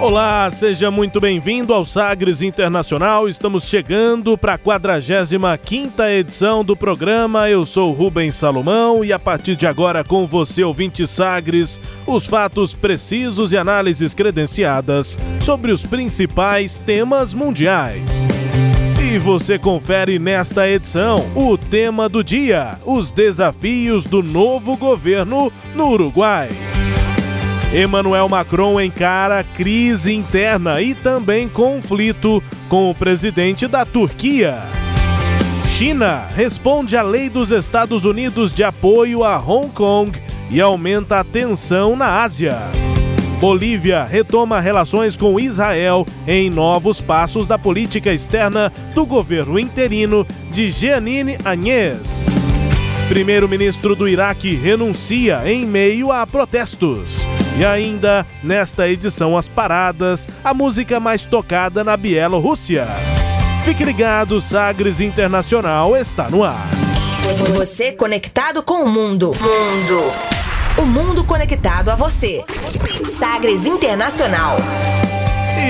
Olá, 0.00 0.50
seja 0.50 0.90
muito 0.90 1.20
bem-vindo 1.20 1.74
ao 1.74 1.84
Sagres 1.84 2.40
Internacional. 2.40 3.28
Estamos 3.28 3.68
chegando 3.68 4.36
para 4.38 4.54
a 4.54 4.58
45 4.58 6.02
edição 6.04 6.64
do 6.64 6.74
programa. 6.74 7.50
Eu 7.50 7.66
sou 7.66 7.92
Rubens 7.92 8.34
Salomão 8.34 9.04
e 9.04 9.12
a 9.12 9.18
partir 9.18 9.56
de 9.56 9.66
agora 9.66 10.02
com 10.02 10.26
você, 10.26 10.64
ouvinte 10.64 11.06
Sagres, 11.06 11.78
os 12.06 12.26
fatos 12.26 12.74
precisos 12.74 13.52
e 13.52 13.58
análises 13.58 14.14
credenciadas 14.14 15.18
sobre 15.38 15.70
os 15.70 15.84
principais 15.84 16.78
temas 16.78 17.34
mundiais. 17.34 18.26
E 19.04 19.18
você 19.18 19.58
confere 19.58 20.18
nesta 20.18 20.66
edição 20.66 21.30
o 21.36 21.58
tema 21.58 22.08
do 22.08 22.24
dia: 22.24 22.78
os 22.86 23.12
desafios 23.12 24.06
do 24.06 24.22
novo 24.22 24.78
governo 24.78 25.52
no 25.74 25.90
Uruguai. 25.90 26.48
Emmanuel 27.72 28.28
Macron 28.28 28.80
encara 28.80 29.44
crise 29.44 30.12
interna 30.12 30.82
e 30.82 30.92
também 30.92 31.48
conflito 31.48 32.42
com 32.68 32.90
o 32.90 32.94
presidente 32.94 33.68
da 33.68 33.84
Turquia. 33.84 34.58
China 35.66 36.26
responde 36.34 36.96
à 36.96 37.02
lei 37.02 37.30
dos 37.30 37.52
Estados 37.52 38.04
Unidos 38.04 38.52
de 38.52 38.64
apoio 38.64 39.22
a 39.22 39.38
Hong 39.38 39.68
Kong 39.68 40.20
e 40.50 40.60
aumenta 40.60 41.20
a 41.20 41.24
tensão 41.24 41.94
na 41.94 42.22
Ásia. 42.22 42.58
Bolívia 43.38 44.04
retoma 44.04 44.58
relações 44.58 45.16
com 45.16 45.38
Israel 45.38 46.04
em 46.26 46.50
novos 46.50 47.00
passos 47.00 47.46
da 47.46 47.56
política 47.56 48.12
externa 48.12 48.72
do 48.94 49.06
governo 49.06 49.60
interino 49.60 50.26
de 50.50 50.70
Jeanine 50.70 51.38
Agnes. 51.44 52.26
Primeiro-ministro 53.08 53.94
do 53.94 54.08
Iraque 54.08 54.56
renuncia 54.56 55.42
em 55.46 55.64
meio 55.64 56.10
a 56.10 56.26
protestos. 56.26 57.24
E 57.60 57.64
ainda, 57.66 58.26
nesta 58.42 58.88
edição 58.88 59.36
As 59.36 59.46
Paradas, 59.46 60.26
a 60.42 60.54
música 60.54 60.98
mais 60.98 61.26
tocada 61.26 61.84
na 61.84 61.94
Bielorrússia. 61.94 62.88
Fique 63.66 63.84
ligado, 63.84 64.40
Sagres 64.40 64.98
Internacional 64.98 65.94
está 65.94 66.30
no 66.30 66.42
ar. 66.42 66.70
Você 67.54 67.92
conectado 67.92 68.62
com 68.62 68.84
o 68.84 68.88
mundo. 68.88 69.32
Mundo. 69.38 70.12
O 70.78 70.86
mundo 70.86 71.22
conectado 71.22 71.90
a 71.90 71.94
você. 71.94 72.42
Sagres 73.04 73.66
Internacional. 73.66 74.56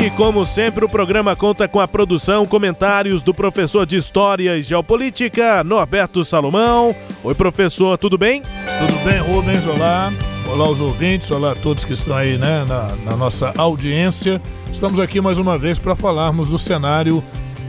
E 0.00 0.10
como 0.10 0.46
sempre, 0.46 0.84
o 0.84 0.88
programa 0.88 1.34
conta 1.34 1.66
com 1.66 1.80
a 1.80 1.88
produção, 1.88 2.46
comentários 2.46 3.20
do 3.20 3.34
professor 3.34 3.84
de 3.84 3.96
História 3.96 4.56
e 4.56 4.62
Geopolítica, 4.62 5.64
Norberto 5.64 6.24
Salomão. 6.24 6.94
Oi, 7.24 7.34
professor, 7.34 7.98
tudo 7.98 8.16
bem? 8.16 8.42
Tudo 8.78 8.94
bem, 9.04 9.18
Rubens? 9.18 9.66
Olá. 9.66 10.12
Olá 10.52 10.66
aos 10.66 10.80
ouvintes, 10.80 11.30
olá 11.30 11.52
a 11.52 11.54
todos 11.54 11.84
que 11.84 11.92
estão 11.92 12.16
aí 12.16 12.36
né, 12.36 12.64
na, 12.66 12.88
na 13.08 13.16
nossa 13.16 13.52
audiência. 13.56 14.42
Estamos 14.72 14.98
aqui 14.98 15.20
mais 15.20 15.38
uma 15.38 15.56
vez 15.56 15.78
para 15.78 15.94
falarmos 15.94 16.48
do 16.48 16.58
cenário 16.58 17.22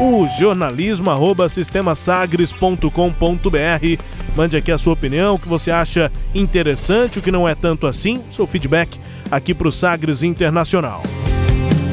O 0.00 0.26
jornalismo 0.26 1.10
arroba 1.10 1.46
sistemasagres.com.br. 1.46 4.02
Mande 4.34 4.56
aqui 4.56 4.72
a 4.72 4.78
sua 4.78 4.94
opinião, 4.94 5.34
o 5.34 5.38
que 5.38 5.46
você 5.46 5.70
acha 5.70 6.10
interessante, 6.34 7.18
o 7.18 7.22
que 7.22 7.30
não 7.30 7.46
é 7.46 7.54
tanto 7.54 7.86
assim, 7.86 8.22
seu 8.32 8.46
feedback 8.46 8.98
aqui 9.30 9.52
para 9.52 9.68
o 9.68 9.72
Sagres 9.72 10.22
Internacional. 10.22 11.02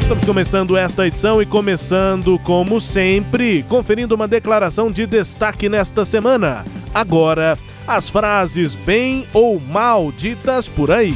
Estamos 0.02 0.24
começando 0.24 0.78
esta 0.78 1.06
edição 1.06 1.42
e 1.42 1.46
começando, 1.46 2.40
como 2.40 2.80
sempre, 2.80 3.62
conferindo 3.64 4.16
uma 4.16 4.26
declaração 4.26 4.90
de 4.90 5.06
destaque 5.06 5.68
nesta 5.68 6.06
semana. 6.06 6.64
Agora, 6.94 7.60
as 7.86 8.10
frases 8.10 8.74
bem 8.74 9.28
ou 9.34 9.60
mal 9.60 10.14
ditas 10.14 10.70
por 10.70 10.94
aí. 10.94 11.14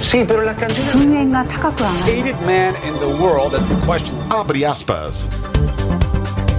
Sim, 0.00 0.26
pero 0.26 0.44
la 0.44 0.54
canción... 0.54 1.12
Abre 4.30 4.64
aspas. 4.64 5.28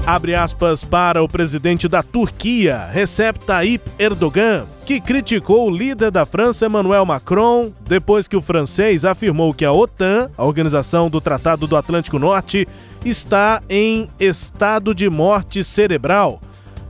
Abre 0.07 0.35
aspas 0.35 0.83
para 0.83 1.23
o 1.23 1.27
presidente 1.27 1.87
da 1.87 2.03
Turquia, 2.03 2.87
Recep 2.91 3.39
Tayyip 3.39 3.83
Erdogan, 3.97 4.67
que 4.85 5.01
criticou 5.01 5.67
o 5.67 5.75
líder 5.75 6.11
da 6.11 6.27
França, 6.27 6.67
Emmanuel 6.67 7.03
Macron, 7.07 7.71
depois 7.87 8.27
que 8.27 8.37
o 8.37 8.41
francês 8.41 9.03
afirmou 9.03 9.51
que 9.51 9.65
a 9.65 9.71
OTAN, 9.71 10.29
a 10.37 10.45
Organização 10.45 11.09
do 11.09 11.19
Tratado 11.19 11.65
do 11.65 11.75
Atlântico 11.75 12.19
Norte, 12.19 12.67
está 13.03 13.63
em 13.67 14.07
estado 14.19 14.93
de 14.93 15.09
morte 15.09 15.63
cerebral. 15.63 16.39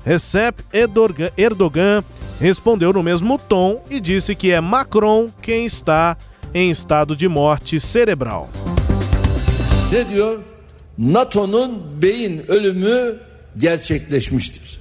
Recep 0.03 0.61
Erdogan 1.37 2.03
respondeu 2.37 2.91
no 2.91 3.01
mesmo 3.01 3.39
tom 3.39 3.81
e 3.89 4.01
disse 4.01 4.35
que 4.35 4.51
é 4.51 4.59
Macron 4.59 5.29
quem 5.41 5.65
está 5.65 6.17
em 6.53 6.69
estado 6.69 7.15
de 7.15 7.29
morte 7.29 7.79
cerebral. 7.79 8.49
Ne 9.89 10.03
diyor? 10.03 10.54
NATO'nun 10.97 12.01
beyin 12.01 12.51
ölümü 12.51 13.15
gerçekleşmiştir. 13.57 14.79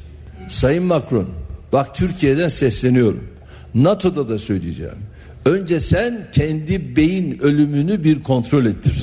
Sayın 0.48 0.84
Macron, 0.84 1.28
bak 1.72 1.96
Türkiye'den 1.96 2.48
sesleniyorum. 2.48 3.28
NATO'da 3.74 4.28
da 4.28 4.38
söyleyeceğim. 4.38 4.98
Önce 5.44 5.80
sen 5.80 6.26
kendi 6.32 6.96
beyin 6.96 7.38
ölümünü 7.38 8.04
bir 8.04 8.22
kontrol 8.22 8.66
ettir. 8.66 8.94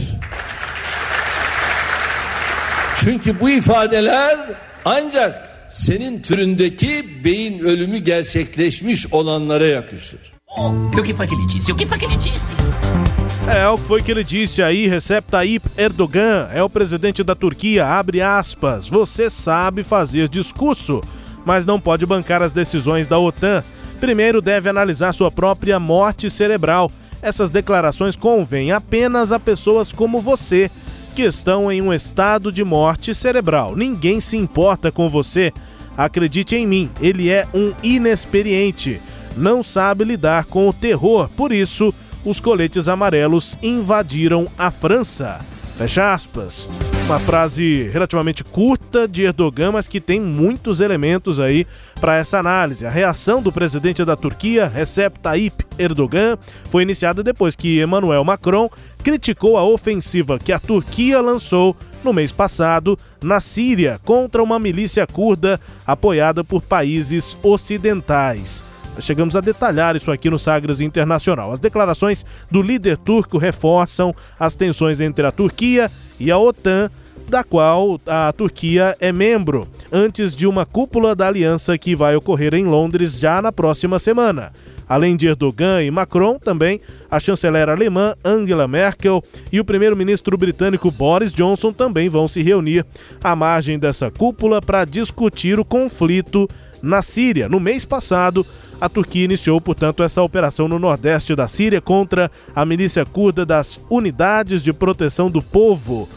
Çünkü 3.04 3.40
bu 3.40 3.50
ifadeler 3.50 4.40
ancak 4.86 5.50
senin 5.72 6.22
türündeki 6.22 7.06
beyin 7.26 7.60
ölümü 7.60 7.98
gerçekleşmiş 7.98 9.14
olanlara 9.14 9.68
yakışır. 9.68 10.34
O 10.58 11.04
que 11.04 11.14
foi 11.14 11.28
que 11.28 11.36
ele 11.36 11.50
disse? 11.50 11.72
O 11.74 13.21
disse? 13.42 13.58
É, 13.58 13.68
o 13.68 13.78
que 13.78 13.86
foi 13.86 14.02
que 14.02 14.12
ele 14.12 14.24
disse 14.24 14.62
aí, 14.62 14.88
Recep 14.88 15.30
Tayyip 15.30 15.70
Erdogan, 15.78 16.48
é 16.54 16.62
o 16.64 16.70
presidente 16.70 17.24
da 17.24 17.36
Turquia, 17.36 17.86
abre 17.86 18.22
aspas, 18.22 18.88
você 18.88 19.30
sabe 19.30 19.84
fazer 19.84 20.28
discurso, 20.28 21.02
mas 21.46 21.66
não 21.66 21.80
pode 21.80 22.06
bancar 22.06 22.42
as 22.42 22.54
decisões 22.54 23.08
da 23.08 23.18
OTAN. 23.18 23.64
Primeiro 24.00 24.42
deve 24.42 24.70
analisar 24.70 25.14
sua 25.14 25.32
própria 25.32 25.80
morte 25.80 26.30
cerebral. 26.30 26.92
Essas 27.22 27.52
declarações 27.52 28.16
convêm 28.16 28.72
apenas 28.72 29.32
a 29.32 29.40
pessoas 29.40 29.94
como 29.94 30.20
você, 30.20 30.72
que 31.16 31.22
estão 31.24 31.72
em 31.72 31.82
um 31.82 31.94
estado 31.94 32.52
de 32.52 32.64
morte 32.64 33.14
cerebral. 33.14 33.76
Ninguém 33.76 34.20
se 34.20 34.38
importa 34.38 34.92
com 34.92 35.10
você. 35.10 35.52
Acredite 35.96 36.56
em 36.56 36.66
mim, 36.66 36.90
ele 37.00 37.30
é 37.30 37.48
um 37.54 37.74
inexperiente. 37.84 39.00
Não 39.36 39.62
sabe 39.62 40.04
lidar 40.04 40.46
com 40.46 40.68
o 40.68 40.74
terror, 40.74 41.30
por 41.36 41.52
isso 41.52 41.94
os 42.24 42.40
coletes 42.40 42.88
amarelos 42.88 43.58
invadiram 43.62 44.48
a 44.58 44.70
França. 44.70 45.40
Fecha 45.76 46.14
aspas. 46.14 46.70
Uma 47.06 47.20
frase 47.20 47.90
relativamente 47.92 48.44
curta 48.44 49.08
de 49.08 49.24
Erdogan, 49.24 49.72
mas 49.72 49.88
que 49.88 50.00
tem 50.00 50.20
muitos 50.20 50.80
elementos 50.80 51.40
aí 51.40 51.66
para 52.00 52.18
essa 52.18 52.38
análise. 52.38 52.86
A 52.86 52.90
reação 52.90 53.42
do 53.42 53.52
presidente 53.52 54.06
da 54.06 54.16
Turquia, 54.16 54.68
Recep 54.68 55.20
Tayyip 55.20 55.66
Erdogan, 55.80 56.38
foi 56.70 56.84
iniciada 56.84 57.24
depois 57.24 57.56
que 57.56 57.82
Emmanuel 57.82 58.24
Macron 58.24 58.70
criticou 59.04 59.58
a 59.58 59.64
ofensiva 59.64 60.38
que 60.38 60.54
a 60.54 60.60
Turquia 60.60 61.20
lançou 61.20 61.76
no 62.04 62.14
mês 62.14 62.32
passado 62.32 62.98
na 63.22 63.40
Síria 63.40 64.00
contra 64.06 64.44
uma 64.44 64.60
milícia 64.60 65.08
curda 65.08 65.60
apoiada 65.86 66.44
por 66.44 66.62
países 66.62 67.38
ocidentais. 67.42 68.64
Chegamos 69.00 69.36
a 69.36 69.42
detalhar 69.42 69.96
isso 69.96 70.12
aqui 70.12 70.30
no 70.30 70.38
Sagres 70.38 70.82
Internacional. 70.82 71.52
As 71.52 71.60
declarações 71.60 72.26
do 72.50 72.62
líder 72.62 72.98
turco 72.98 73.38
reforçam 73.38 74.14
as 74.40 74.54
tensões 74.54 75.02
entre 75.02 75.26
a 75.26 75.32
Turquia 75.32 75.90
e 76.20 76.30
a 76.30 76.38
OTAN 76.38 76.90
da 77.30 77.44
qual 77.44 78.00
a 78.06 78.34
Turquia 78.34 78.96
é 79.00 79.12
membro, 79.12 79.68
antes 79.92 80.36
de 80.36 80.46
uma 80.46 80.66
cúpula 80.66 81.16
da 81.16 81.28
aliança 81.28 81.78
que 81.78 81.96
vai 81.96 82.16
ocorrer 82.16 82.54
em 82.54 82.66
Londres 82.66 83.18
já 83.18 83.42
na 83.42 83.54
próxima 83.54 83.98
semana. 84.00 84.52
Além 84.88 85.16
de 85.16 85.28
Erdogan 85.28 85.82
e 85.82 85.90
Macron, 85.90 86.38
também 86.38 86.82
a 87.10 87.18
chanceler 87.18 87.70
alemã 87.70 88.14
Angela 88.26 88.68
Merkel 88.68 89.24
e 89.50 89.58
o 89.58 89.64
primeiro-ministro 89.64 90.38
britânico 90.38 90.92
Boris 90.92 91.32
Johnson 91.32 91.72
também 91.72 92.10
vão 92.10 92.28
se 92.28 92.42
reunir 92.42 92.86
à 93.24 93.34
margem 93.34 93.80
dessa 93.80 94.12
cúpula 94.12 94.62
para 94.62 94.84
discutir 94.84 95.58
o 95.58 95.64
conflito 95.64 96.50
na 96.82 97.02
Síria. 97.02 97.48
No 97.48 97.60
mês 97.60 97.86
passado, 97.86 98.46
a 98.80 98.90
Turquia 98.90 99.26
iniciou, 99.26 99.62
portanto, 99.62 100.04
essa 100.04 100.22
operação 100.22 100.68
no 100.68 100.80
nordeste 100.80 101.36
da 101.36 101.48
Síria 101.48 101.80
contra 101.80 102.32
a 102.56 102.66
milícia 102.66 103.06
curda 103.06 103.46
das 103.46 103.80
Unidades 103.90 104.64
de 104.64 104.74
Proteção 104.74 105.30
do 105.30 105.42
Povo, 105.42 106.10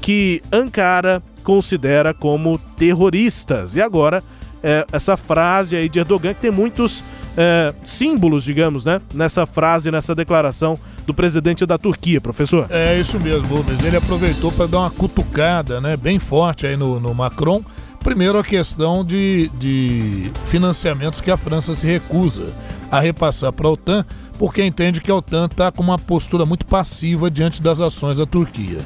que 0.00 0.42
Ankara 0.52 1.22
considera 1.42 2.12
como 2.12 2.58
terroristas. 2.76 3.74
E 3.74 3.80
agora, 3.80 4.22
é, 4.62 4.86
essa 4.92 5.16
frase 5.16 5.76
aí 5.76 5.88
de 5.88 5.98
Erdogan, 5.98 6.34
que 6.34 6.40
tem 6.40 6.50
muitos 6.50 7.02
é, 7.36 7.72
símbolos, 7.82 8.44
digamos, 8.44 8.84
né? 8.84 9.00
Nessa 9.14 9.46
frase, 9.46 9.90
nessa 9.90 10.14
declaração 10.14 10.78
do 11.06 11.14
presidente 11.14 11.64
da 11.64 11.78
Turquia, 11.78 12.20
professor. 12.20 12.66
É 12.70 12.98
isso 12.98 13.18
mesmo, 13.18 13.48
Rubens. 13.48 13.82
Ele 13.82 13.96
aproveitou 13.96 14.52
para 14.52 14.66
dar 14.66 14.78
uma 14.80 14.90
cutucada, 14.90 15.80
né? 15.80 15.96
Bem 15.96 16.18
forte 16.18 16.66
aí 16.66 16.76
no, 16.76 17.00
no 17.00 17.14
Macron. 17.14 17.64
Primeiro, 18.02 18.38
a 18.38 18.44
questão 18.44 19.04
de, 19.04 19.50
de 19.58 20.32
financiamentos 20.46 21.20
que 21.20 21.30
a 21.30 21.36
França 21.36 21.74
se 21.74 21.86
recusa 21.86 22.52
a 22.90 22.98
repassar 22.98 23.52
para 23.52 23.68
a 23.68 23.70
OTAN, 23.70 24.04
porque 24.38 24.64
entende 24.64 25.00
que 25.00 25.10
a 25.10 25.14
OTAN 25.14 25.46
está 25.46 25.70
com 25.70 25.82
uma 25.82 25.98
postura 25.98 26.46
muito 26.46 26.64
passiva 26.66 27.30
diante 27.30 27.62
das 27.62 27.80
ações 27.80 28.16
da 28.16 28.26
Turquia. 28.26 28.78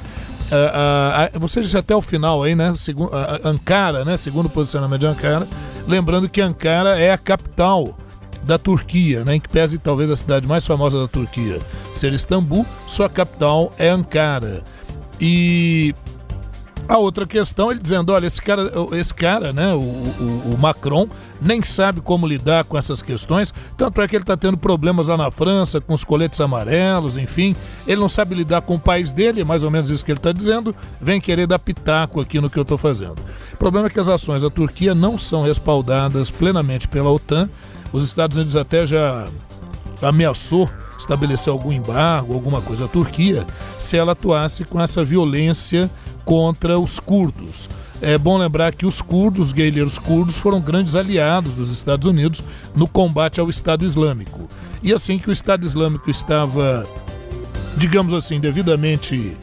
Uh, 0.45 1.37
uh, 1.37 1.41
você 1.41 1.61
disse 1.61 1.77
até 1.77 1.95
o 1.95 2.03
final 2.03 2.43
aí, 2.43 2.55
né? 2.55 2.71
Uh, 2.71 3.49
Ankara, 3.49 4.05
né? 4.05 4.17
Segundo 4.17 4.47
o 4.47 4.51
posicionamento 4.51 5.01
de 5.01 5.07
Ankara. 5.07 5.49
Lembrando 5.87 6.29
que 6.29 6.41
Ankara 6.41 6.99
é 6.99 7.13
a 7.13 7.19
capital 7.19 7.97
da 8.43 8.59
Turquia, 8.59 9.25
né, 9.25 9.37
em 9.37 9.41
que 9.41 9.49
pese 9.49 9.79
talvez 9.79 10.11
a 10.11 10.17
cidade 10.17 10.47
mais 10.47 10.67
famosa 10.67 11.01
da 11.01 11.09
Turquia 11.09 11.61
ser 11.93 12.13
Istambul, 12.13 12.67
sua 12.87 13.09
capital 13.09 13.73
é 13.79 13.89
Ankara. 13.89 14.63
E 15.21 15.95
a 16.89 16.99
outra 16.99 17.27
questão, 17.27 17.71
ele 17.71 17.81
dizendo, 17.81 18.13
olha, 18.13 18.27
esse 18.27 18.41
cara, 18.41 18.71
esse 18.93 19.15
cara 19.15 19.53
né, 19.53 19.73
o, 19.73 19.79
o, 19.79 20.53
o, 20.55 20.59
Macron, 20.59 21.09
nem 21.41 21.63
sabe 21.63 22.01
como 22.01 22.27
lidar 22.27 22.65
com 22.65 22.77
essas 22.77 23.01
questões, 23.01 23.53
tanto 23.77 24.03
é 24.03 24.09
que 24.09 24.15
ele 24.15 24.23
está 24.23 24.37
tendo 24.37 24.57
problemas 24.57 25.09
lá 25.09 25.17
na 25.17 25.31
França 25.31 25.81
com 25.81 25.95
os 25.95 26.05
coletes 26.05 26.41
amarelos, 26.41 27.17
enfim, 27.17 27.57
ele 27.87 28.01
não 28.01 28.09
sabe 28.09 28.35
lidar 28.35 28.63
com 28.63 28.75
o 28.75 28.81
país 28.81 29.13
dele, 29.13 29.41
é 29.41 29.45
mais 29.45 29.65
ou 29.65 29.71
menos 29.71 29.91
isso 29.91 30.05
que 30.05 30.11
ele 30.11 30.19
está 30.19 30.33
dizendo, 30.33 30.75
vem 31.01 31.21
querer 31.21 31.47
dar 31.47 31.59
pitaco 31.59 32.21
aqui 32.21 32.41
no 32.41 32.51
que 32.51 32.59
eu 32.59 32.63
estou 32.63 32.79
fazendo. 32.79 33.17
O 33.53 33.57
problema 33.57 33.87
é 33.87 33.91
que 33.91 34.01
as 34.01 34.09
ações 34.09 34.43
da 34.43 34.51
Turquia 34.51 34.95
não 34.95 35.17
são 35.17 35.43
respaldadas 35.43 36.31
plenamente 36.31 36.87
pela 36.87 37.11
OTAN, 37.11 37.49
os 37.93 38.05
Estados 38.05 38.37
Unidos 38.37 38.57
até 38.57 38.85
já 38.85 39.27
ameaçou 40.03 40.69
estabelecer 40.99 41.53
algum 41.53 41.73
embargo, 41.73 42.35
alguma 42.35 42.61
coisa 42.61 42.85
à 42.85 42.89
Turquia, 42.89 43.47
se 43.79 43.97
ela 43.97 44.13
atuasse 44.13 44.65
com 44.65 44.81
essa 44.81 45.05
violência 45.05 45.91
contra 46.25 46.79
os 46.79 46.99
curdos. 46.99 47.69
É 48.01 48.19
bom 48.19 48.37
lembrar 48.37 48.73
que 48.73 48.87
os 48.87 49.01
curdos, 49.01 49.49
os 49.49 49.53
guerrilheiros 49.53 49.99
curdos, 49.99 50.39
foram 50.39 50.61
grandes 50.61 50.95
aliados 50.95 51.55
dos 51.55 51.71
Estados 51.71 52.07
Unidos 52.07 52.43
no 52.75 52.87
combate 52.87 53.41
ao 53.41 53.49
Estado 53.49 53.85
Islâmico. 53.85 54.49
E 54.83 54.93
assim 54.93 55.19
que 55.19 55.29
o 55.29 55.33
Estado 55.33 55.65
Islâmico 55.65 56.11
estava, 56.11 56.87
digamos 57.77 58.13
assim, 58.13 58.39
devidamente 58.41 59.37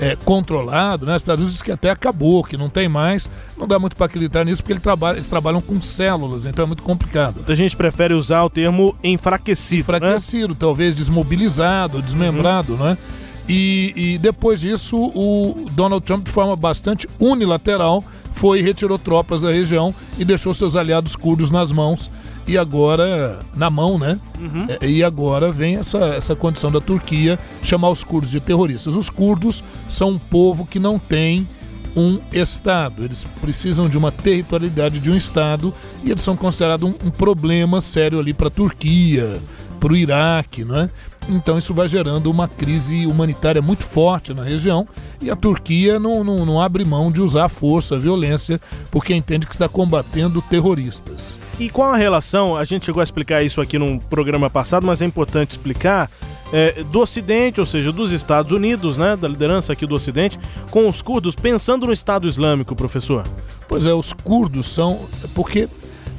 é, 0.00 0.16
controlado, 0.24 1.06
né? 1.06 1.14
Os 1.14 1.22
Estados 1.22 1.42
Unidos 1.42 1.52
diz 1.52 1.62
que 1.62 1.70
até 1.70 1.90
acabou, 1.90 2.42
que 2.42 2.56
não 2.56 2.68
tem 2.68 2.88
mais. 2.88 3.30
Não 3.56 3.68
dá 3.68 3.78
muito 3.78 3.96
para 3.96 4.06
acreditar 4.06 4.44
nisso 4.44 4.62
porque 4.62 4.72
ele 4.72 4.80
trabalha, 4.80 5.16
eles 5.16 5.28
trabalham 5.28 5.60
com 5.60 5.80
células, 5.80 6.44
então 6.44 6.64
é 6.64 6.66
muito 6.66 6.82
complicado. 6.82 7.44
A 7.46 7.54
gente 7.54 7.76
prefere 7.76 8.12
usar 8.12 8.42
o 8.42 8.50
termo 8.50 8.96
enfraquecido. 9.02 9.80
Enfraquecido, 9.80 10.48
né? 10.48 10.56
talvez 10.58 10.96
desmobilizado, 10.96 12.02
desmembrado, 12.02 12.72
uhum. 12.74 12.84
né? 12.84 12.98
E, 13.48 13.92
e, 13.96 14.18
depois 14.18 14.60
disso, 14.60 14.96
o 14.96 15.66
Donald 15.72 16.04
Trump, 16.04 16.24
de 16.24 16.30
forma 16.30 16.54
bastante 16.54 17.08
unilateral, 17.18 18.04
foi 18.30 18.60
e 18.60 18.62
retirou 18.62 18.98
tropas 18.98 19.42
da 19.42 19.50
região 19.50 19.94
e 20.18 20.24
deixou 20.24 20.54
seus 20.54 20.76
aliados 20.76 21.16
curdos 21.16 21.50
nas 21.50 21.70
mãos 21.72 22.10
e 22.46 22.56
agora 22.56 23.40
na 23.54 23.68
mão, 23.68 23.98
né? 23.98 24.18
Uhum. 24.40 24.66
É, 24.80 24.88
e 24.88 25.04
agora 25.04 25.52
vem 25.52 25.76
essa, 25.76 25.98
essa 26.06 26.34
condição 26.34 26.70
da 26.70 26.80
Turquia 26.80 27.38
chamar 27.62 27.90
os 27.90 28.02
curdos 28.02 28.30
de 28.30 28.40
terroristas. 28.40 28.96
Os 28.96 29.10
curdos 29.10 29.62
são 29.88 30.10
um 30.10 30.18
povo 30.18 30.66
que 30.66 30.78
não 30.78 30.98
tem 30.98 31.46
um 31.94 32.18
Estado. 32.32 33.04
Eles 33.04 33.26
precisam 33.40 33.88
de 33.88 33.98
uma 33.98 34.10
territorialidade 34.10 34.98
de 34.98 35.10
um 35.10 35.16
Estado 35.16 35.72
e 36.02 36.10
eles 36.10 36.22
são 36.22 36.36
considerados 36.36 36.88
um, 36.88 36.94
um 37.06 37.10
problema 37.10 37.80
sério 37.80 38.18
ali 38.18 38.32
para 38.32 38.48
a 38.48 38.50
Turquia, 38.50 39.40
para 39.82 39.92
o 39.92 39.96
Iraque, 39.96 40.64
não 40.64 40.78
é? 40.78 40.90
Então 41.28 41.58
isso 41.58 41.74
vai 41.74 41.88
gerando 41.88 42.30
uma 42.30 42.46
crise 42.46 43.04
humanitária 43.04 43.60
muito 43.60 43.84
forte 43.84 44.32
na 44.32 44.44
região 44.44 44.86
e 45.20 45.28
a 45.28 45.34
Turquia 45.34 45.98
não, 45.98 46.22
não, 46.22 46.46
não 46.46 46.60
abre 46.60 46.84
mão 46.84 47.10
de 47.10 47.20
usar 47.20 47.46
a 47.46 47.48
força, 47.48 47.96
a 47.96 47.98
violência, 47.98 48.60
porque 48.92 49.12
entende 49.12 49.44
que 49.44 49.52
está 49.52 49.68
combatendo 49.68 50.40
terroristas. 50.40 51.36
E 51.58 51.68
qual 51.68 51.92
a 51.92 51.96
relação, 51.96 52.56
a 52.56 52.62
gente 52.62 52.86
chegou 52.86 53.00
a 53.00 53.04
explicar 53.04 53.42
isso 53.42 53.60
aqui 53.60 53.76
num 53.76 53.98
programa 53.98 54.48
passado, 54.48 54.86
mas 54.86 55.02
é 55.02 55.04
importante 55.04 55.50
explicar, 55.50 56.08
é, 56.52 56.84
do 56.84 57.00
Ocidente, 57.00 57.58
ou 57.58 57.66
seja, 57.66 57.90
dos 57.90 58.12
Estados 58.12 58.52
Unidos, 58.52 58.96
né, 58.96 59.16
da 59.16 59.26
liderança 59.26 59.72
aqui 59.72 59.84
do 59.84 59.96
Ocidente, 59.96 60.38
com 60.70 60.88
os 60.88 61.02
curdos, 61.02 61.34
pensando 61.34 61.86
no 61.86 61.92
Estado 61.92 62.28
Islâmico, 62.28 62.76
professor? 62.76 63.24
Pois 63.66 63.86
é, 63.86 63.92
os 63.92 64.12
curdos 64.12 64.66
são. 64.66 65.00
Porque 65.34 65.68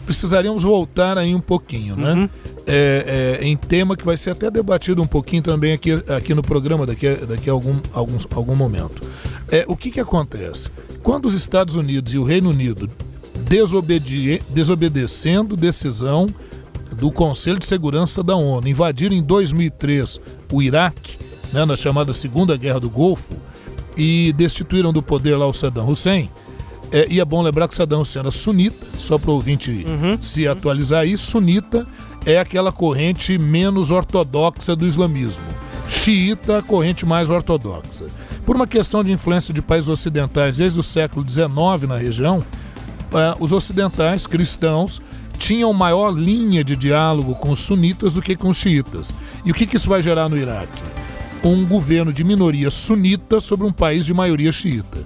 precisaríamos 0.05 0.63
voltar 0.63 1.17
aí 1.17 1.33
um 1.33 1.39
pouquinho, 1.39 1.95
né? 1.95 2.13
Uhum. 2.13 2.29
É, 2.65 3.39
é, 3.41 3.45
em 3.45 3.57
tema 3.57 3.97
que 3.97 4.05
vai 4.05 4.15
ser 4.15 4.29
até 4.29 4.49
debatido 4.49 5.01
um 5.01 5.07
pouquinho 5.07 5.43
também 5.43 5.73
aqui, 5.73 5.91
aqui 6.07 6.33
no 6.33 6.41
programa 6.41 6.85
daqui 6.85 7.07
a, 7.07 7.15
daqui 7.15 7.49
a 7.49 7.53
algum, 7.53 7.75
algum, 7.93 8.17
algum 8.33 8.55
momento. 8.55 9.05
É, 9.49 9.65
o 9.67 9.75
que, 9.75 9.91
que 9.91 9.99
acontece? 9.99 10.69
Quando 11.01 11.25
os 11.25 11.33
Estados 11.33 11.75
Unidos 11.75 12.13
e 12.13 12.17
o 12.17 12.23
Reino 12.23 12.49
Unido 12.49 12.89
desobedecendo 14.49 15.57
decisão 15.57 16.27
do 16.95 17.11
Conselho 17.11 17.59
de 17.59 17.65
Segurança 17.65 18.23
da 18.23 18.35
ONU, 18.35 18.67
invadiram 18.67 19.15
em 19.15 19.21
2003 19.21 20.21
o 20.51 20.61
Iraque, 20.61 21.17
né, 21.51 21.65
na 21.65 21.75
chamada 21.75 22.13
Segunda 22.13 22.55
Guerra 22.55 22.79
do 22.79 22.89
Golfo, 22.89 23.33
e 23.97 24.33
destituíram 24.33 24.93
do 24.93 25.03
poder 25.03 25.35
lá 25.35 25.45
o 25.45 25.53
Saddam 25.53 25.89
Hussein, 25.89 26.29
é, 26.91 27.07
e 27.09 27.19
é 27.19 27.25
bom 27.25 27.41
lembrar 27.41 27.67
que 27.67 27.73
Saddam 27.73 28.01
Hussein 28.01 28.21
era 28.21 28.31
sunita, 28.31 28.85
só 28.95 29.17
para 29.17 29.31
o 29.31 29.33
ouvinte 29.33 29.71
uhum. 29.71 30.15
se 30.21 30.47
atualizar 30.47 31.01
aí. 31.01 31.17
Sunita 31.17 31.87
é 32.25 32.39
aquela 32.39 32.71
corrente 32.71 33.37
menos 33.37 33.91
ortodoxa 33.91 34.75
do 34.75 34.87
islamismo. 34.87 35.43
Xiita, 35.87 36.59
a 36.59 36.61
corrente 36.61 37.05
mais 37.05 37.29
ortodoxa. 37.29 38.05
Por 38.45 38.55
uma 38.55 38.67
questão 38.67 39.03
de 39.03 39.11
influência 39.11 39.53
de 39.53 39.61
países 39.61 39.89
ocidentais 39.89 40.57
desde 40.57 40.79
o 40.79 40.83
século 40.83 41.25
XIX 41.27 41.87
na 41.87 41.97
região, 41.97 42.43
é, 43.11 43.35
os 43.39 43.51
ocidentais 43.51 44.25
cristãos 44.25 45.01
tinham 45.37 45.73
maior 45.73 46.11
linha 46.11 46.63
de 46.63 46.75
diálogo 46.75 47.35
com 47.35 47.51
os 47.51 47.59
sunitas 47.59 48.13
do 48.13 48.21
que 48.21 48.35
com 48.35 48.49
os 48.49 48.57
xiitas. 48.57 49.13
E 49.43 49.51
o 49.51 49.53
que, 49.53 49.65
que 49.65 49.75
isso 49.75 49.89
vai 49.89 50.01
gerar 50.01 50.29
no 50.29 50.37
Iraque? 50.37 50.81
Um 51.43 51.65
governo 51.65 52.13
de 52.13 52.23
minoria 52.23 52.69
sunita 52.69 53.41
sobre 53.41 53.67
um 53.67 53.71
país 53.71 54.05
de 54.05 54.13
maioria 54.13 54.51
xiita. 54.51 54.99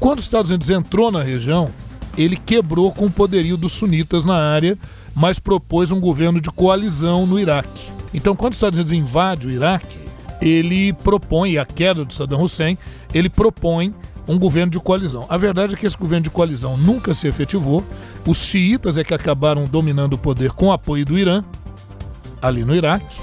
Quando 0.00 0.18
os 0.18 0.24
Estados 0.24 0.50
Unidos 0.50 0.70
entrou 0.70 1.12
na 1.12 1.22
região, 1.22 1.70
ele 2.16 2.36
quebrou 2.36 2.90
com 2.92 3.06
o 3.06 3.10
poderio 3.10 3.56
dos 3.56 3.72
sunitas 3.72 4.24
na 4.24 4.36
área, 4.36 4.78
mas 5.14 5.38
propôs 5.38 5.90
um 5.92 6.00
governo 6.00 6.40
de 6.40 6.50
coalizão 6.50 7.26
no 7.26 7.38
Iraque. 7.38 7.90
Então, 8.14 8.36
quando 8.36 8.52
os 8.52 8.56
Estados 8.56 8.78
Unidos 8.78 8.92
invade 8.92 9.46
o 9.46 9.50
Iraque, 9.50 9.98
ele 10.40 10.92
propõe, 10.92 11.56
a 11.56 11.64
queda 11.64 12.04
de 12.04 12.14
Saddam 12.14 12.42
Hussein, 12.42 12.76
ele 13.14 13.28
propõe 13.28 13.94
um 14.26 14.38
governo 14.38 14.70
de 14.70 14.80
coalizão. 14.80 15.26
A 15.28 15.36
verdade 15.36 15.74
é 15.74 15.76
que 15.76 15.86
esse 15.86 15.96
governo 15.96 16.24
de 16.24 16.30
coalizão 16.30 16.76
nunca 16.76 17.14
se 17.14 17.26
efetivou. 17.26 17.84
Os 18.26 18.38
xiitas 18.38 18.96
é 18.96 19.04
que 19.04 19.14
acabaram 19.14 19.64
dominando 19.64 20.14
o 20.14 20.18
poder 20.18 20.52
com 20.52 20.66
o 20.66 20.72
apoio 20.72 21.04
do 21.04 21.18
Irã, 21.18 21.44
ali 22.40 22.64
no 22.64 22.74
Iraque. 22.74 23.20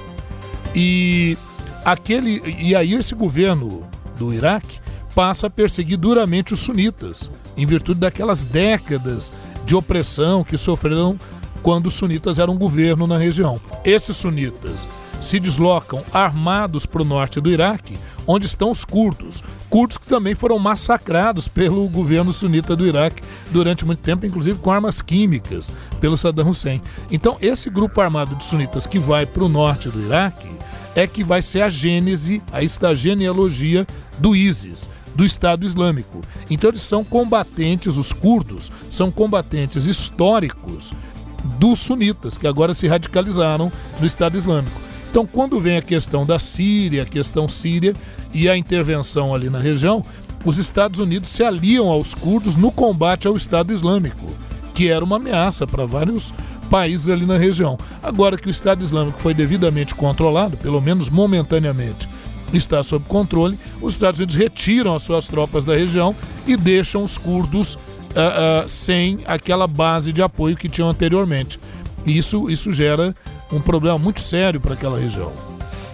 E 0.75 1.37
aquele 1.83 2.41
e 2.59 2.75
aí 2.75 2.93
esse 2.93 3.15
governo 3.15 3.87
do 4.17 4.33
Iraque 4.33 4.79
passa 5.15 5.47
a 5.47 5.49
perseguir 5.49 5.97
duramente 5.97 6.53
os 6.53 6.59
sunitas, 6.59 7.31
em 7.57 7.65
virtude 7.65 7.99
daquelas 7.99 8.43
décadas 8.43 9.31
de 9.65 9.75
opressão 9.75 10.43
que 10.43 10.57
sofreram 10.57 11.17
quando 11.61 11.87
os 11.87 11.93
sunitas 11.93 12.39
eram 12.39 12.57
governo 12.57 13.07
na 13.07 13.17
região. 13.17 13.59
Esses 13.83 14.17
sunitas 14.17 14.87
se 15.21 15.39
deslocam 15.39 16.03
armados 16.13 16.85
para 16.85 17.01
o 17.01 17.05
norte 17.05 17.41
do 17.41 17.49
Iraque, 17.49 17.97
onde 18.25 18.45
estão 18.45 18.71
os 18.71 18.85
curdos. 18.85 19.43
Curdos 19.69 19.97
que 19.97 20.07
também 20.07 20.33
foram 20.33 20.57
massacrados 20.57 21.47
pelo 21.47 21.87
governo 21.89 22.31
sunita 22.31 22.75
do 22.75 22.87
Iraque 22.87 23.21
durante 23.51 23.85
muito 23.85 23.99
tempo, 23.99 24.25
inclusive 24.25 24.59
com 24.59 24.71
armas 24.71 25.01
químicas, 25.01 25.73
pelo 25.99 26.17
Saddam 26.17 26.49
Hussein. 26.49 26.81
Então, 27.11 27.37
esse 27.41 27.69
grupo 27.69 28.01
armado 28.01 28.35
de 28.35 28.43
sunitas 28.43 28.87
que 28.87 28.99
vai 28.99 29.25
para 29.25 29.43
o 29.43 29.49
norte 29.49 29.89
do 29.89 30.01
Iraque 30.01 30.49
é 30.95 31.05
que 31.05 31.23
vai 31.23 31.41
ser 31.41 31.61
a 31.61 31.69
gênese, 31.69 32.41
a 32.51 32.63
esta 32.63 32.95
genealogia 32.95 33.85
do 34.17 34.35
ISIS 34.35 34.89
do 35.15 35.25
Estado 35.25 35.65
Islâmico. 35.65 36.21
Então 36.49 36.69
eles 36.69 36.81
são 36.81 37.03
combatentes, 37.03 37.97
os 37.97 38.13
curdos 38.13 38.71
são 38.89 39.11
combatentes 39.11 39.85
históricos 39.85 40.93
dos 41.43 41.79
sunitas, 41.79 42.37
que 42.37 42.47
agora 42.47 42.73
se 42.73 42.87
radicalizaram 42.87 43.71
no 43.99 44.05
Estado 44.05 44.37
Islâmico. 44.37 44.79
Então, 45.09 45.25
quando 45.25 45.59
vem 45.59 45.77
a 45.77 45.81
questão 45.81 46.25
da 46.25 46.37
Síria, 46.37 47.03
a 47.03 47.05
questão 47.05 47.49
síria 47.49 47.95
e 48.33 48.47
a 48.47 48.55
intervenção 48.55 49.33
ali 49.33 49.49
na 49.49 49.57
região, 49.57 50.05
os 50.45 50.57
Estados 50.57 50.99
Unidos 50.99 51.29
se 51.29 51.43
aliam 51.43 51.87
aos 51.87 52.13
curdos 52.13 52.55
no 52.55 52.71
combate 52.71 53.27
ao 53.27 53.35
Estado 53.35 53.73
Islâmico, 53.73 54.27
que 54.73 54.87
era 54.87 55.03
uma 55.03 55.17
ameaça 55.17 55.65
para 55.65 55.85
vários 55.85 56.33
países 56.69 57.09
ali 57.09 57.25
na 57.25 57.37
região. 57.37 57.77
Agora 58.01 58.37
que 58.37 58.47
o 58.47 58.51
Estado 58.51 58.83
Islâmico 58.83 59.19
foi 59.19 59.33
devidamente 59.33 59.95
controlado, 59.95 60.55
pelo 60.57 60.79
menos 60.79 61.09
momentaneamente, 61.09 62.07
está 62.53 62.81
sob 62.83 63.05
controle, 63.07 63.59
os 63.81 63.93
Estados 63.93 64.19
Unidos 64.19 64.35
retiram 64.35 64.95
as 64.95 65.03
suas 65.03 65.27
tropas 65.27 65.65
da 65.65 65.75
região 65.75 66.15
e 66.47 66.55
deixam 66.55 67.03
os 67.03 67.17
curdos 67.17 67.77
uh, 68.11 68.65
uh, 68.65 68.69
sem 68.69 69.19
aquela 69.25 69.67
base 69.67 70.11
de 70.11 70.21
apoio 70.21 70.55
que 70.55 70.69
tinham 70.69 70.89
anteriormente. 70.89 71.59
Isso, 72.05 72.49
isso 72.49 72.71
gera 72.71 73.15
um 73.51 73.59
problema 73.59 73.97
muito 73.97 74.21
sério 74.21 74.59
para 74.59 74.73
aquela 74.73 74.99
região. 74.99 75.31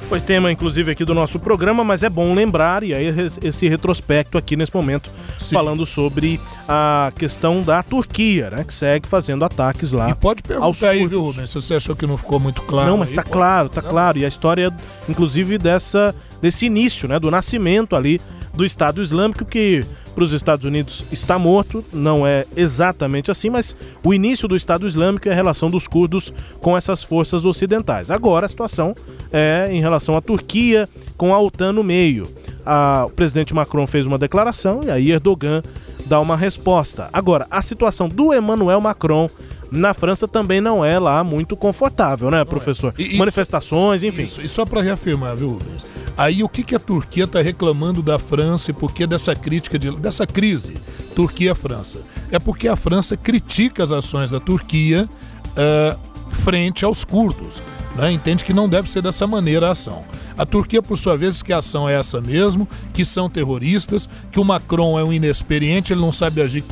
Foi 0.08 0.22
tema, 0.22 0.52
inclusive, 0.52 0.92
aqui 0.92 1.04
do 1.04 1.16
nosso 1.16 1.40
programa, 1.40 1.84
mas 1.84 2.04
é 2.04 2.10
bom 2.10 2.32
lembrar, 2.36 2.84
e 2.84 2.94
aí 2.94 3.08
esse 3.44 3.68
retrospecto 3.68 4.38
aqui 4.38 4.56
nesse 4.56 4.74
momento, 4.74 5.10
Sim. 5.36 5.56
falando 5.56 5.84
sobre 5.84 6.40
a 6.68 7.12
questão 7.18 7.64
da 7.64 7.82
Turquia, 7.82 8.52
né? 8.52 8.64
Que 8.64 8.74
segue 8.74 9.08
fazendo 9.08 9.44
ataques 9.44 9.92
lá. 9.92 10.08
E 10.12 10.14
pode 10.14 10.44
perguntar 10.44 10.90
aí, 10.90 11.08
viu, 11.08 11.24
Rubens, 11.24 11.50
se 11.50 11.60
você 11.60 11.74
achou 11.74 11.96
que 11.96 12.06
não 12.06 12.18
ficou 12.18 12.40
muito 12.40 12.62
claro. 12.62 12.92
Não, 12.92 12.98
mas 12.98 13.10
está 13.10 13.24
claro, 13.24 13.66
está 13.66 13.82
claro. 13.82 14.20
E 14.20 14.26
a 14.26 14.28
história, 14.28 14.72
inclusive, 15.10 15.58
dessa, 15.58 16.14
desse 16.40 16.68
início, 16.68 17.10
né? 17.10 17.20
Do 17.20 17.32
nascimento 17.32 17.96
ali 17.96 18.22
do 18.54 18.64
Estado 18.64 19.02
Islâmico, 19.02 19.44
que 19.44 19.84
para 20.16 20.24
os 20.24 20.32
Estados 20.32 20.66
Unidos 20.66 21.04
está 21.12 21.38
morto, 21.38 21.84
não 21.92 22.26
é 22.26 22.46
exatamente 22.56 23.30
assim, 23.30 23.50
mas 23.50 23.76
o 24.02 24.14
início 24.14 24.48
do 24.48 24.56
Estado 24.56 24.88
Islâmico 24.88 25.28
é 25.28 25.34
a 25.34 25.36
relação 25.36 25.70
dos 25.70 25.88
curdos 25.88 26.34
com 26.62 26.78
essas 26.78 27.04
forças 27.04 27.46
ocidentais. 27.46 28.10
Agora 28.10 28.46
a 28.46 28.50
situação 28.50 28.96
é 29.32 29.68
em 29.70 29.82
relação 29.82 30.16
à 30.16 30.22
Turquia 30.22 30.88
com 31.18 31.34
a 31.34 31.40
OTAN 31.40 31.74
no 31.74 31.84
meio. 31.84 32.30
A, 32.66 33.04
o 33.08 33.12
presidente 33.12 33.54
Macron 33.54 33.86
fez 33.86 34.08
uma 34.08 34.18
declaração 34.18 34.80
e 34.86 34.90
aí 34.90 35.12
Erdogan 35.12 35.62
dá 36.06 36.20
uma 36.22 36.38
resposta. 36.38 37.10
Agora, 37.12 37.46
a 37.52 37.62
situação 37.62 38.08
do 38.08 38.34
Emmanuel 38.34 38.80
Macron 38.80 39.30
na 39.76 39.94
França 39.94 40.28
também 40.28 40.62
não 40.62 40.84
é 40.84 40.98
lá 40.98 41.24
muito 41.24 41.56
confortável, 41.56 42.32
né, 42.32 42.44
professor? 42.46 42.94
É. 42.98 43.02
E, 43.02 43.18
Manifestações, 43.18 44.04
enfim. 44.04 44.24
Isso. 44.24 44.42
E 44.42 44.48
só 44.48 44.66
para 44.66 44.82
reafirmar, 44.82 45.36
viu, 45.36 45.52
Rubens? 45.52 45.86
Aí 46.18 46.44
o 46.44 46.50
que, 46.50 46.64
que 46.64 46.76
a 46.76 46.80
Turquia 46.80 47.26
está 47.26 47.42
reclamando 47.42 48.02
da 48.02 48.18
França 48.18 48.72
e 48.72 48.74
por 48.74 48.94
que 48.94 49.06
dessa 49.06 49.36
crítica, 49.36 49.78
de, 49.78 49.92
dessa 49.98 50.26
crise 50.26 50.76
Turquia-França? 51.14 52.00
É 52.32 52.40
porque 52.40 52.68
a 52.68 52.76
França 52.76 53.18
critica 53.18 53.84
as 53.84 53.92
ações 53.92 54.32
da 54.32 54.40
Turquia 54.40 55.10
uh, 55.52 56.34
frente 56.34 56.86
aos 56.86 57.04
curdos. 57.04 57.62
Né? 57.96 58.12
Entende 58.12 58.46
que 58.46 58.54
não 58.54 58.68
deve 58.68 58.90
ser 58.90 59.02
dessa 59.02 59.28
maneira 59.28 59.68
a 59.68 59.72
ação. 59.72 60.04
A 60.38 60.46
Turquia, 60.46 60.82
por 60.82 60.98
sua 60.98 61.18
vez, 61.18 61.42
que 61.42 61.54
a 61.54 61.58
ação 61.58 61.88
é 61.88 61.96
essa 61.96 62.20
mesmo, 62.20 62.68
que 62.94 63.06
são 63.06 63.30
terroristas, 63.30 64.08
que 64.32 64.40
o 64.40 64.44
Macron 64.44 65.00
é 65.00 65.04
um 65.04 65.14
inexperiente, 65.14 65.94
ele 65.94 66.02
não 66.02 66.12
sabe 66.12 66.42
agir 66.42 66.64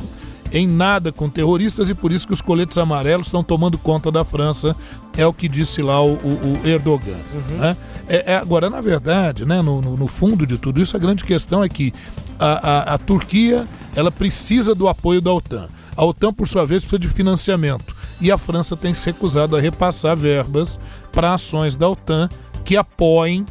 em 0.54 0.68
nada 0.68 1.10
com 1.10 1.28
terroristas 1.28 1.88
e 1.88 1.94
por 1.94 2.12
isso 2.12 2.28
que 2.28 2.32
os 2.32 2.40
coletes 2.40 2.78
amarelos 2.78 3.26
estão 3.26 3.42
tomando 3.42 3.76
conta 3.76 4.10
da 4.10 4.24
França, 4.24 4.76
é 5.16 5.26
o 5.26 5.32
que 5.32 5.48
disse 5.48 5.82
lá 5.82 6.00
o, 6.00 6.12
o, 6.12 6.60
o 6.62 6.66
Erdogan. 6.68 7.10
Uhum. 7.10 7.58
Né? 7.58 7.76
É, 8.08 8.32
é, 8.32 8.36
agora, 8.36 8.70
na 8.70 8.80
verdade, 8.80 9.44
né, 9.44 9.60
no, 9.60 9.80
no, 9.80 10.06
fundo 10.06 10.46
de 10.46 10.56
tudo 10.56 10.80
isso, 10.80 10.96
a 10.96 11.00
grande 11.00 11.24
questão 11.24 11.64
é 11.64 11.68
que 11.68 11.92
a, 12.38 12.92
a, 12.92 12.94
a 12.94 12.98
Turquia 12.98 13.66
ela 13.96 14.12
precisa 14.12 14.76
do 14.76 14.86
apoio 14.86 15.20
da 15.20 15.32
OTAN. 15.32 15.66
A 15.96 16.04
OTAN, 16.04 16.32
por 16.32 16.46
sua 16.46 16.64
vez, 16.64 16.84
precisa 16.84 17.00
de 17.00 17.08
financiamento. 17.08 17.94
E 18.20 18.30
a 18.30 18.38
França 18.38 18.76
tem 18.76 18.94
se 18.94 19.06
recusado 19.06 19.56
a 19.56 19.60
repassar 19.60 20.16
verbas 20.16 20.78
para 21.10 21.34
ações 21.34 21.74
da 21.74 21.88
OTAN 21.88 22.28
que 22.64 22.76
apoiem 22.76 23.44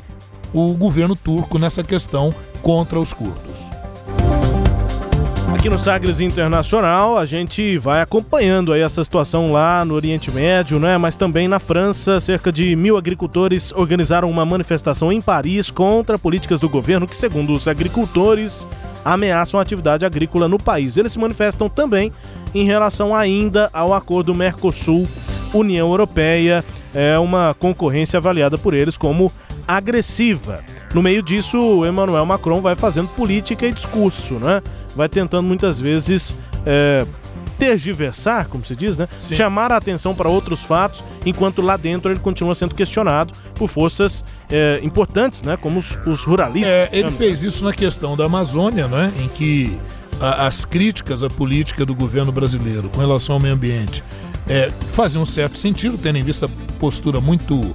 o 0.53 0.74
governo 0.74 1.17
turco 1.17 1.60
nessa 1.60 1.83
questão 1.83 2.33
contra 2.62 2.98
os 2.98 3.12
curdos. 3.12 3.72
Aqui 5.63 5.70
no 5.70 5.77
Sagres 5.77 6.20
Internacional, 6.20 7.17
a 7.17 7.24
gente 7.24 7.77
vai 7.77 8.01
acompanhando 8.01 8.74
aí 8.74 8.82
essa 8.82 9.01
situação 9.01 9.53
lá 9.53 9.86
no 9.86 9.93
Oriente 9.93 10.29
Médio, 10.29 10.77
né? 10.77 10.98
Mas 10.98 11.15
também 11.15 11.48
na 11.48 11.58
França, 11.58 12.20
cerca 12.20 12.51
de 12.51 12.75
mil 12.75 12.98
agricultores 12.98 13.72
organizaram 13.72 14.29
uma 14.29 14.46
manifestação 14.46 15.10
em 15.10 15.22
Paris 15.22 15.72
contra 15.72 16.20
políticas 16.20 16.60
do 16.60 16.67
governo 16.67 17.08
que, 17.08 17.15
segundo 17.15 17.53
os 17.53 17.65
agricultores, 17.65 18.67
ameaçam 19.05 19.58
a 19.58 19.63
atividade 19.63 20.05
agrícola 20.05 20.50
no 20.50 20.60
país. 20.60 20.98
Eles 20.98 21.13
se 21.13 21.20
manifestam 21.20 21.70
também 21.70 22.12
em 22.53 22.65
relação 22.65 23.15
ainda 23.15 23.70
ao 23.72 23.93
acordo 23.93 24.36
Mercosul-União 24.36 25.88
Europeia, 25.88 26.62
é 26.93 27.17
uma 27.17 27.55
concorrência 27.58 28.17
avaliada 28.17 28.58
por 28.58 28.74
eles 28.74 28.98
como 28.98 29.32
agressiva. 29.65 30.62
No 30.93 31.01
meio 31.01 31.23
disso, 31.23 31.85
Emmanuel 31.85 32.25
Macron 32.25 32.62
vai 32.62 32.75
fazendo 32.75 33.07
política 33.09 33.65
e 33.65 33.71
discurso, 33.71 34.35
né? 34.35 34.62
vai 34.95 35.09
tentando 35.09 35.43
muitas 35.43 35.79
vezes 35.79 36.35
é, 36.65 37.05
tergiversar, 37.57 38.47
como 38.47 38.63
se 38.63 38.75
diz, 38.75 38.97
né? 38.97 39.07
Sim. 39.17 39.35
Chamar 39.35 39.71
a 39.71 39.77
atenção 39.77 40.13
para 40.13 40.29
outros 40.29 40.62
fatos, 40.62 41.03
enquanto 41.25 41.62
lá 41.62 41.77
dentro 41.77 42.12
ele 42.12 42.19
continua 42.19 42.53
sendo 42.55 42.75
questionado 42.75 43.33
por 43.55 43.67
forças 43.67 44.23
é, 44.50 44.79
importantes, 44.83 45.41
né? 45.43 45.57
Como 45.57 45.79
os, 45.79 45.97
os 46.05 46.23
ruralistas. 46.23 46.71
É, 46.71 46.89
ele 46.91 47.12
fez 47.12 47.43
isso 47.43 47.63
na 47.63 47.73
questão 47.73 48.15
da 48.15 48.25
Amazônia, 48.25 48.88
né? 48.88 49.12
Em 49.19 49.27
que 49.27 49.77
a, 50.19 50.47
as 50.47 50.65
críticas 50.65 51.23
à 51.23 51.29
política 51.29 51.85
do 51.85 51.95
governo 51.95 52.31
brasileiro 52.31 52.89
com 52.89 53.00
relação 53.00 53.35
ao 53.35 53.41
meio 53.41 53.53
ambiente 53.53 54.03
é, 54.47 54.69
faziam 54.91 55.23
um 55.23 55.25
certo 55.25 55.57
sentido, 55.57 55.97
tendo 55.97 56.17
em 56.17 56.23
vista 56.23 56.45
a 56.45 56.50
postura 56.79 57.21
muito 57.21 57.73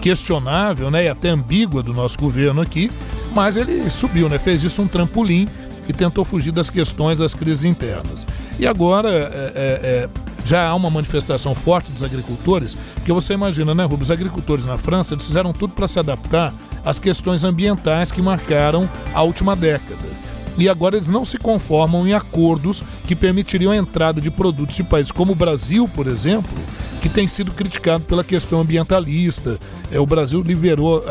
questionável, 0.00 0.90
né? 0.90 1.04
E 1.04 1.08
até 1.08 1.28
ambígua 1.28 1.82
do 1.82 1.92
nosso 1.92 2.18
governo 2.18 2.60
aqui, 2.60 2.90
mas 3.34 3.56
ele 3.56 3.88
subiu, 3.90 4.28
né? 4.28 4.38
Fez 4.38 4.62
isso 4.62 4.80
um 4.82 4.88
trampolim 4.88 5.48
e 5.88 5.92
tentou 5.92 6.24
fugir 6.24 6.52
das 6.52 6.68
questões 6.68 7.18
das 7.18 7.34
crises 7.34 7.64
internas. 7.64 8.26
E 8.58 8.66
agora 8.66 9.08
é, 9.08 9.12
é, 9.12 9.50
é, 9.54 10.08
já 10.44 10.68
há 10.68 10.74
uma 10.74 10.90
manifestação 10.90 11.54
forte 11.54 11.90
dos 11.90 12.04
agricultores, 12.04 12.76
porque 12.94 13.12
você 13.12 13.34
imagina, 13.34 13.74
né, 13.74 13.84
Rubens, 13.84 14.08
os 14.08 14.10
agricultores 14.10 14.66
na 14.66 14.76
França 14.76 15.14
eles 15.14 15.26
fizeram 15.26 15.52
tudo 15.52 15.72
para 15.72 15.88
se 15.88 15.98
adaptar 15.98 16.52
às 16.84 16.98
questões 16.98 17.42
ambientais 17.42 18.12
que 18.12 18.20
marcaram 18.20 18.88
a 19.14 19.22
última 19.22 19.56
década. 19.56 20.27
E 20.58 20.68
agora 20.68 20.96
eles 20.96 21.08
não 21.08 21.24
se 21.24 21.38
conformam 21.38 22.06
em 22.06 22.12
acordos 22.12 22.82
que 23.06 23.14
permitiriam 23.14 23.72
a 23.72 23.76
entrada 23.76 24.20
de 24.20 24.30
produtos 24.30 24.76
de 24.76 24.82
países 24.82 25.12
como 25.12 25.32
o 25.32 25.36
Brasil, 25.36 25.88
por 25.88 26.06
exemplo, 26.06 26.52
que 27.00 27.08
tem 27.08 27.28
sido 27.28 27.52
criticado 27.52 28.04
pela 28.04 28.24
questão 28.24 28.60
ambientalista. 28.60 29.58
É, 29.90 30.00
o 30.00 30.04
Brasil 30.04 30.42
liberou, 30.42 31.02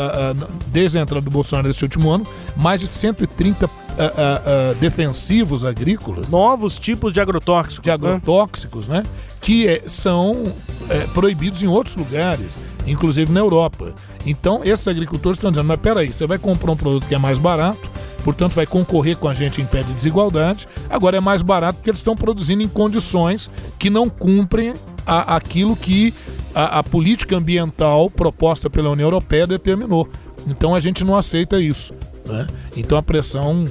desde 0.68 1.00
a 1.00 1.02
entrada 1.02 1.24
do 1.24 1.32
Bolsonaro 1.32 1.68
nesse 1.68 1.84
último 1.84 2.12
ano, 2.12 2.28
mais 2.56 2.82
de 2.82 2.88
130 2.88 3.66
uh, 3.66 3.70
uh, 3.70 4.76
defensivos 4.76 5.66
agrícolas. 5.66 6.32
Novos 6.32 6.78
tipos 6.80 7.12
de 7.12 7.20
agrotóxicos. 7.20 7.82
De 7.82 7.90
né? 7.90 7.94
agrotóxicos, 7.94 8.88
né? 8.88 8.98
né? 8.98 9.04
Que 9.42 9.68
é, 9.68 9.84
são 9.88 10.54
é, 10.90 11.00
proibidos 11.14 11.64
em 11.64 11.68
outros 11.68 11.96
lugares, 11.96 12.60
inclusive 12.86 13.32
na 13.32 13.40
Europa. 13.40 13.94
Então, 14.26 14.62
esses 14.64 14.88
agricultores 14.88 15.38
estão 15.38 15.52
dizendo: 15.52 15.68
mas 15.68 15.80
peraí, 15.80 16.14
você 16.14 16.28
vai 16.28 16.38
comprar 16.38 16.72
um 16.72 16.78
produto 16.78 17.08
que 17.08 17.16
é 17.16 17.18
mais 17.18 17.40
barato, 17.40 17.90
portanto, 18.28 18.56
vai 18.56 18.66
concorrer 18.66 19.16
com 19.16 19.30
a 19.30 19.34
gente 19.34 19.62
em 19.62 19.66
pé 19.66 19.84
de 19.84 19.94
desigualdade. 19.94 20.68
Agora 20.90 21.16
é 21.16 21.20
mais 21.22 21.42
barato 21.42 21.78
porque 21.78 21.90
eles 21.90 22.02
estão 22.02 22.14
produzindo 22.14 22.62
em 22.62 22.68
condições 22.68 23.50
que 23.80 23.90
não 23.90 24.10
cumprem 24.10 24.74
a, 25.06 25.38
aquilo 25.38 25.78
que 25.78 26.14
a, 26.54 26.80
a 26.80 26.84
política 26.84 27.38
ambiental 27.38 28.10
proposta 28.10 28.70
pela 28.70 28.90
União 28.90 29.06
Europeia 29.06 29.48
determinou. 29.48 30.10
Então 30.46 30.76
a 30.76 30.82
gente 30.82 31.06
não 31.06 31.16
aceita 31.16 31.58
isso. 31.62 31.94
Né? 32.26 32.46
Então 32.76 32.98
a 32.98 33.02
pressão 33.02 33.66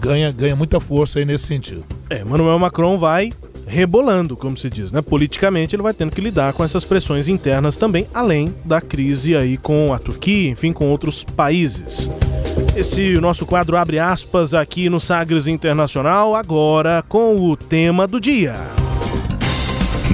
ganha, 0.00 0.32
ganha 0.32 0.56
muita 0.56 0.80
força 0.80 1.20
aí 1.20 1.24
nesse 1.24 1.46
sentido. 1.46 1.84
É, 2.10 2.24
Manuel 2.24 2.58
Macron 2.58 2.98
vai 2.98 3.32
rebolando, 3.64 4.36
como 4.36 4.56
se 4.56 4.68
diz, 4.68 4.90
né? 4.90 5.02
Politicamente 5.02 5.76
ele 5.76 5.84
vai 5.84 5.94
tendo 5.94 6.10
que 6.10 6.20
lidar 6.20 6.52
com 6.52 6.64
essas 6.64 6.84
pressões 6.84 7.28
internas 7.28 7.76
também, 7.76 8.08
além 8.12 8.52
da 8.64 8.80
crise 8.80 9.36
aí 9.36 9.56
com 9.56 9.94
a 9.94 10.00
Turquia, 10.00 10.50
enfim, 10.50 10.72
com 10.72 10.90
outros 10.90 11.22
países. 11.22 12.10
Esse 12.76 13.14
nosso 13.20 13.46
quadro 13.46 13.76
abre 13.76 13.98
aspas 13.98 14.52
aqui 14.54 14.88
no 14.88 14.98
Sagres 14.98 15.46
Internacional, 15.46 16.34
agora 16.34 17.04
com 17.08 17.50
o 17.50 17.56
tema 17.56 18.06
do 18.06 18.20
dia. 18.20 18.54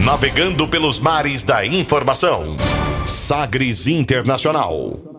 Navegando 0.05 0.69
pelos 0.69 1.01
mares 1.01 1.45
da 1.45 1.65
informação. 1.65 2.57
Sagres 3.07 3.87
Internacional. 3.87 5.11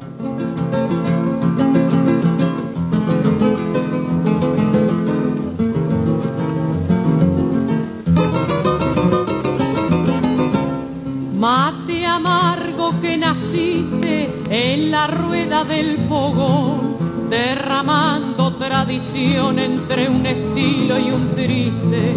Mate 11.42 12.06
amargo 12.06 12.94
que 13.02 13.18
naciste 13.18 14.30
en 14.52 14.92
la 14.92 15.08
rueda 15.08 15.64
del 15.64 15.98
fogón, 16.08 16.91
derramando 17.32 18.52
tradición 18.56 19.58
entre 19.58 20.10
un 20.10 20.26
estilo 20.26 21.00
y 21.00 21.12
un 21.12 21.30
triste 21.30 22.14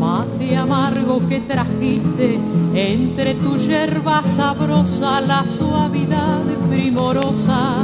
mate 0.00 0.56
amargo 0.56 1.20
que 1.28 1.40
trajiste 1.40 2.38
entre 2.74 3.34
tu 3.34 3.58
yerba 3.58 4.24
sabrosa 4.24 5.20
la 5.20 5.44
suavidad 5.46 6.40
primorosa 6.70 7.74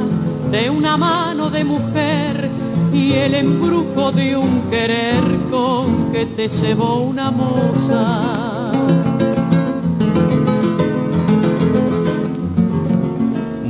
de 0.51 0.71
una 0.71 0.97
mano 0.97 1.51
de 1.51 1.65
mujer 1.65 2.49
y 2.95 3.13
el 3.13 3.35
embrujo 3.35 4.11
de 4.11 4.39
un 4.39 4.63
querer 4.71 5.23
con 5.51 6.11
que 6.13 6.25
te 6.27 6.49
cebó 6.49 7.03
una 7.03 7.31
moza. 7.31 8.73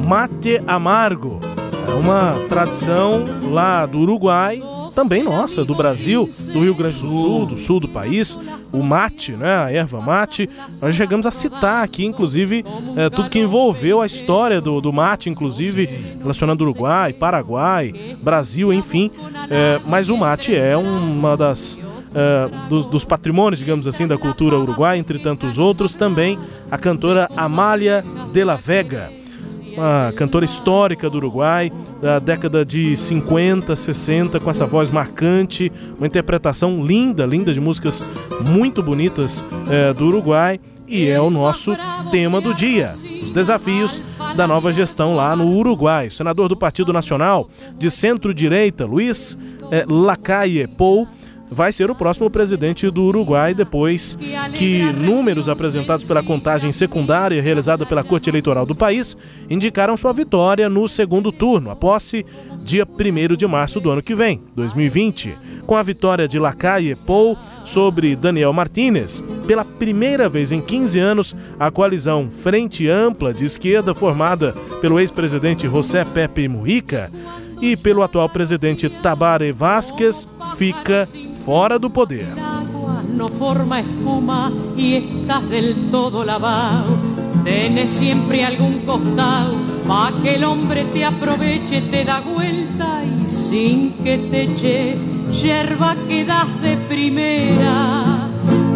Mate 0.08 0.62
amargo 0.66 1.49
é 1.90 1.94
uma 1.94 2.34
tradição 2.48 3.24
lá 3.50 3.84
do 3.86 3.98
Uruguai 3.98 4.62
também 4.94 5.22
nossa, 5.22 5.64
do 5.64 5.74
Brasil, 5.74 6.28
do 6.52 6.60
Rio 6.60 6.74
Grande 6.74 6.94
do 6.94 7.08
Sul, 7.08 7.46
do 7.46 7.56
sul 7.56 7.80
do 7.80 7.88
país, 7.88 8.38
o 8.72 8.82
mate, 8.82 9.32
né, 9.32 9.64
a 9.64 9.72
erva 9.72 10.00
mate. 10.00 10.48
Nós 10.80 10.94
chegamos 10.94 11.26
a 11.26 11.30
citar 11.30 11.84
aqui, 11.84 12.04
inclusive, 12.04 12.64
é, 12.96 13.08
tudo 13.08 13.30
que 13.30 13.38
envolveu 13.38 14.00
a 14.00 14.06
história 14.06 14.60
do, 14.60 14.80
do 14.80 14.92
mate, 14.92 15.30
inclusive 15.30 16.16
relacionando 16.20 16.64
Uruguai, 16.64 17.12
Paraguai, 17.12 18.16
Brasil, 18.20 18.72
enfim. 18.72 19.10
É, 19.48 19.80
mas 19.86 20.10
o 20.10 20.16
mate 20.16 20.54
é 20.54 20.76
uma 20.76 21.36
das 21.36 21.78
Uh, 22.10 22.68
dos, 22.68 22.86
dos, 22.86 23.04
patrimônios, 23.04 23.60
digamos 23.60 23.86
assim, 23.86 24.04
da 24.04 24.18
cultura 24.18 24.58
uruguaia, 24.58 24.98
entre 24.98 25.16
tantos 25.20 25.60
outros, 25.60 25.94
também 25.94 26.36
a 26.68 26.76
cantora 26.76 27.28
Amália 27.36 28.04
de 28.32 28.42
la 28.42 28.56
Vega 28.56 29.19
uma 29.80 30.12
cantora 30.12 30.44
histórica 30.44 31.08
do 31.08 31.16
Uruguai, 31.16 31.72
da 32.02 32.18
década 32.18 32.64
de 32.64 32.94
50, 32.94 33.74
60, 33.74 34.38
com 34.38 34.50
essa 34.50 34.66
voz 34.66 34.90
marcante, 34.90 35.72
uma 35.96 36.06
interpretação 36.06 36.84
linda, 36.84 37.24
linda 37.24 37.52
de 37.54 37.60
músicas 37.60 38.04
muito 38.46 38.82
bonitas 38.82 39.42
é, 39.70 39.92
do 39.94 40.06
Uruguai. 40.06 40.60
E 40.86 41.06
é 41.06 41.20
o 41.20 41.30
nosso 41.30 41.76
tema 42.10 42.40
do 42.40 42.52
dia: 42.52 42.90
os 43.22 43.32
desafios 43.32 44.02
da 44.36 44.46
nova 44.46 44.72
gestão 44.72 45.14
lá 45.14 45.34
no 45.34 45.48
Uruguai. 45.48 46.08
O 46.08 46.12
senador 46.12 46.48
do 46.48 46.56
Partido 46.56 46.92
Nacional 46.92 47.48
de 47.78 47.90
centro-direita, 47.90 48.84
Luiz 48.84 49.38
é, 49.70 49.86
Pou, 50.66 51.06
vai 51.50 51.72
ser 51.72 51.90
o 51.90 51.94
próximo 51.94 52.30
presidente 52.30 52.88
do 52.90 53.02
Uruguai 53.04 53.52
depois 53.52 54.16
que 54.54 54.92
números 54.92 55.48
apresentados 55.48 56.06
pela 56.06 56.22
contagem 56.22 56.70
secundária 56.72 57.42
realizada 57.42 57.84
pela 57.84 58.04
Corte 58.04 58.30
Eleitoral 58.30 58.64
do 58.64 58.74
país 58.74 59.16
indicaram 59.48 59.96
sua 59.96 60.12
vitória 60.12 60.68
no 60.68 60.86
segundo 60.86 61.32
turno, 61.32 61.70
a 61.70 61.76
posse 61.76 62.24
dia 62.58 62.86
1 62.86 63.36
de 63.36 63.46
março 63.46 63.80
do 63.80 63.90
ano 63.90 64.02
que 64.02 64.14
vem, 64.14 64.40
2020. 64.54 65.36
Com 65.66 65.76
a 65.76 65.82
vitória 65.82 66.28
de 66.28 66.38
Lacalle 66.38 66.94
Pou 66.94 67.36
sobre 67.64 68.14
Daniel 68.14 68.52
Martínez, 68.52 69.24
pela 69.46 69.64
primeira 69.64 70.28
vez 70.28 70.52
em 70.52 70.60
15 70.60 70.98
anos, 70.98 71.36
a 71.58 71.70
coalizão 71.70 72.30
Frente 72.30 72.88
Ampla 72.88 73.32
de 73.32 73.44
Esquerda, 73.44 73.94
formada 73.94 74.52
pelo 74.80 75.00
ex-presidente 75.00 75.66
José 75.66 76.04
Pepe 76.04 76.48
Mujica 76.48 77.10
e 77.60 77.76
pelo 77.76 78.02
atual 78.02 78.28
presidente 78.28 78.88
Tabare 78.88 79.52
Vázquez, 79.52 80.26
fica 80.56 81.06
fora 81.44 81.78
do 81.78 81.90
poder. 81.90 82.34
No 83.12 83.28
forma 83.28 83.80
espuma 83.80 84.52
y 84.76 84.94
estás 84.96 85.48
del 85.48 85.90
todo 85.90 86.24
lavado. 86.24 86.96
Tienes 87.44 87.90
siempre 87.90 88.44
algún 88.44 88.80
costado 88.80 89.54
pa' 89.88 90.12
que 90.22 90.36
el 90.36 90.44
hombre 90.44 90.84
te 90.84 91.04
aproveche, 91.04 91.80
te 91.82 92.04
da 92.04 92.20
vuelta 92.20 93.02
y 93.04 93.28
sin 93.28 93.92
que 94.04 94.18
te 94.18 94.42
eche 94.42 94.98
yerba 95.32 95.96
quedas 96.08 96.60
de 96.62 96.76
primera. 96.76 98.28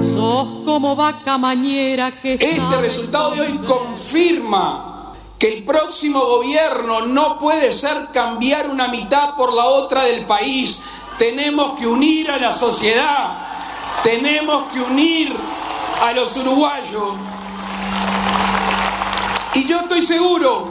Sos 0.02 0.48
como 0.64 0.96
vaca 0.96 1.38
mañera 1.38 2.10
que 2.12 2.34
Este 2.34 2.80
resultado 2.80 3.30
de 3.34 3.40
hoy 3.42 3.58
confirma 3.58 5.12
que 5.38 5.58
el 5.58 5.64
próximo 5.64 6.20
gobierno 6.20 7.06
no 7.06 7.38
puede 7.38 7.72
ser 7.72 8.08
cambiar 8.12 8.68
una 8.68 8.88
mitad 8.88 9.34
por 9.36 9.52
la 9.52 9.64
otra 9.64 10.04
del 10.04 10.24
país 10.26 10.82
tenemos 11.18 11.78
que 11.78 11.86
unir 11.86 12.30
a 12.30 12.38
la 12.38 12.52
sociedad, 12.52 13.38
tenemos 14.02 14.72
que 14.72 14.80
unir 14.80 15.32
a 16.00 16.12
los 16.12 16.36
uruguayos. 16.36 17.14
Y 19.54 19.64
yo 19.64 19.80
estoy 19.80 20.04
seguro, 20.04 20.68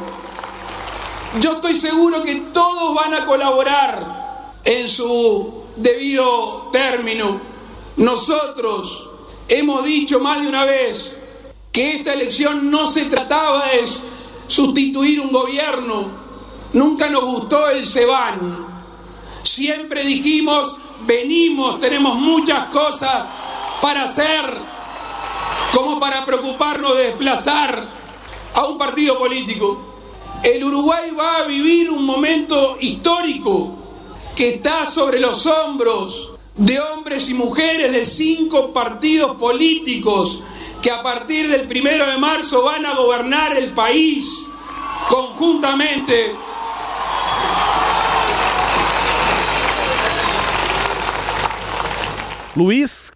yo 1.40 1.54
estoy 1.54 1.80
seguro 1.80 2.22
que 2.24 2.36
todos 2.54 2.94
van 2.96 3.14
a 3.14 3.26
colaborar 3.26 4.52
en 4.64 4.88
su 4.88 5.64
debido 5.78 6.70
término. 6.72 7.40
Nosotros 7.98 9.10
hemos 9.48 9.86
dicho 9.86 10.20
más 10.20 10.42
de 10.42 10.48
una 10.48 10.66
vez 10.66 11.20
que 11.72 11.98
esta 11.98 12.14
elección 12.14 12.70
no 12.70 12.86
se 12.86 13.06
trataba 13.06 13.66
de 13.68 13.86
sustituir 14.48 15.22
un 15.22 15.32
gobierno, 15.32 16.08
nunca 16.74 17.10
nos 17.10 17.26
gustó 17.26 17.70
el 17.70 17.86
SEBAN, 17.86 18.73
Siempre 19.44 20.06
dijimos, 20.06 20.78
venimos, 21.06 21.80
tenemos 21.80 22.16
muchas 22.16 22.66
cosas 22.66 23.26
para 23.82 24.04
hacer, 24.04 24.58
como 25.74 26.00
para 26.00 26.26
preocuparnos 26.26 26.96
de 26.96 27.04
desplazar 27.04 27.88
a 28.54 28.66
un 28.66 28.78
partido 28.78 29.18
político. 29.18 29.94
El 30.42 30.64
Uruguay 30.64 31.12
va 31.12 31.38
a 31.38 31.44
vivir 31.44 31.90
un 31.90 32.06
momento 32.06 32.78
histórico 32.80 33.76
que 34.36 34.56
está 34.56 34.86
sobre 34.86 35.20
los 35.20 35.46
hombros 35.46 36.32
de 36.56 36.80
hombres 36.80 37.30
y 37.30 37.34
mujeres 37.34 37.92
de 37.92 38.06
cinco 38.06 38.74
partidos 38.74 39.38
políticos 39.38 40.42
que 40.82 40.92
a 40.92 41.02
partir 41.02 41.48
del 41.48 41.68
primero 41.68 42.06
de 42.06 42.18
marzo 42.18 42.64
van 42.64 42.86
a 42.86 42.96
gobernar 42.96 43.56
el 43.56 43.72
país 43.72 44.46
conjuntamente 45.10 46.36
Luiz 52.56 53.12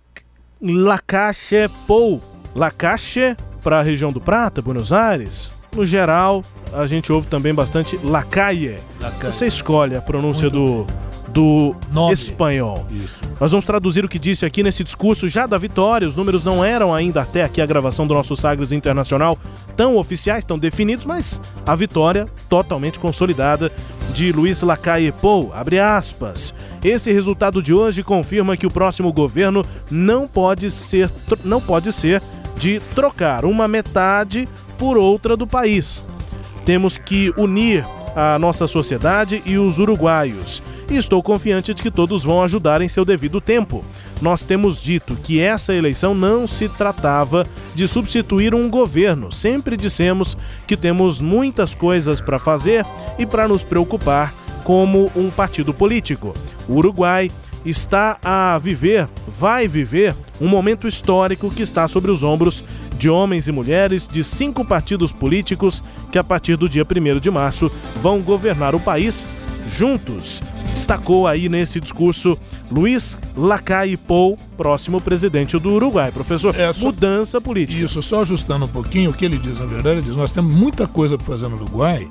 Lacache 0.61 1.69
Pou. 1.85 2.21
Lacache 2.55 3.37
para 3.63 3.79
a 3.79 3.83
região 3.83 4.11
do 4.11 4.19
Prata, 4.19 4.61
Buenos 4.61 4.91
Aires. 4.91 5.51
No 5.75 5.85
geral, 5.85 6.43
a 6.73 6.87
gente 6.87 7.11
ouve 7.11 7.27
também 7.27 7.53
bastante. 7.53 7.99
Lacalle. 8.03 8.79
Você 9.21 9.45
escolhe 9.45 9.95
a 9.95 10.01
pronúncia 10.01 10.49
Muito 10.49 10.85
do 10.85 11.06
do 11.37 11.75
espanhol. 12.11 12.83
Isso. 12.89 13.21
Nós 13.39 13.51
vamos 13.51 13.63
traduzir 13.63 14.03
o 14.03 14.09
que 14.09 14.17
disse 14.17 14.43
aqui 14.43 14.63
nesse 14.63 14.83
discurso 14.83 15.29
já 15.29 15.45
da 15.45 15.57
vitória. 15.57 16.07
Os 16.07 16.15
números 16.15 16.43
não 16.43 16.65
eram 16.65 16.95
ainda 16.95 17.21
até 17.21 17.43
aqui 17.43 17.61
a 17.61 17.65
gravação 17.65 18.07
do 18.07 18.13
nosso 18.15 18.35
Sagres 18.35 18.71
Internacional 18.71 19.37
tão 19.75 19.97
oficiais, 19.97 20.43
tão 20.43 20.57
definidos, 20.57 21.05
mas 21.05 21.39
a 21.63 21.75
vitória 21.75 22.27
totalmente 22.49 22.97
consolidada 22.97 23.71
de 24.15 24.31
Luiz 24.31 24.63
Lacalle 24.63 25.11
Pou, 25.11 25.51
abre 25.53 25.77
aspas. 25.77 26.55
Esse 26.83 27.11
resultado 27.13 27.61
de 27.61 27.71
hoje 27.71 28.01
confirma 28.01 28.57
que 28.57 28.65
o 28.65 28.71
próximo 28.71 29.13
governo 29.13 29.63
não 29.91 30.27
pode 30.27 30.71
ser 30.71 31.11
não 31.43 31.61
pode 31.61 31.93
ser 31.93 32.19
de 32.57 32.81
trocar 32.95 33.45
uma 33.45 33.67
metade 33.67 34.49
por 34.75 34.97
outra 34.97 35.37
do 35.37 35.45
país. 35.45 36.03
Temos 36.65 36.97
que 36.97 37.31
unir 37.37 37.85
a 38.15 38.39
nossa 38.39 38.65
sociedade 38.65 39.43
e 39.45 39.59
os 39.59 39.77
uruguaios 39.77 40.63
e 40.89 40.95
estou 40.95 41.21
confiante 41.21 41.73
de 41.73 41.81
que 41.81 41.91
todos 41.91 42.23
vão 42.23 42.41
ajudar 42.41 42.81
em 42.81 42.87
seu 42.87 43.03
devido 43.03 43.41
tempo. 43.41 43.83
Nós 44.21 44.45
temos 44.45 44.81
dito 44.81 45.15
que 45.15 45.39
essa 45.39 45.73
eleição 45.73 46.15
não 46.15 46.47
se 46.47 46.69
tratava 46.69 47.45
de 47.75 47.87
substituir 47.87 48.55
um 48.55 48.69
governo, 48.69 49.31
sempre 49.31 49.75
dissemos 49.77 50.37
que 50.65 50.77
temos 50.77 51.19
muitas 51.19 51.73
coisas 51.73 52.21
para 52.21 52.39
fazer 52.39 52.85
e 53.19 53.25
para 53.25 53.47
nos 53.47 53.63
preocupar 53.63 54.33
como 54.63 55.11
um 55.15 55.29
partido 55.29 55.73
político. 55.73 56.33
O 56.67 56.75
Uruguai 56.75 57.31
está 57.65 58.17
a 58.23 58.57
viver, 58.57 59.07
vai 59.27 59.67
viver, 59.67 60.15
um 60.39 60.47
momento 60.47 60.87
histórico 60.87 61.49
que 61.49 61.61
está 61.61 61.87
sobre 61.87 62.11
os 62.11 62.23
ombros 62.23 62.63
de 62.97 63.09
homens 63.09 63.47
e 63.47 63.51
mulheres 63.51 64.07
de 64.07 64.23
cinco 64.23 64.63
partidos 64.63 65.11
políticos 65.11 65.83
que, 66.11 66.17
a 66.17 66.23
partir 66.23 66.55
do 66.57 66.69
dia 66.69 66.83
1 66.83 67.19
de 67.19 67.31
março, 67.31 67.71
vão 68.01 68.21
governar 68.21 68.75
o 68.75 68.79
país 68.79 69.27
juntos 69.67 70.41
destacou 70.87 71.27
aí 71.27 71.49
nesse 71.49 71.81
discurso 71.81 72.37
Luiz 72.71 73.19
Lacalle 73.35 73.97
Pou, 73.97 74.39
próximo 74.55 75.01
presidente 75.01 75.59
do 75.59 75.73
Uruguai. 75.73 76.11
Professor, 76.11 76.57
é, 76.57 76.71
só, 76.71 76.87
mudança 76.87 77.41
política. 77.41 77.83
Isso, 77.83 78.01
só 78.01 78.21
ajustando 78.21 78.65
um 78.65 78.69
pouquinho 78.69 79.11
o 79.11 79.13
que 79.13 79.25
ele 79.25 79.37
diz, 79.37 79.59
na 79.59 79.65
verdade, 79.65 79.97
ele 79.97 80.07
diz: 80.07 80.15
nós 80.15 80.31
temos 80.31 80.53
muita 80.53 80.87
coisa 80.87 81.17
para 81.17 81.27
fazer 81.27 81.49
no 81.49 81.57
Uruguai. 81.57 82.09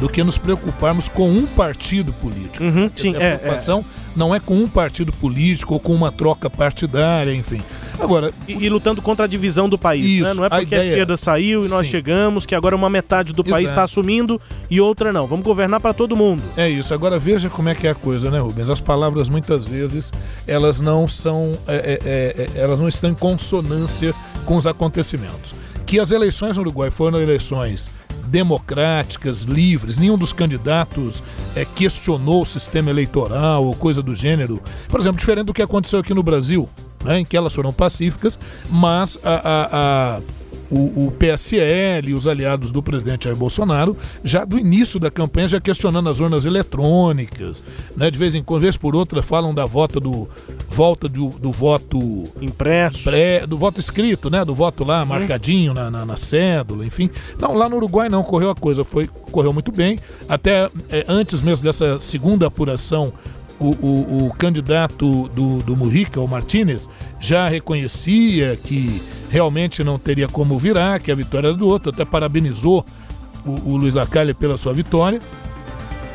do 0.00 0.08
que 0.08 0.24
nos 0.24 0.36
preocuparmos 0.36 1.08
com 1.08 1.30
um 1.30 1.46
partido 1.46 2.12
político. 2.14 2.64
Uhum, 2.64 2.90
sim, 2.96 3.14
a 3.14 3.20
é, 3.20 3.36
preocupação 3.36 3.84
não 4.16 4.34
é 4.34 4.40
com 4.40 4.56
um 4.56 4.68
partido 4.68 5.12
político 5.12 5.74
ou 5.74 5.78
com 5.78 5.94
uma 5.94 6.10
troca 6.10 6.50
partidária, 6.50 7.32
enfim. 7.32 7.62
Agora, 7.98 8.32
E, 8.48 8.52
e 8.52 8.68
lutando 8.68 9.00
contra 9.00 9.24
a 9.24 9.28
divisão 9.28 9.68
do 9.68 9.78
país, 9.78 10.04
né? 10.22 10.28
Isso, 10.30 10.34
Não 10.34 10.44
é 10.44 10.46
a 10.46 10.50
porque 10.50 10.74
a, 10.74 10.78
ideia- 10.78 10.90
esquerda 10.90 11.16
saiu 11.16 11.64
e 11.64 11.68
nós 11.68 11.86
Sim. 11.86 11.92
chegamos 11.92 12.44
que 12.44 12.54
agora 12.54 12.74
uma 12.76 12.90
metade 12.90 13.32
do 13.32 13.42
país 13.44 13.70
está 13.70 13.82
assumindo 13.84 14.40
e 14.70 14.80
outra 14.80 15.12
não. 15.12 15.26
Vamos 15.26 15.44
governar 15.44 15.80
para 15.80 15.94
todo 15.94 16.16
mundo. 16.16 16.42
É 16.56 16.68
isso. 16.68 16.92
Agora 16.92 17.18
veja 17.18 17.48
como 17.48 17.68
é 17.68 17.74
que 17.74 17.86
é 17.86 17.90
a 17.90 17.94
coisa, 17.94 18.30
né, 18.30 18.38
Rubens? 18.40 18.68
As 18.70 18.80
palavras 18.80 19.28
muitas 19.28 19.64
vezes 19.64 20.12
elas 20.46 20.80
não 20.80 21.06
são, 21.08 21.56
é, 21.66 22.00
é, 22.04 22.48
é, 22.56 22.60
elas 22.60 22.78
não 22.80 22.88
estão 22.88 23.08
em 23.10 23.14
consonância 23.14 24.14
com 24.44 24.56
os 24.56 24.66
acontecimentos. 24.66 25.54
Que 25.86 26.00
as 26.00 26.10
eleições 26.10 26.56
no 26.56 26.62
Uruguai 26.62 26.90
foram 26.90 27.20
eleições 27.20 27.90
democráticas, 28.26 29.42
livres, 29.42 29.96
nenhum 29.98 30.16
dos 30.18 30.32
candidatos 30.32 31.22
é, 31.54 31.64
questionou 31.64 32.42
o 32.42 32.46
sistema 32.46 32.90
eleitoral 32.90 33.64
ou 33.64 33.74
coisa 33.74 34.02
do 34.02 34.14
gênero. 34.14 34.60
Por 34.88 34.98
exemplo, 35.00 35.18
diferente 35.18 35.46
do 35.46 35.54
que 35.54 35.62
aconteceu 35.62 35.98
aqui 36.00 36.12
no 36.14 36.22
Brasil, 36.22 36.68
né, 37.04 37.20
em 37.20 37.24
que 37.24 37.36
elas 37.36 37.54
foram 37.54 37.72
pacíficas, 37.72 38.38
mas 38.70 39.18
a- 39.22 39.30
a- 39.34 40.16
a 40.18 40.20
o, 40.70 41.06
o 41.06 41.10
PSL 41.12 42.08
e 42.10 42.14
os 42.14 42.26
aliados 42.26 42.72
do 42.72 42.82
presidente 42.82 43.24
Jair 43.24 43.36
Bolsonaro, 43.36 43.96
já 44.24 44.44
do 44.44 44.58
início 44.58 44.98
da 44.98 45.10
campanha, 45.10 45.46
já 45.46 45.60
questionando 45.60 46.08
as 46.08 46.18
urnas 46.20 46.46
eletrônicas, 46.46 47.62
né? 47.96 48.10
De 48.10 48.18
vez 48.18 48.34
em 48.34 48.42
quando, 48.42 48.62
vez 48.62 48.76
por 48.76 48.96
outra, 48.96 49.22
falam 49.22 49.54
da 49.54 49.66
volta 49.66 50.00
do 50.00 50.28
volta 50.68 51.08
do, 51.08 51.28
do 51.28 51.52
voto 51.52 52.24
Impresso. 52.40 53.04
pré, 53.04 53.46
do 53.46 53.58
voto 53.58 53.78
escrito, 53.78 54.30
né? 54.30 54.44
Do 54.44 54.54
voto 54.54 54.84
lá 54.84 55.04
marcadinho 55.04 55.74
na, 55.74 55.90
na, 55.90 56.04
na 56.06 56.16
cédula, 56.16 56.84
enfim. 56.84 57.10
Não, 57.38 57.52
lá 57.54 57.68
no 57.68 57.76
Uruguai 57.76 58.08
não 58.08 58.22
correu 58.22 58.50
a 58.50 58.54
coisa, 58.54 58.82
foi 58.84 59.06
correu 59.30 59.52
muito 59.52 59.70
bem. 59.70 59.98
Até 60.28 60.68
é, 60.88 61.04
antes 61.06 61.42
mesmo 61.42 61.62
dessa 61.62 62.00
segunda 62.00 62.46
apuração, 62.46 63.12
o, 63.58 63.66
o, 63.66 64.26
o 64.26 64.34
candidato 64.34 65.28
do, 65.28 65.58
do 65.58 65.76
Mujica, 65.76 66.20
o 66.20 66.28
Martinez, 66.28 66.88
já 67.20 67.48
reconhecia 67.48 68.58
que 68.62 69.00
realmente 69.30 69.82
não 69.82 69.98
teria 69.98 70.28
como 70.28 70.58
virar, 70.58 71.00
que 71.00 71.10
a 71.10 71.14
vitória 71.14 71.48
era 71.48 71.56
do 71.56 71.66
outro, 71.66 71.90
até 71.90 72.04
parabenizou 72.04 72.84
o, 73.44 73.72
o 73.72 73.76
Luiz 73.76 73.94
Lacalle 73.94 74.34
pela 74.34 74.56
sua 74.56 74.72
vitória. 74.72 75.20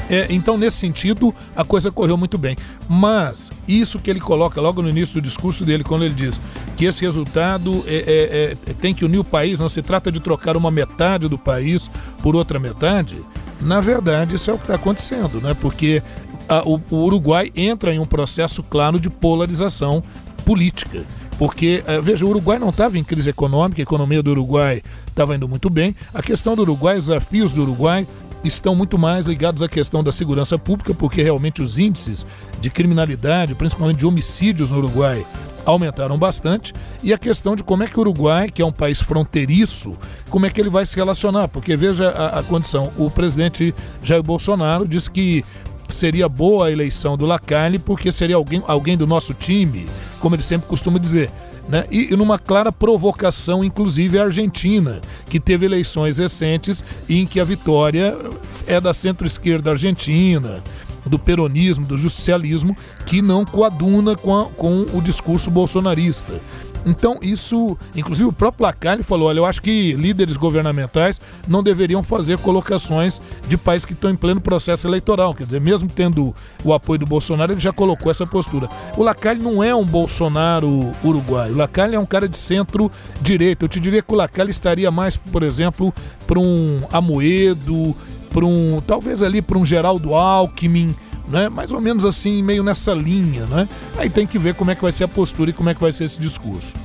É, 0.09 0.25
então, 0.31 0.57
nesse 0.57 0.77
sentido, 0.77 1.33
a 1.55 1.63
coisa 1.63 1.91
correu 1.91 2.17
muito 2.17 2.35
bem. 2.37 2.57
Mas 2.89 3.51
isso 3.67 3.99
que 3.99 4.09
ele 4.09 4.19
coloca 4.19 4.59
logo 4.59 4.81
no 4.81 4.89
início 4.89 5.13
do 5.13 5.21
discurso 5.21 5.63
dele, 5.63 5.83
quando 5.83 6.03
ele 6.03 6.15
diz 6.15 6.41
que 6.75 6.85
esse 6.85 7.05
resultado 7.05 7.83
é, 7.85 8.57
é- 8.65 8.71
é- 8.71 8.73
tem 8.73 8.93
que 8.93 9.05
unir 9.05 9.19
o 9.19 9.23
país, 9.23 9.59
não 9.59 9.69
se 9.69 9.83
trata 9.83 10.11
de 10.11 10.19
trocar 10.19 10.57
uma 10.57 10.71
metade 10.71 11.27
do 11.27 11.37
país 11.37 11.89
por 12.23 12.35
outra 12.35 12.57
metade. 12.57 13.21
Na 13.61 13.79
verdade, 13.81 14.35
isso 14.35 14.49
é 14.49 14.53
o 14.53 14.57
que 14.57 14.63
está 14.63 14.75
acontecendo, 14.75 15.39
né? 15.41 15.53
Porque 15.53 16.01
a- 16.49 16.63
o, 16.67 16.81
o 16.91 16.95
Uruguai 17.05 17.51
entra 17.55 17.93
em 17.93 17.99
um 17.99 18.05
processo 18.05 18.61
claro 18.63 18.99
de 18.99 19.09
polarização 19.09 20.03
política. 20.45 21.03
Porque, 21.37 21.81
eh, 21.87 22.01
veja, 22.01 22.25
o 22.25 22.29
Uruguai 22.29 22.59
não 22.59 22.69
estava 22.69 22.97
em 22.97 23.03
crise 23.03 23.29
econômica, 23.29 23.81
a 23.81 23.83
economia 23.83 24.21
do 24.21 24.31
Uruguai 24.31 24.81
estava 25.07 25.35
indo 25.35 25.47
muito 25.47 25.69
bem. 25.69 25.95
A 26.13 26.21
questão 26.21 26.53
do 26.55 26.63
Uruguai, 26.63 26.97
os 26.97 27.05
desafios 27.07 27.53
do 27.53 27.61
Uruguai 27.61 28.05
estão 28.43 28.75
muito 28.75 28.97
mais 28.97 29.25
ligados 29.25 29.61
à 29.63 29.69
questão 29.69 30.03
da 30.03 30.11
segurança 30.11 30.57
pública, 30.57 30.93
porque 30.93 31.21
realmente 31.23 31.61
os 31.61 31.79
índices 31.79 32.25
de 32.59 32.69
criminalidade, 32.69 33.55
principalmente 33.55 33.97
de 33.99 34.05
homicídios 34.05 34.71
no 34.71 34.79
Uruguai, 34.79 35.25
aumentaram 35.65 36.17
bastante. 36.17 36.73
E 37.03 37.13
a 37.13 37.17
questão 37.17 37.55
de 37.55 37.63
como 37.63 37.83
é 37.83 37.87
que 37.87 37.97
o 37.97 38.01
Uruguai, 38.01 38.49
que 38.49 38.61
é 38.61 38.65
um 38.65 38.71
país 38.71 39.01
fronteiriço, 39.01 39.95
como 40.29 40.45
é 40.45 40.49
que 40.49 40.59
ele 40.59 40.69
vai 40.69 40.85
se 40.85 40.95
relacionar? 40.95 41.47
Porque 41.47 41.75
veja 41.75 42.09
a, 42.09 42.39
a 42.39 42.43
condição: 42.43 42.91
o 42.97 43.09
presidente 43.09 43.73
Jair 44.01 44.23
Bolsonaro 44.23 44.87
disse 44.87 45.11
que 45.11 45.43
seria 45.89 46.29
boa 46.29 46.67
a 46.67 46.71
eleição 46.71 47.17
do 47.17 47.25
Lacalle 47.25 47.79
porque 47.79 48.11
seria 48.11 48.35
alguém, 48.35 48.63
alguém 48.67 48.95
do 48.97 49.07
nosso 49.07 49.33
time, 49.33 49.87
como 50.19 50.35
ele 50.35 50.43
sempre 50.43 50.67
costuma 50.67 50.97
dizer. 50.99 51.29
Né? 51.67 51.85
E, 51.91 52.13
e 52.13 52.15
numa 52.15 52.39
clara 52.39 52.71
provocação, 52.71 53.63
inclusive, 53.63 54.17
à 54.17 54.23
Argentina, 54.23 55.01
que 55.29 55.39
teve 55.39 55.65
eleições 55.67 56.17
recentes 56.17 56.83
em 57.07 57.25
que 57.27 57.39
a 57.39 57.43
vitória 57.43 58.17
é 58.65 58.81
da 58.81 58.91
centro-esquerda 58.93 59.71
argentina, 59.71 60.63
do 61.05 61.19
peronismo, 61.19 61.85
do 61.85 61.97
justicialismo, 61.97 62.75
que 63.05 63.21
não 63.21 63.45
coaduna 63.45 64.15
com, 64.15 64.35
a- 64.39 64.45
com 64.45 64.85
o 64.93 65.01
discurso 65.01 65.49
bolsonarista. 65.51 66.39
Então, 66.85 67.19
isso, 67.21 67.77
inclusive 67.95 68.27
o 68.29 68.33
próprio 68.33 68.65
Lacalle 68.65 69.03
falou: 69.03 69.29
olha, 69.29 69.39
eu 69.39 69.45
acho 69.45 69.61
que 69.61 69.93
líderes 69.93 70.37
governamentais 70.37 71.19
não 71.47 71.61
deveriam 71.61 72.01
fazer 72.01 72.37
colocações 72.37 73.21
de 73.47 73.57
países 73.57 73.85
que 73.85 73.93
estão 73.93 74.09
em 74.09 74.15
pleno 74.15 74.41
processo 74.41 74.87
eleitoral. 74.87 75.33
Quer 75.33 75.45
dizer, 75.45 75.61
mesmo 75.61 75.89
tendo 75.89 76.33
o 76.63 76.73
apoio 76.73 76.99
do 76.99 77.05
Bolsonaro, 77.05 77.53
ele 77.53 77.59
já 77.59 77.71
colocou 77.71 78.11
essa 78.11 78.25
postura. 78.25 78.69
O 78.97 79.03
Lacalle 79.03 79.41
não 79.41 79.63
é 79.63 79.73
um 79.75 79.85
Bolsonaro 79.85 80.91
uruguaio. 81.03 81.53
O 81.53 81.57
Lacalle 81.57 81.95
é 81.95 81.99
um 81.99 82.05
cara 82.05 82.27
de 82.27 82.37
centro-direita. 82.37 83.65
Eu 83.65 83.69
te 83.69 83.79
diria 83.79 84.01
que 84.01 84.13
o 84.13 84.15
Lacalle 84.15 84.51
estaria 84.51 84.89
mais, 84.89 85.17
por 85.17 85.43
exemplo, 85.43 85.93
para 86.25 86.39
um 86.39 86.81
Amoedo, 86.91 87.95
para 88.31 88.45
um. 88.45 88.81
talvez 88.85 89.21
ali 89.21 89.41
para 89.41 89.57
um 89.57 89.65
Geraldo 89.65 90.13
Alckmin 90.13 90.95
né? 91.29 91.47
Mais 91.49 91.71
ou 91.71 91.79
menos 91.79 92.05
assim, 92.05 92.41
meio 92.43 92.63
nessa 92.63 92.93
linha, 92.93 93.45
né? 93.45 93.67
Aí 93.97 94.09
tem 94.09 94.25
que 94.25 94.37
ver 94.37 94.55
como 94.55 94.71
é 94.71 94.75
que 94.75 94.81
vai 94.81 94.91
ser 94.91 95.03
a 95.03 95.07
postura 95.07 95.51
e 95.51 95.53
como 95.53 95.69
é 95.69 95.73
que 95.73 95.81
vai 95.81 95.91
ser 95.91 96.05
esse 96.05 96.19
discurso. 96.19 96.75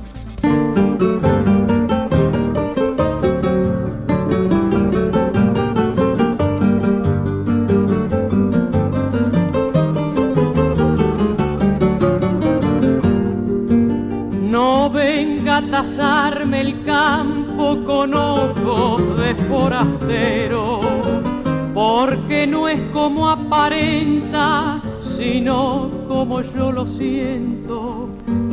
No 14.51 14.89
venga 14.89 15.57
a 15.57 15.69
tasarme 15.69 16.61
el 16.61 16.83
campo 16.83 17.83
con 17.85 18.13
ojos 18.13 19.01
de 19.19 19.35
forastero, 19.49 20.79
porque 21.97 22.45
no 22.45 22.67
es 22.67 22.81
como 22.91 23.29
aparenta, 23.29 24.81
sino 24.99 25.89
como 26.09 26.41
yo 26.41 26.69
lo 26.69 26.85
siento. 26.85 28.09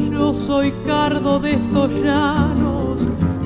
Yo 0.09 0.33
soy 0.33 0.73
cardo 0.87 1.41
de 1.41 1.55
estos 1.55 1.91
llanos, 2.05 3.01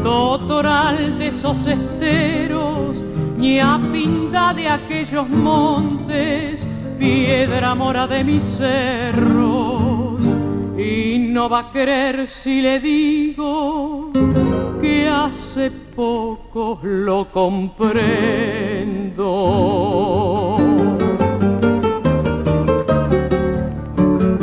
totoral 0.04 1.18
de 1.18 1.28
esos 1.28 1.66
esteros, 1.66 3.02
ñapinda 3.38 4.52
de 4.52 4.68
aquellos 4.68 5.26
montes, 5.30 6.68
piedra 6.98 7.74
mora 7.74 8.06
de 8.06 8.22
mis 8.22 8.44
cerros. 8.44 10.20
Y 10.76 11.15
no 11.26 11.48
va 11.48 11.60
a 11.60 11.72
creer 11.72 12.26
si 12.26 12.60
le 12.60 12.80
digo 12.80 14.12
que 14.80 15.08
hace 15.08 15.70
poco 15.94 16.78
lo 16.82 17.26
comprendo. 17.32 18.56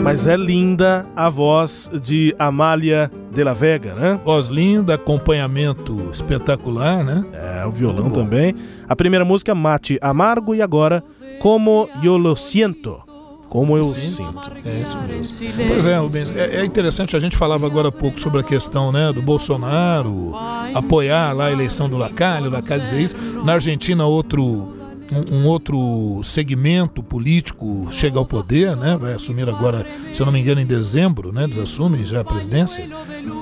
Mas 0.03 0.27
é 0.27 0.35
linda 0.35 1.07
a 1.15 1.29
voz 1.29 1.89
de 2.01 2.35
Amália 2.37 3.09
de 3.31 3.43
la 3.43 3.53
Vega, 3.53 3.95
né? 3.95 4.19
Voz 4.23 4.47
linda, 4.47 4.95
acompanhamento 4.95 6.09
espetacular, 6.11 7.03
né? 7.03 7.25
É, 7.33 7.65
o 7.65 7.71
violão 7.71 8.09
também. 8.09 8.53
A 8.87 8.95
primeira 8.95 9.23
música, 9.23 9.55
Mate 9.55 9.97
Amargo, 10.01 10.53
e 10.53 10.61
agora, 10.61 11.03
Como 11.39 11.89
Eu 12.03 12.17
Lo 12.17 12.35
Siento. 12.35 13.12
Como 13.53 13.77
eu 13.77 13.83
Sim. 13.83 14.09
sinto. 14.09 14.51
É 14.65 14.81
isso 14.81 14.97
mesmo. 14.99 15.67
Pois 15.67 15.85
é, 15.85 15.95
Rubens, 15.95 16.31
é, 16.31 16.61
é 16.61 16.65
interessante, 16.65 17.15
a 17.15 17.19
gente 17.19 17.37
falava 17.37 17.67
agora 17.67 17.89
há 17.89 17.91
pouco 17.91 18.19
sobre 18.19 18.41
a 18.41 18.43
questão 18.43 18.91
né, 18.91 19.13
do 19.13 19.21
Bolsonaro 19.21 20.33
apoiar 20.73 21.33
lá 21.33 21.45
a 21.45 21.51
eleição 21.51 21.87
do 21.87 21.95
Lacalle, 21.95 22.47
o 22.47 22.49
Lacalle 22.49 22.81
dizer 22.81 22.99
isso. 22.99 23.15
Na 23.45 23.53
Argentina, 23.53 24.07
outro, 24.07 24.43
um, 24.43 25.35
um 25.35 25.45
outro 25.45 26.19
segmento 26.23 27.03
político 27.03 27.87
chega 27.91 28.17
ao 28.17 28.25
poder, 28.25 28.75
né? 28.75 28.97
Vai 28.99 29.13
assumir 29.13 29.47
agora, 29.47 29.85
se 30.11 30.19
eu 30.19 30.25
não 30.25 30.33
me 30.33 30.39
engano, 30.39 30.59
em 30.59 30.65
dezembro, 30.65 31.31
né? 31.31 31.45
Desassume 31.45 32.03
já 32.05 32.21
a 32.21 32.23
presidência. 32.23 32.89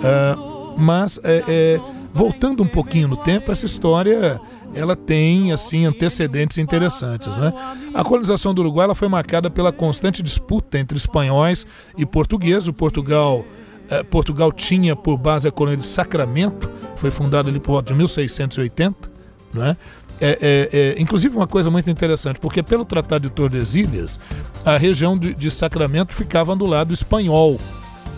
Ah, 0.03 0.35
mas, 0.77 1.21
é, 1.23 1.41
é, 1.47 1.79
voltando 2.13 2.61
um 2.63 2.67
pouquinho 2.67 3.07
no 3.07 3.15
tempo, 3.15 3.49
essa 3.49 3.65
história 3.65 4.41
ela 4.73 4.95
tem 4.95 5.51
assim 5.51 5.85
antecedentes 5.85 6.57
interessantes, 6.57 7.37
né? 7.37 7.53
A 7.93 8.03
colonização 8.03 8.53
do 8.53 8.61
Uruguai 8.61 8.85
ela 8.85 8.95
foi 8.95 9.07
marcada 9.07 9.49
pela 9.49 9.71
constante 9.71 10.23
disputa 10.23 10.79
entre 10.79 10.97
espanhóis 10.97 11.65
e 11.97 12.05
portugueses. 12.05 12.67
O 12.67 12.73
Portugal 12.73 13.45
eh, 13.89 14.03
Portugal 14.03 14.51
tinha 14.51 14.95
por 14.95 15.17
base 15.17 15.47
a 15.47 15.51
colônia 15.51 15.77
de 15.77 15.85
Sacramento, 15.85 16.69
foi 16.95 17.11
fundada 17.11 17.49
ali 17.49 17.59
por 17.59 17.73
volta 17.73 17.91
de 17.91 17.97
1680, 17.97 19.11
né? 19.53 19.75
É, 20.23 20.37
é, 20.39 20.69
é, 20.71 21.01
inclusive 21.01 21.35
uma 21.35 21.47
coisa 21.47 21.71
muito 21.71 21.89
interessante, 21.89 22.39
porque 22.39 22.61
pelo 22.61 22.85
Tratado 22.85 23.27
de 23.27 23.33
Tordesilhas, 23.33 24.19
a 24.63 24.77
região 24.77 25.17
de, 25.17 25.33
de 25.33 25.49
Sacramento 25.49 26.13
ficava 26.13 26.55
do 26.55 26.65
lado 26.65 26.93
espanhol, 26.93 27.59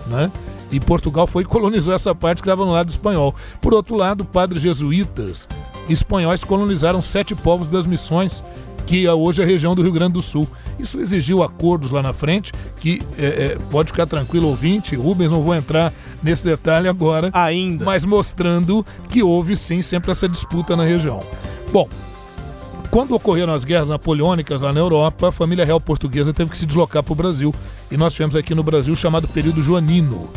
né? 0.06 0.32
E 0.70 0.80
Portugal 0.80 1.26
foi 1.26 1.44
e 1.44 1.46
colonizou 1.46 1.94
essa 1.94 2.14
parte 2.14 2.42
que 2.42 2.48
estava 2.48 2.66
no 2.66 2.72
lado 2.72 2.90
espanhol. 2.90 3.34
Por 3.62 3.74
outro 3.74 3.96
lado, 3.96 4.26
padres 4.26 4.62
jesuítas 4.62 5.48
espanhóis 5.90 6.44
colonizaram 6.44 7.02
sete 7.02 7.36
povos 7.36 7.70
das 7.70 7.86
missões 7.86 8.44
que 8.86 9.06
é 9.06 9.14
hoje 9.14 9.42
é 9.42 9.46
a 9.46 9.48
região 9.48 9.76
do 9.76 9.82
Rio 9.82 9.92
Grande 9.92 10.14
do 10.14 10.22
Sul. 10.22 10.48
Isso 10.78 11.00
exigiu 11.00 11.42
acordos 11.42 11.92
lá 11.92 12.02
na 12.02 12.14
frente, 12.14 12.52
que 12.80 13.02
é, 13.18 13.26
é, 13.26 13.58
pode 13.72 13.92
ficar 13.92 14.06
tranquilo, 14.06 14.48
ouvinte, 14.48 14.96
Rubens, 14.96 15.32
não 15.32 15.42
vou 15.42 15.56
entrar 15.56 15.94
nesse 16.22 16.44
detalhe 16.46 16.88
agora. 16.88 17.30
Ainda. 17.34 17.86
Mas 17.86 18.06
mostrando 18.06 18.86
que 19.10 19.24
houve 19.24 19.56
sim 19.56 19.82
sempre 19.82 20.12
essa 20.12 20.28
disputa 20.28 20.76
na 20.76 20.84
região. 20.84 21.22
Bom, 21.72 21.88
quando 22.92 23.16
ocorreram 23.16 23.54
as 23.54 23.64
guerras 23.64 23.90
napoleônicas 23.90 24.62
lá 24.62 24.72
na 24.72 24.80
Europa, 24.80 25.30
a 25.30 25.32
família 25.32 25.66
real 25.66 25.80
portuguesa 25.80 26.34
teve 26.34 26.52
que 26.52 26.58
se 26.58 26.66
deslocar 26.66 27.02
para 27.02 27.14
o 27.14 27.16
Brasil. 27.16 27.54
E 27.90 27.98
nós 27.98 28.14
tivemos 28.14 28.36
aqui 28.36 28.54
no 28.54 28.64
Brasil 28.64 28.94
o 28.94 28.98
chamado 28.98 29.28
período 29.28 29.62
joanino. 29.62 30.30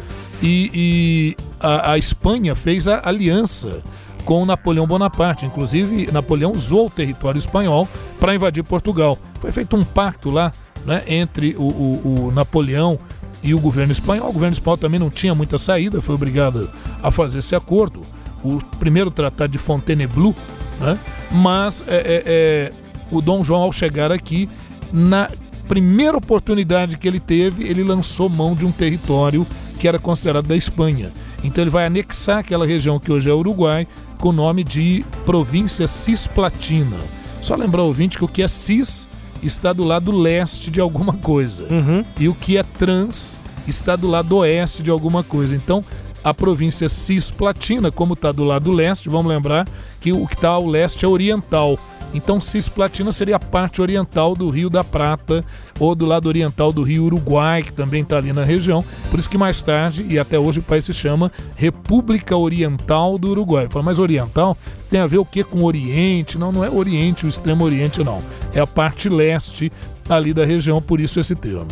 E, 0.42 0.70
e 0.72 1.36
a, 1.60 1.92
a 1.92 1.98
Espanha 1.98 2.54
fez 2.54 2.88
a 2.88 3.02
aliança 3.04 3.82
com 4.26 4.44
Napoleão 4.44 4.86
Bonaparte. 4.86 5.46
Inclusive, 5.46 6.10
Napoleão 6.12 6.52
usou 6.52 6.88
o 6.88 6.90
território 6.90 7.38
espanhol 7.38 7.88
para 8.20 8.34
invadir 8.34 8.62
Portugal. 8.64 9.16
Foi 9.40 9.52
feito 9.52 9.76
um 9.76 9.84
pacto 9.84 10.30
lá 10.30 10.52
né, 10.84 11.02
entre 11.06 11.54
o, 11.56 11.62
o, 11.62 12.26
o, 12.26 12.32
Napoleão 12.32 12.98
e 13.42 13.54
o 13.54 13.60
governo 13.60 13.92
espanhol. 13.92 14.28
O 14.28 14.32
governo 14.32 14.52
espanhol 14.52 14.76
também 14.76 14.98
não 14.98 15.08
tinha 15.08 15.34
muita 15.34 15.56
saída, 15.56 16.02
foi 16.02 16.16
obrigado 16.16 16.68
a 17.02 17.10
fazer 17.10 17.38
esse 17.38 17.54
acordo. 17.54 18.00
O 18.42 18.58
primeiro 18.78 19.10
tratado 19.10 19.52
de 19.52 19.58
Fontainebleau, 19.58 20.34
né? 20.80 20.98
mas 21.30 21.84
é, 21.86 21.96
é, 21.96 22.22
é, 22.26 22.72
o 23.10 23.22
Dom 23.22 23.44
João, 23.44 23.62
ao 23.62 23.72
chegar 23.72 24.10
aqui, 24.10 24.48
na 24.92 25.30
primeira 25.68 26.16
oportunidade 26.16 26.98
que 26.98 27.06
ele 27.06 27.20
teve, 27.20 27.64
ele 27.64 27.84
lançou 27.84 28.28
mão 28.28 28.54
de 28.54 28.66
um 28.66 28.72
território 28.72 29.46
que 29.78 29.86
era 29.86 29.98
considerado 29.98 30.46
da 30.46 30.56
Espanha. 30.56 31.12
Então 31.44 31.62
ele 31.62 31.70
vai 31.70 31.86
anexar 31.86 32.38
aquela 32.38 32.66
região 32.66 32.98
que 32.98 33.12
hoje 33.12 33.30
é 33.30 33.34
Uruguai 33.34 33.86
com 34.18 34.30
o 34.30 34.32
nome 34.32 34.64
de 34.64 35.04
província 35.24 35.86
Cisplatina. 35.86 36.98
Só 37.40 37.54
lembrar 37.54 37.82
o 37.82 37.86
ouvinte 37.86 38.18
que 38.18 38.24
o 38.24 38.28
que 38.28 38.42
é 38.42 38.48
cis 38.48 39.08
está 39.42 39.72
do 39.72 39.84
lado 39.84 40.10
leste 40.10 40.70
de 40.70 40.80
alguma 40.80 41.12
coisa. 41.12 41.64
Uhum. 41.64 42.04
E 42.18 42.28
o 42.28 42.34
que 42.34 42.56
é 42.56 42.62
trans 42.62 43.38
está 43.66 43.96
do 43.96 44.08
lado 44.08 44.36
oeste 44.36 44.82
de 44.82 44.90
alguma 44.90 45.22
coisa. 45.22 45.54
Então, 45.54 45.84
a 46.24 46.34
província 46.34 46.88
Cisplatina, 46.88 47.90
como 47.90 48.14
está 48.14 48.32
do 48.32 48.42
lado 48.42 48.72
leste, 48.72 49.08
vamos 49.08 49.26
lembrar 49.26 49.68
que 50.00 50.12
o 50.12 50.26
que 50.26 50.34
está 50.34 50.48
ao 50.48 50.66
leste 50.66 51.04
é 51.04 51.08
oriental. 51.08 51.78
Então, 52.14 52.40
Cisplatina 52.40 53.12
seria 53.12 53.36
a 53.36 53.40
parte 53.40 53.82
oriental 53.82 54.34
do 54.34 54.48
Rio 54.48 54.70
da 54.70 54.82
Prata 54.82 55.44
ou 55.78 55.94
do 55.94 56.06
lado 56.06 56.26
oriental 56.26 56.72
do 56.72 56.82
Rio 56.82 57.04
Uruguai, 57.04 57.62
que 57.62 57.72
também 57.72 58.02
está 58.02 58.16
ali 58.16 58.32
na 58.32 58.44
região. 58.44 58.84
Por 59.10 59.18
isso 59.18 59.28
que 59.28 59.36
mais 59.36 59.60
tarde 59.60 60.06
e 60.08 60.18
até 60.18 60.38
hoje 60.38 60.60
o 60.60 60.62
país 60.62 60.84
se 60.84 60.94
chama 60.94 61.30
República 61.54 62.36
Oriental 62.36 63.18
do 63.18 63.30
Uruguai. 63.30 63.66
Fala, 63.68 63.84
mas 63.84 63.98
oriental 63.98 64.56
tem 64.88 65.00
a 65.00 65.06
ver 65.06 65.18
o 65.18 65.24
que 65.24 65.44
com 65.44 65.64
Oriente? 65.64 66.38
Não, 66.38 66.50
não 66.50 66.64
é 66.64 66.70
Oriente, 66.70 67.26
o 67.26 67.28
Extremo 67.28 67.64
Oriente, 67.64 68.02
não. 68.02 68.22
É 68.54 68.60
a 68.60 68.66
parte 68.66 69.08
leste 69.08 69.70
ali 70.08 70.32
da 70.32 70.44
região, 70.44 70.80
por 70.80 71.00
isso 71.00 71.20
esse 71.20 71.34
termo. 71.34 71.68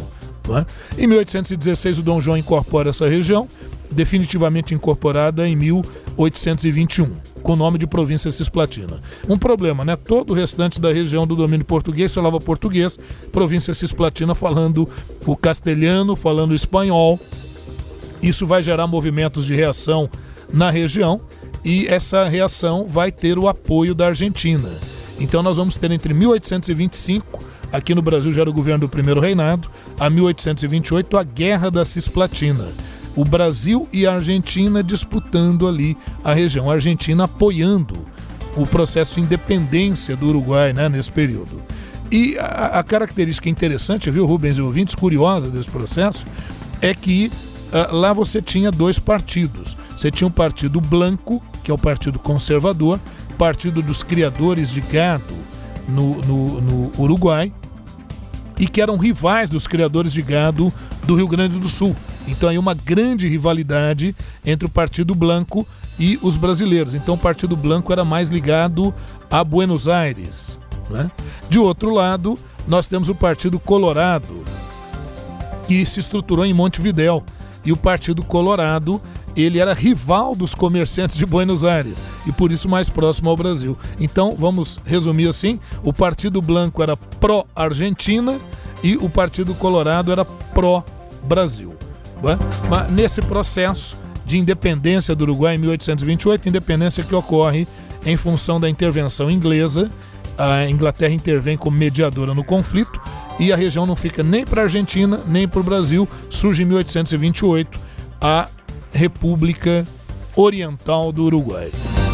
É? 0.50 1.02
Em 1.02 1.06
1816, 1.06 2.00
o 2.00 2.02
Dom 2.02 2.20
João 2.20 2.36
incorpora 2.36 2.90
essa 2.90 3.08
região, 3.08 3.48
definitivamente 3.94 4.74
incorporada 4.74 5.48
em 5.48 5.56
1821 5.56 7.34
com 7.44 7.52
o 7.52 7.56
nome 7.56 7.78
de 7.78 7.86
província 7.86 8.30
Cisplatina. 8.30 9.00
Um 9.28 9.36
problema, 9.36 9.84
né? 9.84 9.94
Todo 9.96 10.30
o 10.30 10.34
restante 10.34 10.80
da 10.80 10.90
região 10.90 11.26
do 11.26 11.36
domínio 11.36 11.64
português 11.64 12.12
falava 12.12 12.40
português, 12.40 12.98
província 13.30 13.74
Cisplatina 13.74 14.34
falando 14.34 14.88
o 15.26 15.36
castelhano, 15.36 16.16
falando 16.16 16.52
o 16.52 16.54
espanhol. 16.54 17.20
Isso 18.22 18.46
vai 18.46 18.62
gerar 18.62 18.86
movimentos 18.86 19.44
de 19.44 19.54
reação 19.54 20.08
na 20.50 20.70
região 20.70 21.20
e 21.62 21.86
essa 21.86 22.24
reação 22.26 22.86
vai 22.86 23.12
ter 23.12 23.38
o 23.38 23.46
apoio 23.46 23.94
da 23.94 24.06
Argentina. 24.06 24.70
Então 25.20 25.42
nós 25.42 25.58
vamos 25.58 25.76
ter 25.76 25.90
entre 25.90 26.14
1825 26.14 27.44
aqui 27.70 27.94
no 27.94 28.00
Brasil 28.00 28.32
já 28.32 28.40
era 28.40 28.50
o 28.50 28.54
governo 28.54 28.80
do 28.80 28.88
primeiro 28.88 29.20
reinado, 29.20 29.68
a 30.00 30.08
1828 30.08 31.18
a 31.18 31.22
Guerra 31.22 31.70
da 31.70 31.84
Cisplatina 31.84 32.72
o 33.16 33.24
Brasil 33.24 33.88
e 33.92 34.06
a 34.06 34.14
Argentina 34.14 34.82
disputando 34.82 35.68
ali 35.68 35.96
a 36.22 36.32
região. 36.32 36.70
A 36.70 36.74
Argentina 36.74 37.24
apoiando 37.24 37.96
o 38.56 38.66
processo 38.66 39.14
de 39.14 39.20
independência 39.20 40.16
do 40.16 40.28
Uruguai 40.28 40.72
né, 40.72 40.88
nesse 40.88 41.10
período. 41.10 41.62
E 42.10 42.36
a, 42.38 42.78
a 42.78 42.82
característica 42.82 43.48
interessante, 43.48 44.10
viu, 44.10 44.26
Rubens 44.26 44.58
e 44.58 44.62
ouvintes, 44.62 44.94
curiosa 44.94 45.50
desse 45.50 45.70
processo, 45.70 46.24
é 46.80 46.94
que 46.94 47.30
uh, 47.72 47.94
lá 47.94 48.12
você 48.12 48.40
tinha 48.40 48.70
dois 48.70 48.98
partidos. 48.98 49.76
Você 49.96 50.10
tinha 50.10 50.26
o 50.26 50.30
um 50.30 50.32
Partido 50.32 50.80
Blanco, 50.80 51.42
que 51.62 51.70
é 51.70 51.74
o 51.74 51.78
Partido 51.78 52.18
Conservador, 52.18 53.00
Partido 53.38 53.82
dos 53.82 54.02
Criadores 54.02 54.72
de 54.72 54.80
Gado 54.80 55.34
no, 55.88 56.20
no, 56.22 56.60
no 56.60 56.90
Uruguai, 56.98 57.52
e 58.58 58.68
que 58.68 58.80
eram 58.80 58.96
rivais 58.96 59.50
dos 59.50 59.66
criadores 59.66 60.12
de 60.12 60.22
gado 60.22 60.72
do 61.04 61.16
Rio 61.16 61.26
Grande 61.26 61.58
do 61.58 61.68
Sul. 61.68 61.94
Então 62.26 62.48
aí 62.48 62.58
uma 62.58 62.74
grande 62.74 63.28
rivalidade 63.28 64.14
entre 64.44 64.66
o 64.66 64.70
Partido 64.70 65.14
Blanco 65.14 65.66
e 65.98 66.18
os 66.22 66.36
brasileiros. 66.36 66.94
Então 66.94 67.14
o 67.14 67.18
Partido 67.18 67.56
Blanco 67.56 67.92
era 67.92 68.04
mais 68.04 68.30
ligado 68.30 68.94
a 69.30 69.42
Buenos 69.44 69.88
Aires. 69.88 70.58
Né? 70.88 71.10
De 71.48 71.58
outro 71.58 71.92
lado, 71.92 72.38
nós 72.66 72.86
temos 72.86 73.08
o 73.08 73.14
Partido 73.14 73.58
Colorado, 73.58 74.44
que 75.66 75.84
se 75.84 76.00
estruturou 76.00 76.44
em 76.44 76.54
Montevidéu. 76.54 77.22
E 77.64 77.72
o 77.72 77.76
Partido 77.78 78.22
Colorado, 78.22 79.00
ele 79.34 79.58
era 79.58 79.72
rival 79.72 80.36
dos 80.36 80.54
comerciantes 80.54 81.16
de 81.16 81.24
Buenos 81.24 81.64
Aires 81.64 82.02
e 82.26 82.32
por 82.32 82.52
isso 82.52 82.68
mais 82.68 82.90
próximo 82.90 83.30
ao 83.30 83.36
Brasil. 83.36 83.76
Então, 83.98 84.34
vamos 84.36 84.78
resumir 84.84 85.28
assim: 85.28 85.58
o 85.82 85.92
Partido 85.92 86.42
Blanco 86.42 86.82
era 86.82 86.94
pró-Argentina 86.96 88.38
e 88.82 88.96
o 88.98 89.08
Partido 89.08 89.54
Colorado 89.54 90.12
era 90.12 90.26
pró-Brasil. 90.26 91.74
Mas 92.68 92.90
nesse 92.90 93.20
processo 93.22 93.96
de 94.24 94.38
independência 94.38 95.14
do 95.14 95.22
Uruguai 95.22 95.54
em 95.54 95.58
1828, 95.58 96.48
independência 96.48 97.04
que 97.04 97.14
ocorre 97.14 97.66
em 98.04 98.16
função 98.16 98.58
da 98.58 98.68
intervenção 98.68 99.30
inglesa, 99.30 99.90
a 100.36 100.68
Inglaterra 100.68 101.12
intervém 101.12 101.56
como 101.56 101.76
mediadora 101.76 102.34
no 102.34 102.42
conflito 102.42 103.00
e 103.38 103.52
a 103.52 103.56
região 103.56 103.86
não 103.86 103.96
fica 103.96 104.22
nem 104.22 104.44
para 104.44 104.62
a 104.62 104.64
Argentina 104.64 105.20
nem 105.26 105.46
para 105.46 105.60
o 105.60 105.64
Brasil. 105.64 106.08
Surge 106.28 106.62
em 106.62 106.66
1828 106.66 107.78
a 108.20 108.48
República 108.92 109.84
Oriental 110.34 111.12
do 111.12 111.24
Uruguai. 111.24 111.70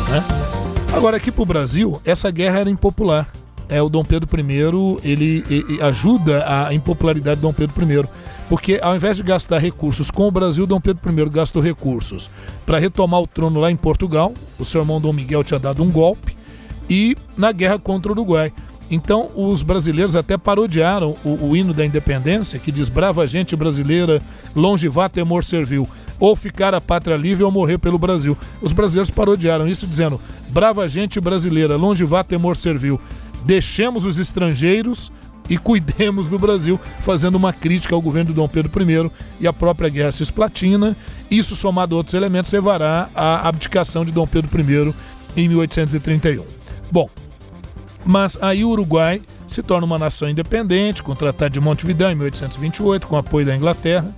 Né? 0.08 0.24
Agora 0.94 1.16
aqui 1.16 1.30
para 1.30 1.42
o 1.42 1.46
Brasil, 1.46 2.00
essa 2.04 2.30
guerra 2.30 2.60
era 2.60 2.70
impopular. 2.70 3.28
É, 3.70 3.80
o 3.80 3.88
Dom 3.88 4.04
Pedro 4.04 4.28
I 4.36 5.08
ele, 5.08 5.44
ele 5.48 5.80
ajuda 5.80 6.44
a 6.44 6.74
impopularidade 6.74 7.40
do 7.40 7.42
Dom 7.42 7.52
Pedro 7.52 7.74
I 7.82 8.08
porque 8.48 8.80
ao 8.82 8.96
invés 8.96 9.16
de 9.16 9.22
gastar 9.22 9.58
recursos 9.58 10.10
com 10.10 10.26
o 10.26 10.30
Brasil, 10.30 10.66
Dom 10.66 10.80
Pedro 10.80 11.00
I 11.08 11.30
gastou 11.30 11.62
recursos 11.62 12.28
para 12.66 12.78
retomar 12.78 13.20
o 13.20 13.26
trono 13.28 13.60
lá 13.60 13.70
em 13.70 13.76
Portugal. 13.76 14.34
O 14.58 14.64
seu 14.64 14.80
irmão 14.80 15.00
Dom 15.00 15.12
Miguel 15.12 15.44
tinha 15.44 15.60
dado 15.60 15.84
um 15.84 15.90
golpe 15.90 16.36
e 16.88 17.16
na 17.36 17.52
guerra 17.52 17.78
contra 17.78 18.10
o 18.10 18.14
Uruguai. 18.14 18.52
Então 18.90 19.30
os 19.36 19.62
brasileiros 19.62 20.16
até 20.16 20.36
parodiaram 20.36 21.16
o, 21.24 21.50
o 21.50 21.56
hino 21.56 21.72
da 21.72 21.86
independência, 21.86 22.58
que 22.58 22.72
diz 22.72 22.88
brava 22.88 23.24
gente 23.26 23.54
brasileira, 23.54 24.20
longe 24.54 24.88
vá 24.88 25.08
temor 25.08 25.44
servil, 25.44 25.88
ou 26.18 26.34
ficar 26.34 26.74
a 26.74 26.80
pátria 26.80 27.16
livre 27.16 27.44
ou 27.44 27.52
morrer 27.52 27.78
pelo 27.78 27.98
Brasil. 27.98 28.36
Os 28.60 28.72
brasileiros 28.72 29.10
parodiaram 29.10 29.68
isso 29.68 29.86
dizendo 29.86 30.20
brava 30.48 30.88
gente 30.88 31.20
brasileira, 31.20 31.76
longe 31.76 32.04
vá 32.04 32.24
temor 32.24 32.56
servil, 32.56 33.00
deixemos 33.44 34.04
os 34.04 34.18
estrangeiros 34.18 35.10
e 35.48 35.58
cuidemos 35.58 36.28
do 36.28 36.38
Brasil, 36.38 36.78
fazendo 37.00 37.34
uma 37.34 37.52
crítica 37.52 37.94
ao 37.94 38.00
governo 38.00 38.28
de 38.28 38.34
Dom 38.34 38.48
Pedro 38.48 38.70
I 38.80 39.10
e 39.40 39.48
à 39.48 39.52
própria 39.52 39.88
Guerra 39.88 40.12
Cisplatina. 40.12 40.96
Isso, 41.28 41.56
somado 41.56 41.96
a 41.96 41.98
outros 41.98 42.14
elementos, 42.14 42.52
levará 42.52 43.08
à 43.14 43.48
abdicação 43.48 44.04
de 44.04 44.12
Dom 44.12 44.26
Pedro 44.28 44.48
I 44.60 44.94
em 45.36 45.48
1831. 45.48 46.44
Bom, 46.90 47.10
mas 48.04 48.38
aí 48.40 48.64
o 48.64 48.68
Uruguai 48.68 49.20
se 49.46 49.62
torna 49.62 49.84
uma 49.84 49.98
nação 49.98 50.28
independente, 50.28 51.02
com 51.02 51.10
o 51.10 51.16
Tratado 51.16 51.52
de 51.52 51.60
Montevideo 51.60 52.08
em 52.10 52.14
1828, 52.14 53.08
com 53.08 53.16
apoio 53.16 53.44
da 53.44 53.56
Inglaterra. 53.56 54.14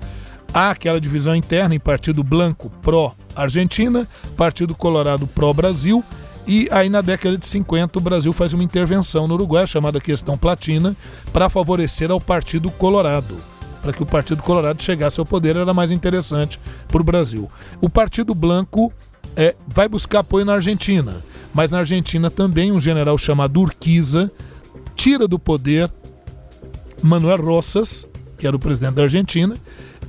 Há 0.52 0.70
aquela 0.70 1.00
divisão 1.00 1.34
interna 1.34 1.74
em 1.74 1.80
Partido 1.80 2.22
Blanco 2.22 2.70
pró-Argentina, 2.82 4.06
Partido 4.36 4.74
Colorado 4.74 5.26
pró-Brasil 5.26 6.04
e 6.46 6.68
aí, 6.70 6.88
na 6.88 7.00
década 7.00 7.38
de 7.38 7.46
50, 7.46 7.98
o 7.98 8.02
Brasil 8.02 8.32
faz 8.32 8.52
uma 8.52 8.64
intervenção 8.64 9.28
no 9.28 9.34
Uruguai, 9.34 9.66
chamada 9.66 10.00
Questão 10.00 10.36
Platina, 10.36 10.96
para 11.32 11.48
favorecer 11.48 12.10
ao 12.10 12.20
Partido 12.20 12.70
Colorado. 12.70 13.36
Para 13.80 13.92
que 13.92 14.02
o 14.02 14.06
Partido 14.06 14.42
Colorado 14.42 14.82
chegasse 14.82 15.20
ao 15.20 15.26
poder, 15.26 15.56
era 15.56 15.72
mais 15.72 15.90
interessante 15.90 16.58
para 16.88 17.00
o 17.00 17.04
Brasil. 17.04 17.50
O 17.80 17.88
Partido 17.88 18.34
Blanco 18.34 18.92
é, 19.36 19.54
vai 19.66 19.88
buscar 19.88 20.20
apoio 20.20 20.44
na 20.44 20.54
Argentina, 20.54 21.22
mas 21.54 21.70
na 21.70 21.78
Argentina 21.78 22.30
também 22.30 22.72
um 22.72 22.80
general 22.80 23.16
chamado 23.16 23.60
Urquiza 23.60 24.30
tira 24.94 25.26
do 25.26 25.38
poder 25.38 25.90
Manuel 27.02 27.42
Rosas, 27.42 28.06
que 28.38 28.46
era 28.46 28.54
o 28.54 28.58
presidente 28.58 28.94
da 28.94 29.02
Argentina, 29.02 29.56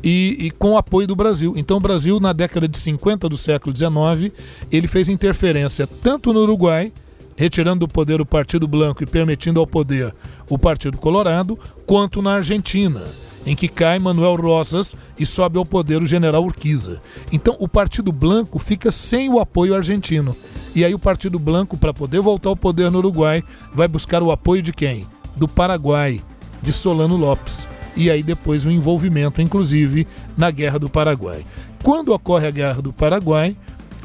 e, 0.03 0.35
e, 0.39 0.51
com 0.51 0.71
o 0.71 0.77
apoio 0.77 1.07
do 1.07 1.15
Brasil. 1.15 1.53
Então 1.55 1.77
o 1.77 1.79
Brasil, 1.79 2.19
na 2.19 2.33
década 2.33 2.67
de 2.67 2.77
50 2.77 3.29
do 3.29 3.37
século 3.37 3.75
XIX, 3.75 4.33
ele 4.71 4.87
fez 4.87 5.07
interferência 5.07 5.87
tanto 5.87 6.33
no 6.33 6.41
Uruguai 6.41 6.91
retirando 7.35 7.81
do 7.81 7.87
poder 7.87 8.21
o 8.21 8.25
Partido 8.25 8.67
Branco 8.67 9.03
e 9.03 9.07
permitindo 9.07 9.59
ao 9.59 9.67
poder 9.67 10.13
o 10.49 10.57
Partido 10.57 10.97
Colorado, 10.97 11.57
quanto 11.85 12.21
na 12.21 12.35
Argentina, 12.35 13.03
em 13.45 13.55
que 13.55 13.67
cai 13.67 13.97
Manuel 13.99 14.35
Rosas 14.35 14.95
e 15.17 15.25
sobe 15.25 15.57
ao 15.57 15.65
poder 15.65 16.01
o 16.01 16.05
general 16.05 16.43
Urquiza. 16.43 17.01
Então 17.31 17.55
o 17.59 17.67
Partido 17.67 18.11
Branco 18.11 18.59
fica 18.59 18.91
sem 18.91 19.29
o 19.29 19.39
apoio 19.39 19.75
argentino. 19.75 20.35
E 20.75 20.83
aí 20.83 20.93
o 20.93 20.99
Partido 20.99 21.39
Branco, 21.39 21.77
para 21.77 21.93
poder 21.93 22.19
voltar 22.19 22.49
ao 22.49 22.55
poder 22.55 22.89
no 22.89 22.99
Uruguai, 22.99 23.43
vai 23.73 23.87
buscar 23.87 24.23
o 24.23 24.31
apoio 24.31 24.61
de 24.61 24.73
quem? 24.73 25.07
Do 25.35 25.47
Paraguai, 25.47 26.21
de 26.61 26.71
Solano 26.71 27.17
Lopes. 27.17 27.67
E 27.95 28.09
aí 28.09 28.23
depois 28.23 28.65
o 28.65 28.71
envolvimento, 28.71 29.41
inclusive, 29.41 30.07
na 30.35 30.49
Guerra 30.51 30.79
do 30.79 30.89
Paraguai. 30.89 31.45
Quando 31.83 32.13
ocorre 32.13 32.47
a 32.47 32.51
Guerra 32.51 32.81
do 32.81 32.93
Paraguai, 32.93 33.55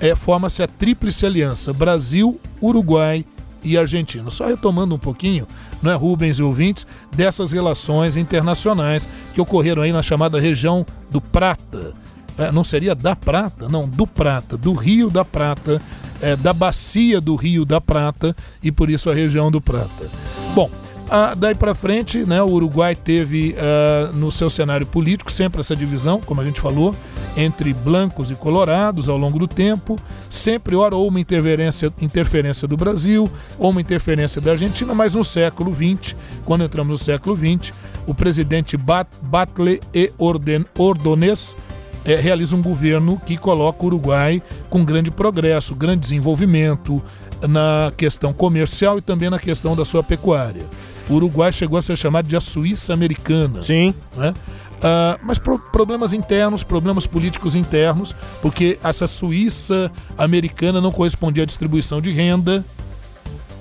é, 0.00 0.14
forma-se 0.14 0.62
a 0.62 0.66
Tríplice 0.66 1.24
Aliança: 1.24 1.72
Brasil, 1.72 2.40
Uruguai 2.60 3.24
e 3.62 3.76
Argentina. 3.76 4.30
Só 4.30 4.46
retomando 4.46 4.94
um 4.94 4.98
pouquinho, 4.98 5.46
não 5.82 5.92
é, 5.92 5.94
Rubens 5.94 6.38
e 6.38 6.42
ouvintes, 6.42 6.86
dessas 7.14 7.52
relações 7.52 8.16
internacionais 8.16 9.08
que 9.34 9.40
ocorreram 9.40 9.82
aí 9.82 9.92
na 9.92 10.02
chamada 10.02 10.40
região 10.40 10.86
do 11.10 11.20
Prata. 11.20 11.94
É, 12.36 12.52
não 12.52 12.62
seria 12.62 12.94
da 12.94 13.16
Prata, 13.16 13.68
não, 13.68 13.88
do 13.88 14.06
Prata, 14.06 14.56
do 14.56 14.72
Rio 14.72 15.10
da 15.10 15.24
Prata, 15.24 15.82
é, 16.20 16.36
da 16.36 16.52
bacia 16.52 17.20
do 17.20 17.34
Rio 17.34 17.64
da 17.64 17.80
Prata 17.80 18.34
e 18.62 18.70
por 18.70 18.90
isso 18.90 19.10
a 19.10 19.14
região 19.14 19.50
do 19.50 19.60
Prata. 19.60 20.08
Bom, 20.54 20.70
ah, 21.10 21.34
daí 21.34 21.54
para 21.54 21.74
frente, 21.74 22.26
né, 22.26 22.42
o 22.42 22.48
Uruguai 22.48 22.94
teve 22.94 23.54
ah, 23.58 24.10
no 24.12 24.30
seu 24.30 24.50
cenário 24.50 24.86
político 24.86 25.32
sempre 25.32 25.60
essa 25.60 25.74
divisão, 25.74 26.20
como 26.20 26.40
a 26.40 26.44
gente 26.44 26.60
falou, 26.60 26.94
entre 27.36 27.72
blancos 27.72 28.30
e 28.30 28.34
colorados 28.34 29.08
ao 29.08 29.16
longo 29.16 29.38
do 29.38 29.48
tempo, 29.48 29.96
sempre 30.28 30.76
ora 30.76 30.96
ou 30.96 31.08
uma 31.08 31.20
interferência, 31.20 31.92
interferência 32.00 32.68
do 32.68 32.76
Brasil 32.76 33.30
ou 33.58 33.70
uma 33.70 33.80
interferência 33.80 34.40
da 34.40 34.50
Argentina, 34.52 34.94
mas 34.94 35.14
no 35.14 35.24
século 35.24 35.74
XX, 35.74 36.14
quando 36.44 36.64
entramos 36.64 36.90
no 36.90 36.98
século 36.98 37.36
XX, 37.36 37.72
o 38.06 38.14
presidente 38.14 38.76
Bat 38.76 39.08
Batle 39.22 39.80
e 39.94 40.12
Orden, 40.18 40.64
Ordonez 40.76 41.56
é, 42.04 42.16
realiza 42.16 42.56
um 42.56 42.62
governo 42.62 43.20
que 43.24 43.36
coloca 43.36 43.82
o 43.82 43.86
Uruguai 43.86 44.42
com 44.68 44.84
grande 44.84 45.10
progresso, 45.10 45.74
grande 45.74 46.00
desenvolvimento 46.00 47.02
na 47.46 47.92
questão 47.96 48.32
comercial 48.32 48.98
e 48.98 49.02
também 49.02 49.30
na 49.30 49.38
questão 49.38 49.76
da 49.76 49.84
sua 49.84 50.02
pecuária. 50.02 50.64
O 51.08 51.14
Uruguai 51.14 51.52
chegou 51.52 51.78
a 51.78 51.82
ser 51.82 51.96
chamado 51.96 52.28
de 52.28 52.36
a 52.36 52.40
Suíça 52.40 52.92
americana. 52.92 53.62
Sim. 53.62 53.94
Né? 54.16 54.34
Uh, 54.78 55.18
mas 55.22 55.38
pro 55.38 55.58
problemas 55.58 56.12
internos, 56.12 56.62
problemas 56.62 57.06
políticos 57.06 57.54
internos, 57.54 58.14
porque 58.40 58.78
essa 58.82 59.06
Suíça 59.06 59.90
americana 60.16 60.80
não 60.80 60.92
correspondia 60.92 61.42
à 61.42 61.46
distribuição 61.46 62.00
de 62.00 62.10
renda. 62.10 62.64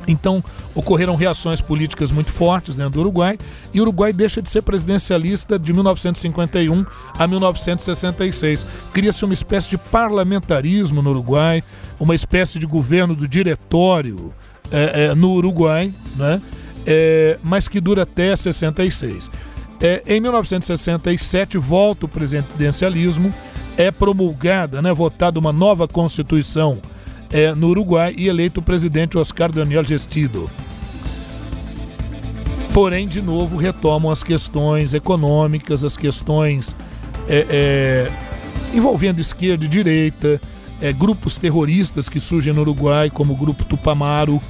Então 0.07 0.43
ocorreram 0.73 1.15
reações 1.15 1.59
políticas 1.59 2.11
muito 2.11 2.31
fortes 2.31 2.75
dentro 2.75 2.93
do 2.93 2.99
Uruguai 3.01 3.37
e 3.73 3.79
o 3.79 3.83
Uruguai 3.83 4.13
deixa 4.13 4.41
de 4.41 4.49
ser 4.49 4.61
presidencialista 4.61 5.59
de 5.59 5.73
1951 5.73 6.85
a 7.17 7.27
1966. 7.27 8.65
Cria-se 8.93 9.25
uma 9.25 9.33
espécie 9.33 9.69
de 9.69 9.77
parlamentarismo 9.77 11.01
no 11.01 11.09
Uruguai, 11.09 11.61
uma 11.99 12.15
espécie 12.15 12.57
de 12.57 12.65
governo 12.65 13.15
do 13.15 13.27
diretório 13.27 14.33
é, 14.71 15.07
é, 15.07 15.15
no 15.15 15.31
Uruguai, 15.31 15.93
né? 16.15 16.41
É, 16.87 17.37
mas 17.43 17.67
que 17.67 17.81
dura 17.81 18.03
até 18.03 18.33
66. 18.33 19.29
É, 19.79 20.01
em 20.07 20.21
1967 20.21 21.57
volta 21.57 22.05
o 22.05 22.09
presidencialismo, 22.09 23.33
é 23.77 23.91
promulgada, 23.91 24.81
né, 24.81 24.91
votada 24.91 25.37
uma 25.37 25.53
nova 25.53 25.87
constituição 25.87 26.81
é, 27.29 27.53
no 27.53 27.67
Uruguai 27.67 28.15
e 28.17 28.27
eleito 28.27 28.61
o 28.61 28.63
presidente 28.63 29.17
Oscar 29.17 29.51
Daniel 29.51 29.83
Gestido. 29.83 30.49
Porém, 32.73 33.07
de 33.07 33.21
novo, 33.21 33.57
retomam 33.57 34.11
as 34.11 34.23
questões 34.23 34.93
econômicas, 34.93 35.83
as 35.83 35.97
questões 35.97 36.75
é, 37.27 37.45
é, 37.49 38.11
envolvendo 38.73 39.19
esquerda 39.19 39.65
e 39.65 39.67
direita, 39.67 40.39
é, 40.81 40.93
grupos 40.93 41.37
terroristas 41.37 42.07
que 42.07 42.19
surgem 42.19 42.53
no 42.53 42.61
Uruguai, 42.61 43.09
como 43.09 43.33
o 43.33 43.35
grupo 43.35 43.63
Tupamaro, 43.65 44.41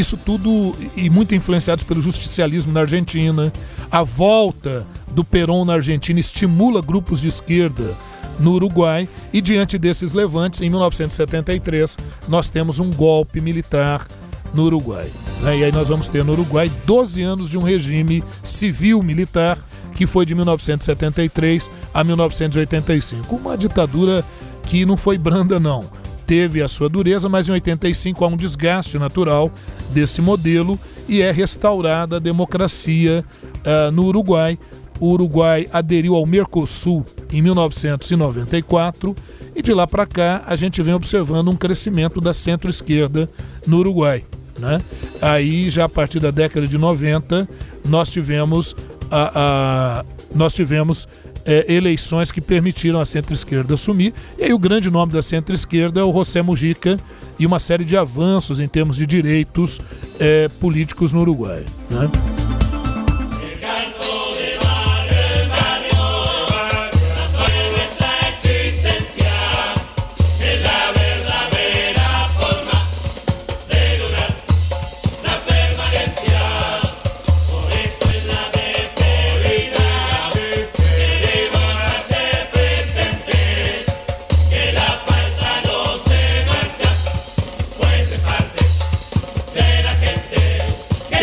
isso 0.00 0.16
tudo 0.16 0.74
e 0.96 1.10
muito 1.10 1.34
influenciados 1.34 1.84
pelo 1.84 2.00
justicialismo 2.00 2.72
na 2.72 2.80
Argentina. 2.80 3.52
A 3.90 4.02
volta 4.02 4.86
do 5.10 5.24
Perón 5.24 5.64
na 5.64 5.74
Argentina 5.74 6.20
estimula 6.20 6.80
grupos 6.80 7.20
de 7.20 7.28
esquerda 7.28 7.96
no 8.38 8.52
Uruguai 8.52 9.08
e 9.32 9.40
diante 9.40 9.76
desses 9.78 10.12
levantes, 10.12 10.60
em 10.60 10.70
1973, 10.70 11.96
nós 12.28 12.48
temos 12.48 12.78
um 12.78 12.90
golpe 12.92 13.40
militar 13.40 14.06
no 14.54 14.64
Uruguai. 14.64 15.10
Né? 15.40 15.58
E 15.58 15.64
aí 15.64 15.72
nós 15.72 15.88
vamos 15.88 16.08
ter 16.08 16.24
no 16.24 16.32
Uruguai 16.32 16.70
12 16.86 17.22
anos 17.22 17.50
de 17.50 17.58
um 17.58 17.62
regime 17.62 18.22
civil 18.42 19.02
militar 19.02 19.58
que 19.94 20.06
foi 20.06 20.24
de 20.24 20.34
1973 20.34 21.70
a 21.92 22.04
1985. 22.04 23.34
Uma 23.34 23.58
ditadura 23.58 24.24
que 24.62 24.86
não 24.86 24.96
foi 24.96 25.18
branda, 25.18 25.58
não 25.58 25.97
teve 26.28 26.62
a 26.62 26.68
sua 26.68 26.90
dureza, 26.90 27.26
mas 27.26 27.48
em 27.48 27.52
85 27.52 28.22
há 28.22 28.28
um 28.28 28.36
desgaste 28.36 28.98
natural 28.98 29.50
desse 29.90 30.20
modelo 30.20 30.78
e 31.08 31.22
é 31.22 31.30
restaurada 31.30 32.16
a 32.16 32.18
democracia 32.20 33.24
uh, 33.64 33.90
no 33.90 34.04
Uruguai. 34.04 34.58
O 35.00 35.10
Uruguai 35.12 35.66
aderiu 35.72 36.14
ao 36.14 36.26
Mercosul 36.26 37.04
em 37.32 37.40
1994 37.40 39.16
e 39.56 39.62
de 39.62 39.72
lá 39.72 39.86
para 39.86 40.04
cá 40.04 40.44
a 40.46 40.54
gente 40.54 40.82
vem 40.82 40.92
observando 40.92 41.48
um 41.48 41.56
crescimento 41.56 42.20
da 42.20 42.34
centro-esquerda 42.34 43.30
no 43.66 43.78
Uruguai. 43.78 44.22
Né? 44.58 44.82
Aí 45.22 45.70
já 45.70 45.84
a 45.84 45.88
partir 45.88 46.20
da 46.20 46.30
década 46.30 46.68
de 46.68 46.76
90 46.76 47.48
nós 47.86 48.10
tivemos 48.10 48.76
a, 49.10 50.02
a 50.02 50.04
nós 50.34 50.52
tivemos 50.52 51.08
é, 51.44 51.72
eleições 51.72 52.30
que 52.30 52.40
permitiram 52.40 53.00
a 53.00 53.04
centro-esquerda 53.04 53.74
assumir. 53.74 54.14
E 54.38 54.44
aí 54.44 54.52
o 54.52 54.58
grande 54.58 54.90
nome 54.90 55.12
da 55.12 55.22
centro-esquerda 55.22 56.00
é 56.00 56.04
o 56.04 56.12
José 56.12 56.42
Mujica 56.42 56.98
e 57.38 57.46
uma 57.46 57.58
série 57.58 57.84
de 57.84 57.96
avanços 57.96 58.60
em 58.60 58.68
termos 58.68 58.96
de 58.96 59.06
direitos 59.06 59.80
é, 60.18 60.48
políticos 60.60 61.12
no 61.12 61.20
Uruguai. 61.20 61.64
Né? 61.90 62.47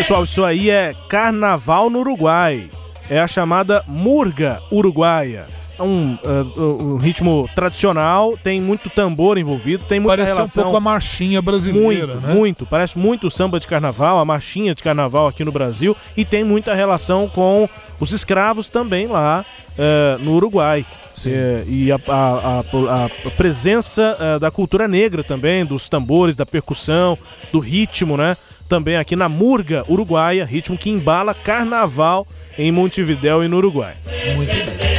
Pessoal, 0.06 0.22
isso 0.22 0.44
aí 0.44 0.70
é 0.70 0.94
Carnaval 1.08 1.90
no 1.90 1.98
Uruguai. 1.98 2.70
É 3.10 3.18
a 3.18 3.26
chamada 3.26 3.82
Murga 3.88 4.62
Uruguaia. 4.70 5.48
É 5.76 5.82
um, 5.82 6.16
uh, 6.24 6.94
um, 6.94 6.96
ritmo 6.96 7.50
tradicional, 7.56 8.38
tem 8.40 8.60
muito 8.60 8.88
tambor 8.88 9.36
envolvido, 9.36 9.82
tem 9.82 9.98
muita 9.98 10.18
Parece 10.18 10.36
relação... 10.36 10.62
um 10.62 10.64
pouco 10.66 10.76
a 10.76 10.80
marchinha 10.80 11.42
brasileira, 11.42 12.14
muito, 12.14 12.20
né? 12.24 12.34
Muito, 12.34 12.66
parece 12.66 12.96
muito 12.96 13.26
o 13.26 13.30
samba 13.32 13.58
de 13.58 13.66
carnaval, 13.66 14.20
a 14.20 14.24
marchinha 14.24 14.76
de 14.76 14.82
carnaval 14.84 15.26
aqui 15.26 15.44
no 15.44 15.50
Brasil 15.50 15.96
e 16.16 16.24
tem 16.24 16.44
muita 16.44 16.72
relação 16.72 17.28
com 17.28 17.68
os 17.98 18.12
escravos 18.12 18.70
também 18.70 19.08
lá 19.08 19.44
uh, 19.72 20.22
no 20.22 20.34
Uruguai. 20.36 20.86
É, 21.26 21.64
e 21.66 21.90
a, 21.90 21.98
a, 22.08 22.60
a, 22.60 23.06
a 23.06 23.30
presença 23.38 24.16
uh, 24.20 24.38
da 24.38 24.50
cultura 24.50 24.86
negra 24.86 25.24
também, 25.24 25.64
dos 25.64 25.88
tambores, 25.88 26.36
da 26.36 26.44
percussão, 26.44 27.18
do 27.50 27.58
ritmo, 27.58 28.16
né? 28.16 28.36
Também 28.68 28.96
aqui 28.96 29.16
na 29.16 29.28
Murga 29.28 29.84
Uruguaia, 29.88 30.44
ritmo 30.44 30.76
que 30.76 30.90
embala 30.90 31.34
carnaval 31.34 32.26
em 32.58 32.70
Montevidéu 32.72 33.44
e 33.44 33.48
no 33.48 33.56
Uruguai. 33.56 33.94
Muito 34.34 34.52
bem. 34.78 34.96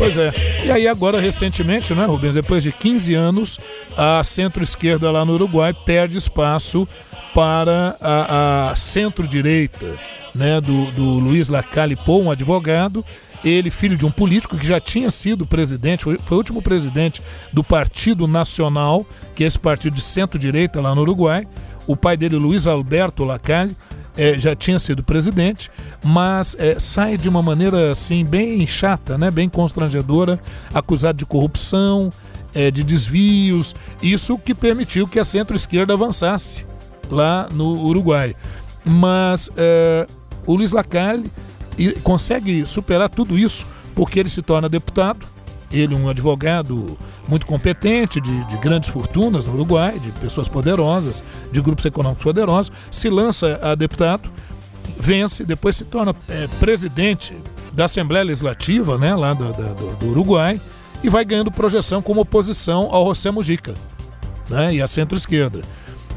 Pois 0.00 0.16
é. 0.16 0.32
E 0.64 0.70
aí 0.70 0.88
agora, 0.88 1.20
recentemente, 1.20 1.94
né, 1.94 2.06
Rubens, 2.06 2.34
depois 2.34 2.62
de 2.62 2.72
15 2.72 3.14
anos, 3.14 3.60
a 3.94 4.24
centro-esquerda 4.24 5.10
lá 5.10 5.26
no 5.26 5.34
Uruguai 5.34 5.74
perde 5.74 6.16
espaço 6.16 6.88
para 7.34 7.96
a, 8.00 8.70
a 8.70 8.76
centro-direita, 8.76 9.86
né, 10.34 10.58
do, 10.58 10.86
do 10.92 11.04
Luiz 11.04 11.48
Lacalle 11.48 11.96
Pou, 11.96 12.22
um 12.22 12.30
advogado, 12.30 13.04
ele, 13.44 13.70
filho 13.70 13.96
de 13.96 14.06
um 14.06 14.10
político 14.10 14.56
que 14.56 14.66
já 14.66 14.80
tinha 14.80 15.10
sido 15.10 15.46
presidente, 15.46 16.04
foi, 16.04 16.18
foi 16.18 16.36
o 16.36 16.38
último 16.38 16.62
presidente 16.62 17.22
do 17.52 17.64
Partido 17.64 18.26
Nacional, 18.26 19.06
que 19.34 19.44
é 19.44 19.46
esse 19.46 19.58
partido 19.58 19.94
de 19.94 20.02
centro-direita 20.02 20.80
lá 20.80 20.94
no 20.94 21.00
Uruguai. 21.02 21.46
O 21.86 21.96
pai 21.96 22.16
dele, 22.16 22.36
Luiz 22.36 22.66
Alberto 22.66 23.24
Lacalle, 23.24 23.76
é, 24.16 24.38
já 24.38 24.54
tinha 24.54 24.78
sido 24.78 25.02
presidente, 25.02 25.70
mas 26.04 26.56
é, 26.58 26.78
sai 26.78 27.16
de 27.16 27.28
uma 27.28 27.42
maneira 27.42 27.92
assim 27.92 28.24
bem 28.24 28.66
chata, 28.66 29.16
né? 29.16 29.30
bem 29.30 29.48
constrangedora, 29.48 30.38
acusado 30.74 31.18
de 31.18 31.24
corrupção, 31.24 32.12
é, 32.54 32.70
de 32.70 32.82
desvios, 32.82 33.74
isso 34.02 34.36
que 34.38 34.54
permitiu 34.54 35.06
que 35.06 35.18
a 35.18 35.24
centro-esquerda 35.24 35.94
avançasse 35.94 36.66
lá 37.10 37.48
no 37.50 37.84
Uruguai. 37.84 38.34
Mas 38.84 39.50
é, 39.56 40.06
o 40.46 40.54
Luiz 40.54 40.72
Lacalle 40.72 41.30
consegue 42.02 42.66
superar 42.66 43.08
tudo 43.08 43.38
isso 43.38 43.66
porque 43.94 44.20
ele 44.20 44.28
se 44.28 44.42
torna 44.42 44.68
deputado. 44.68 45.26
Ele, 45.72 45.94
um 45.94 46.08
advogado 46.08 46.98
muito 47.28 47.46
competente, 47.46 48.20
de, 48.20 48.44
de, 48.46 48.56
grandes 48.56 48.90
fortunas 48.90 49.46
no 49.46 49.54
Uruguai, 49.54 50.00
de 50.00 50.10
pessoas 50.12 50.48
poderosas, 50.48 51.22
de 51.52 51.60
grupos 51.60 51.84
econômicos 51.84 52.24
poderosos, 52.24 52.72
se 52.90 53.08
lança 53.08 53.58
a 53.62 53.76
deputado, 53.76 54.28
vence, 54.98 55.44
depois 55.44 55.76
se 55.76 55.84
torna 55.84 56.12
é, 56.28 56.48
presidente 56.58 57.36
da 57.72 57.84
Assembleia 57.84 58.24
Legislativa, 58.24 58.98
né, 58.98 59.14
lá 59.14 59.32
do, 59.32 59.52
do, 59.52 59.96
do 59.96 60.06
Uruguai, 60.06 60.60
e 61.04 61.08
vai 61.08 61.24
ganhando 61.24 61.52
projeção 61.52 62.02
como 62.02 62.20
oposição 62.20 62.88
ao 62.90 63.06
José 63.14 63.30
Mujica 63.30 63.74
né, 64.48 64.74
e 64.74 64.82
à 64.82 64.88
centro-esquerda. 64.88 65.62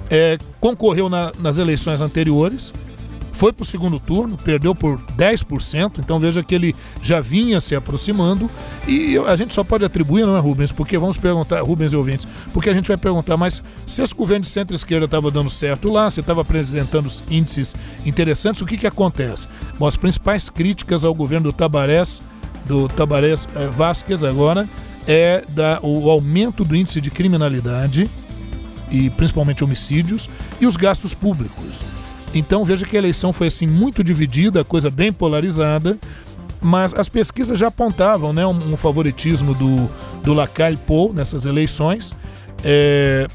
É, 0.09 0.37
concorreu 0.59 1.09
na, 1.09 1.31
nas 1.39 1.59
eleições 1.59 2.01
anteriores, 2.01 2.73
foi 3.33 3.51
para 3.51 3.63
o 3.63 3.65
segundo 3.65 3.99
turno, 3.99 4.37
perdeu 4.37 4.73
por 4.73 4.97
10%, 5.17 5.99
então 5.99 6.19
veja 6.19 6.41
que 6.43 6.53
ele 6.55 6.75
já 7.01 7.19
vinha 7.19 7.59
se 7.59 7.75
aproximando 7.75 8.49
e 8.87 9.17
a 9.17 9.35
gente 9.35 9.53
só 9.53 9.63
pode 9.63 9.83
atribuir, 9.83 10.25
não 10.25 10.37
é, 10.37 10.39
Rubens? 10.39 10.71
Porque 10.71 10.97
vamos 10.97 11.17
perguntar, 11.17 11.61
Rubens 11.61 11.91
e 11.91 11.97
ouvintes, 11.97 12.27
porque 12.53 12.69
a 12.69 12.73
gente 12.73 12.87
vai 12.87 12.95
perguntar, 12.95 13.35
mas 13.35 13.61
se 13.85 14.01
esse 14.01 14.15
governo 14.15 14.43
de 14.43 14.47
centro-esquerda 14.47 15.05
estava 15.05 15.29
dando 15.31 15.49
certo 15.49 15.89
lá, 15.89 16.09
se 16.09 16.21
estava 16.21 16.41
apresentando 16.41 17.09
índices 17.29 17.75
interessantes, 18.05 18.61
o 18.61 18.65
que, 18.65 18.77
que 18.77 18.87
acontece? 18.87 19.47
Bom, 19.77 19.87
as 19.87 19.97
principais 19.97 20.49
críticas 20.49 21.03
ao 21.03 21.13
governo 21.13 21.51
do 21.51 21.53
Tabarés 21.53 22.21
do 22.65 22.87
Tabarés 22.87 23.45
eh, 23.55 23.67
Vasquez 23.67 24.23
agora 24.23 24.69
é 25.05 25.43
da, 25.49 25.79
o 25.81 26.09
aumento 26.09 26.63
do 26.63 26.75
índice 26.75 27.01
de 27.01 27.11
criminalidade 27.11 28.09
e 28.89 29.09
principalmente 29.09 29.63
homicídios 29.63 30.29
e 30.61 30.65
os 30.65 30.77
gastos 30.77 31.13
públicos. 31.13 31.83
Então 32.33 32.65
veja 32.65 32.85
que 32.85 32.95
a 32.95 32.99
eleição 32.99 33.31
foi 33.31 33.47
assim 33.47 33.67
muito 33.67 34.03
dividida, 34.03 34.63
coisa 34.63 34.89
bem 34.89 35.13
polarizada, 35.13 35.97
mas 36.59 36.93
as 36.93 37.07
pesquisas 37.09 37.59
já 37.59 37.67
apontavam 37.67 38.33
né, 38.33 38.45
um, 38.45 38.73
um 38.73 38.77
favoritismo 38.77 39.53
do, 39.53 39.89
do 40.23 40.33
Lacalle 40.33 40.77
Pou 40.77 41.13
nessas 41.13 41.45
eleições. 41.45 42.15
É, 42.63 43.27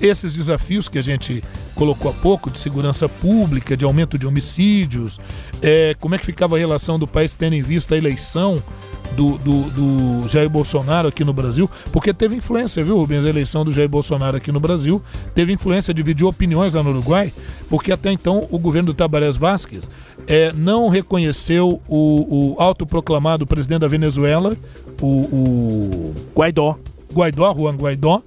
esses 0.00 0.32
desafios 0.32 0.88
que 0.88 0.98
a 0.98 1.02
gente 1.02 1.44
colocou 1.74 2.10
há 2.10 2.14
pouco, 2.14 2.50
de 2.50 2.58
segurança 2.58 3.08
pública, 3.08 3.76
de 3.76 3.84
aumento 3.84 4.18
de 4.18 4.26
homicídios, 4.26 5.20
é, 5.60 5.94
como 6.00 6.14
é 6.14 6.18
que 6.18 6.26
ficava 6.26 6.56
a 6.56 6.58
relação 6.58 6.98
do 6.98 7.06
país 7.06 7.34
tendo 7.34 7.54
em 7.54 7.62
vista 7.62 7.94
a 7.94 7.98
eleição 7.98 8.62
do, 9.14 9.38
do, 9.38 9.62
do, 9.70 10.28
Jair 10.28 10.48
Bolsonaro 10.48 11.08
aqui 11.08 11.24
no 11.24 11.32
Brasil, 11.32 11.70
porque 11.92 12.12
teve 12.12 12.36
influência, 12.36 12.82
viu, 12.82 12.96
Rubens? 12.96 13.24
A 13.24 13.28
eleição 13.28 13.64
do 13.64 13.72
Jair 13.72 13.88
Bolsonaro 13.88 14.36
aqui 14.36 14.50
no 14.50 14.60
Brasil 14.60 15.00
teve 15.34 15.52
influência, 15.52 15.94
dividiu 15.94 16.28
opiniões 16.28 16.74
lá 16.74 16.82
no 16.82 16.90
Uruguai, 16.90 17.32
porque 17.68 17.92
até 17.92 18.12
então 18.12 18.46
o 18.50 18.58
governo 18.58 18.86
do 18.86 18.94
Tabarés 18.94 19.36
Vázquez 19.36 19.90
é, 20.26 20.52
não 20.52 20.88
reconheceu 20.88 21.80
o, 21.88 22.54
o 22.54 22.62
autoproclamado 22.62 23.46
presidente 23.46 23.80
da 23.80 23.88
Venezuela, 23.88 24.56
o, 25.00 25.06
o 25.06 26.14
Guaidó. 26.34 26.78
Guaidó, 27.12 27.54
Juan 27.54 27.76
Guaidó, 27.76 28.22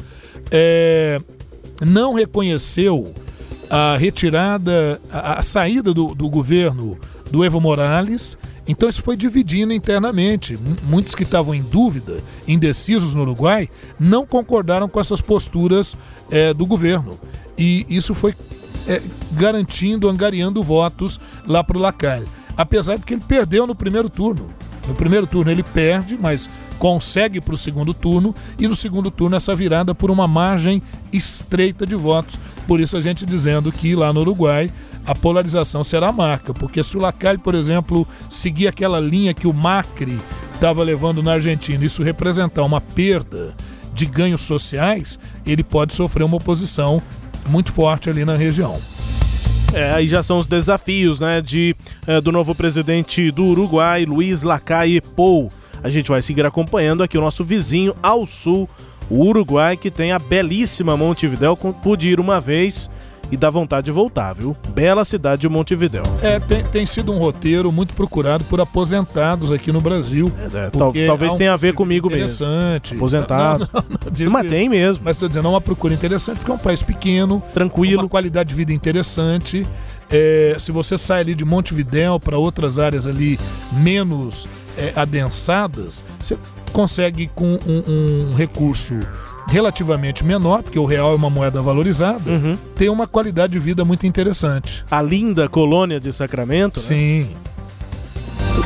é, 0.50 1.20
não 1.86 2.14
reconheceu 2.14 3.14
a 3.70 3.98
retirada, 3.98 5.00
a, 5.12 5.40
a 5.40 5.42
saída 5.42 5.94
do, 5.94 6.16
do 6.16 6.30
governo 6.30 6.98
do 7.30 7.44
Evo 7.44 7.60
Morales. 7.60 8.38
Então 8.68 8.90
isso 8.90 9.02
foi 9.02 9.16
dividindo 9.16 9.74
internamente. 9.74 10.58
Muitos 10.84 11.16
que 11.16 11.24
estavam 11.24 11.56
em 11.56 11.62
dúvida, 11.62 12.22
indecisos 12.48 13.14
no 13.14 13.22
Uruguai, 13.22 13.70
não 14.00 14.26
concordaram 14.26 14.90
com 14.90 15.00
essas 15.00 15.22
posturas 15.22 15.96
é, 16.30 16.54
do 16.54 16.66
governo. 16.66 17.18
E 17.58 17.86
isso 17.90 18.14
foi 18.14 18.36
é, 18.88 19.02
garantindo, 19.32 20.10
angariando 20.10 20.62
votos 20.62 21.20
lá 21.46 21.64
para 21.64 21.78
o 21.78 21.82
Lacalle. 21.82 22.28
Apesar 22.56 22.98
de 22.98 23.06
que 23.06 23.14
ele 23.14 23.24
perdeu 23.26 23.66
no 23.66 23.76
primeiro 23.76 24.10
turno. 24.10 24.48
No 24.88 24.96
primeiro 24.96 25.28
turno 25.28 25.52
ele 25.52 25.64
perde, 25.64 26.18
mas 26.20 26.50
consegue 26.78 27.42
para 27.42 27.54
o 27.54 27.58
segundo 27.58 27.94
turno 27.94 28.34
e 28.58 28.68
no 28.68 28.76
segundo 28.76 29.10
turno 29.10 29.36
essa 29.36 29.56
virada 29.56 29.96
por 29.96 30.12
uma 30.12 30.28
margem 30.28 30.82
estreita 31.12 31.86
de 31.86 31.96
votos. 31.96 32.40
Por 32.68 32.80
isso 32.80 32.96
a 32.96 33.02
gente 33.02 33.26
dizendo 33.26 33.72
que 33.72 33.96
lá 33.96 34.14
no 34.14 34.22
Uruguai 34.22 34.72
a 35.08 35.16
polarização 35.16 35.86
será 35.86 36.10
a 36.10 36.12
marca, 36.12 36.54
porque 36.54 36.84
se 36.84 36.98
o 36.98 37.00
Lacalle, 37.00 37.38
por 37.38 37.56
exemplo, 37.56 38.06
seguir 38.30 38.68
aquela 38.68 39.00
linha 39.00 39.34
que 39.34 39.48
o 39.48 39.54
Macri 39.54 40.20
estava 40.54 40.84
levando 40.84 41.24
na 41.24 41.34
Argentina, 41.34 41.84
isso 41.86 42.04
representar 42.04 42.64
uma 42.64 42.82
perda 42.82 43.56
de 43.94 44.06
ganhos 44.06 44.42
sociais, 44.42 45.18
ele 45.46 45.64
pode 45.64 45.94
sofrer 45.94 46.24
uma 46.24 46.36
oposição 46.36 47.02
muito 47.48 47.72
forte 47.72 48.10
ali 48.10 48.26
na 48.26 48.36
região. 48.36 48.80
É, 49.74 49.92
aí 49.92 50.10
já 50.10 50.22
são 50.22 50.40
os 50.40 50.48
desafios, 50.48 51.22
né, 51.22 51.42
de, 51.42 51.74
é, 52.06 52.20
do 52.20 52.32
novo 52.32 52.54
presidente 52.54 53.32
do 53.32 53.46
Uruguai, 53.46 54.04
Luiz 54.04 54.44
Lacalle 54.44 55.00
Pou. 55.00 55.50
A 55.82 55.90
gente 55.90 56.10
vai 56.10 56.22
seguir 56.22 56.46
acompanhando 56.46 57.02
aqui 57.02 57.18
o 57.18 57.22
nosso 57.22 57.46
vizinho 57.46 57.96
ao 58.04 58.26
sul, 58.26 58.68
o 59.10 59.24
Uruguai, 59.24 59.78
que 59.78 59.90
tem 59.90 60.12
a 60.12 60.20
belíssima 60.20 60.98
Montevidéu. 60.98 61.56
Pude 61.56 62.10
ir 62.10 62.20
uma 62.20 62.42
vez 62.42 62.90
e 63.32 63.38
dá 63.38 63.50
vontade 63.50 63.86
de 63.86 63.92
voltar, 63.92 64.34
viu? 64.34 64.56
Bela 64.70 65.04
cidade 65.04 65.42
de 65.42 65.50
Montevidéu. 65.50 66.04
É, 66.22 66.40
tem, 66.40 66.64
tem 66.64 66.86
sido 66.86 67.12
um 67.12 67.18
roteiro 67.18 67.72
muito 67.72 67.94
procurado 67.94 68.44
por 68.46 68.60
aposentados 68.62 69.52
aqui 69.52 69.72
no 69.72 69.82
Brasil. 69.82 70.32
É, 70.40 70.66
é, 70.66 70.70
tal, 70.70 70.94
talvez 70.94 71.34
um 71.34 71.38
tenha 71.38 71.54
a 71.54 71.58
ver 71.58 71.74
comigo 71.74 72.08
interessante. 72.08 72.94
mesmo. 72.94 72.98
Aposentado. 72.98 73.70
Não, 73.74 73.84
não, 73.90 74.26
não, 74.26 74.32
mas 74.32 74.50
tem 74.50 74.70
mesmo. 74.70 75.02
Mas 75.04 75.16
estou 75.16 75.28
dizendo, 75.28 75.48
é 75.48 75.52
uma 75.52 75.62
procura 75.62 75.94
interessante 75.94 76.38
porque 76.38 76.52
é 76.52 76.54
um 76.54 76.60
país 76.60 76.82
pequeno, 76.82 77.44
tranquilo, 77.54 78.04
uma 78.04 78.10
qualidade 78.10 78.50
de 78.50 78.56
vida 78.56 78.72
interessante. 78.72 79.68
É, 80.10 80.56
se 80.58 80.72
você 80.72 80.98
sai 80.98 81.22
ali 81.22 81.36
de 81.36 81.44
Montevidéu 81.44 82.20
para 82.20 82.38
outras 82.38 82.80
áreas 82.80 83.06
ali 83.06 83.38
menos 83.74 84.48
é, 84.78 84.94
adensadas, 84.96 86.04
você 86.20 86.38
consegue 86.72 87.30
com 87.36 87.60
um, 87.66 88.30
um 88.32 88.36
recurso 88.36 88.94
relativamente 89.48 90.24
menor, 90.24 90.62
porque 90.62 90.78
o 90.78 90.86
real 90.86 91.14
é 91.14 91.16
uma 91.16 91.30
moeda 91.30 91.62
valorizada, 91.62 92.30
uhum. 92.30 92.58
tem 92.76 92.90
uma 92.90 93.08
qualidade 93.08 93.54
de 93.54 93.60
vida 93.60 93.86
muito 93.86 94.06
interessante. 94.06 94.84
A 94.92 95.02
linda 95.02 95.48
colônia 95.48 96.00
de 96.00 96.12
Sacramento? 96.12 96.78
Né? 96.78 96.86
Sim. 96.86 97.30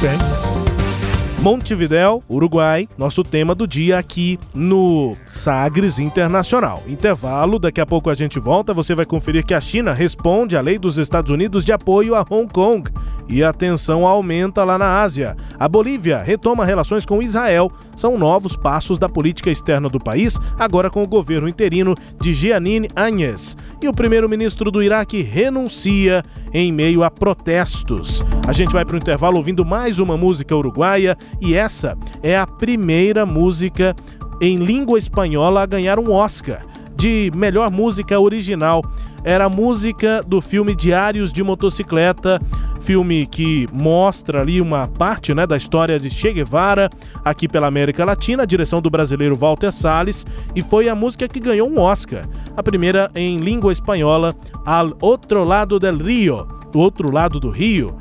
Bem. 0.02 0.71
Montevidéu, 1.42 2.24
Uruguai, 2.30 2.88
nosso 2.96 3.24
tema 3.24 3.56
do 3.56 3.66
dia 3.66 3.98
aqui 3.98 4.38
no 4.54 5.18
Sagres 5.26 5.98
Internacional. 5.98 6.84
Intervalo, 6.88 7.58
daqui 7.58 7.82
a 7.82 7.86
pouco 7.86 8.12
a 8.12 8.14
gente 8.14 8.40
volta. 8.40 8.76
Você 8.76 8.94
vai 8.94 9.08
conferir 9.08 9.44
que 9.44 9.56
a 9.56 9.60
China 9.60 9.92
responde 9.92 10.56
à 10.56 10.62
lei 10.62 10.78
dos 10.78 11.00
Estados 11.00 11.32
Unidos 11.32 11.66
de 11.66 11.72
apoio 11.72 12.14
a 12.14 12.24
Hong 12.30 12.48
Kong 12.54 12.88
e 13.28 13.44
a 13.44 13.52
tensão 13.52 14.06
aumenta 14.06 14.64
lá 14.64 14.78
na 14.78 15.02
Ásia. 15.02 15.36
A 15.58 15.68
Bolívia 15.68 16.22
retoma 16.22 16.64
relações 16.64 17.08
com 17.08 17.24
Israel. 17.24 17.72
São 17.96 18.20
novos 18.20 18.56
passos 18.56 19.00
da 19.00 19.10
política 19.10 19.50
externa 19.50 19.88
do 19.90 20.00
país, 20.00 20.38
agora 20.60 20.90
com 20.90 21.02
o 21.02 21.08
governo 21.08 21.48
interino 21.48 21.96
de 22.20 22.34
Jeanine 22.34 22.90
Áñez. 22.96 23.58
E 23.82 23.88
o 23.88 23.94
primeiro-ministro 23.94 24.70
do 24.70 24.84
Iraque 24.84 25.22
renuncia 25.24 26.24
em 26.54 26.72
meio 26.72 27.04
a 27.04 27.10
protestos. 27.10 28.24
A 28.48 28.52
gente 28.52 28.74
vai 28.74 28.84
para 28.84 28.96
o 28.96 29.00
intervalo 29.00 29.38
ouvindo 29.38 29.64
mais 29.64 30.00
uma 30.00 30.18
música 30.18 30.56
uruguaia 30.56 31.18
e 31.40 31.56
essa 31.56 31.98
é 32.22 32.38
a 32.38 32.46
primeira 32.46 33.26
música 33.26 33.96
em 34.42 34.58
língua 34.58 34.98
espanhola 34.98 35.62
a 35.62 35.66
ganhar 35.66 36.00
um 36.00 36.12
Oscar 36.12 36.62
de 36.96 37.32
melhor 37.36 37.72
música 37.72 38.20
original. 38.20 38.84
Era 39.24 39.46
a 39.46 39.50
música 39.50 40.24
do 40.26 40.40
filme 40.40 40.76
Diários 40.76 41.34
de 41.34 41.44
Motocicleta, 41.44 42.40
filme 42.82 43.26
que 43.26 43.68
mostra 43.72 44.42
ali 44.42 44.62
uma 44.62 44.88
parte 44.88 45.34
né, 45.34 45.48
da 45.48 45.58
história 45.58 46.00
de 46.00 46.10
Che 46.10 46.34
Guevara 46.34 46.90
aqui 47.26 47.48
pela 47.48 47.68
América 47.68 48.06
Latina, 48.06 48.46
direção 48.46 48.82
do 48.82 48.90
brasileiro 48.90 49.36
Walter 49.36 49.72
Salles, 49.72 50.26
e 50.56 50.62
foi 50.62 50.90
a 50.90 50.96
música 50.96 51.28
que 51.28 51.40
ganhou 51.40 51.70
um 51.70 51.80
Oscar. 51.80 52.24
A 52.56 52.64
primeira 52.64 53.10
em 53.16 53.38
língua 53.38 53.72
espanhola, 53.72 54.36
Al 54.66 54.96
Outro 55.02 55.44
Lado 55.44 55.80
del 55.80 55.98
Rio, 55.98 56.48
do 56.72 56.80
outro 56.80 57.12
lado 57.12 57.40
do 57.40 57.50
Rio, 57.50 57.96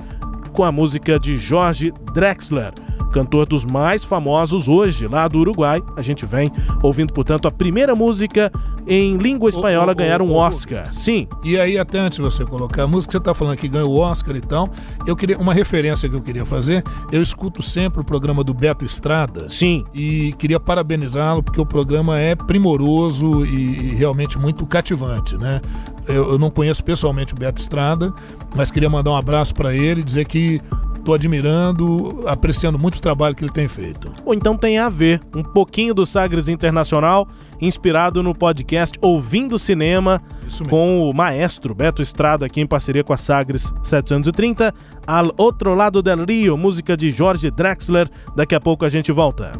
com 0.52 0.64
a 0.64 0.72
música 0.72 1.18
de 1.18 1.36
Jorge 1.36 1.92
Drexler 2.12 2.72
cantor 3.10 3.46
dos 3.46 3.64
mais 3.64 4.04
famosos 4.04 4.68
hoje 4.68 5.06
lá 5.06 5.28
do 5.28 5.38
Uruguai. 5.38 5.82
A 5.96 6.02
gente 6.02 6.24
vem 6.24 6.50
ouvindo, 6.82 7.12
portanto, 7.12 7.46
a 7.46 7.50
primeira 7.50 7.94
música 7.94 8.50
em 8.86 9.16
língua 9.16 9.48
espanhola 9.48 9.92
a 9.92 9.94
ganhar 9.94 10.22
um 10.22 10.34
Oscar. 10.34 10.86
Sim. 10.86 11.28
E 11.44 11.58
aí, 11.58 11.78
até 11.78 11.98
antes 11.98 12.16
de 12.16 12.22
você 12.22 12.44
colocar 12.44 12.84
a 12.84 12.86
música, 12.86 13.10
que 13.10 13.12
você 13.12 13.18
está 13.18 13.34
falando 13.34 13.56
que 13.56 13.68
ganhou 13.68 13.90
o 13.90 13.98
Oscar 13.98 14.34
e 14.36 14.40
tal, 14.40 14.68
eu 15.06 15.14
queria 15.14 15.38
uma 15.38 15.52
referência 15.54 16.08
que 16.08 16.14
eu 16.14 16.22
queria 16.22 16.44
fazer. 16.44 16.82
Eu 17.12 17.22
escuto 17.22 17.62
sempre 17.62 18.00
o 18.00 18.04
programa 18.04 18.42
do 18.42 18.54
Beto 18.54 18.84
Estrada. 18.84 19.48
Sim. 19.48 19.84
E 19.94 20.32
queria 20.38 20.58
parabenizá-lo 20.58 21.42
porque 21.42 21.60
o 21.60 21.66
programa 21.66 22.18
é 22.18 22.34
primoroso 22.34 23.44
e 23.44 23.94
realmente 23.94 24.38
muito 24.38 24.66
cativante, 24.66 25.36
né? 25.36 25.60
Eu, 26.08 26.32
eu 26.32 26.38
não 26.38 26.50
conheço 26.50 26.82
pessoalmente 26.82 27.32
o 27.32 27.36
Beto 27.36 27.60
Estrada, 27.60 28.12
mas 28.54 28.70
queria 28.70 28.90
mandar 28.90 29.12
um 29.12 29.16
abraço 29.16 29.54
para 29.54 29.74
ele 29.74 30.00
e 30.00 30.04
dizer 30.04 30.26
que 30.26 30.60
Estou 31.00 31.14
admirando, 31.14 32.24
apreciando 32.26 32.78
muito 32.78 32.96
o 32.96 33.00
trabalho 33.00 33.34
que 33.34 33.42
ele 33.42 33.52
tem 33.52 33.66
feito. 33.66 34.12
Ou 34.22 34.34
então 34.34 34.54
tem 34.54 34.78
a 34.78 34.90
ver 34.90 35.18
um 35.34 35.42
pouquinho 35.42 35.94
do 35.94 36.04
Sagres 36.04 36.46
Internacional, 36.46 37.26
inspirado 37.58 38.22
no 38.22 38.34
podcast 38.34 38.98
Ouvindo 39.00 39.58
Cinema, 39.58 40.20
com 40.68 41.08
o 41.08 41.14
maestro 41.14 41.74
Beto 41.74 42.02
Estrada, 42.02 42.44
aqui 42.44 42.60
em 42.60 42.66
parceria 42.66 43.02
com 43.02 43.14
a 43.14 43.16
Sagres 43.16 43.72
730. 43.82 44.74
Al 45.06 45.32
Outro 45.38 45.74
Lado 45.74 46.02
del 46.02 46.22
Rio, 46.26 46.56
música 46.58 46.94
de 46.94 47.10
Jorge 47.10 47.50
Drexler. 47.50 48.08
Daqui 48.36 48.54
a 48.54 48.60
pouco 48.60 48.84
a 48.84 48.88
gente 48.90 49.10
volta. 49.10 49.52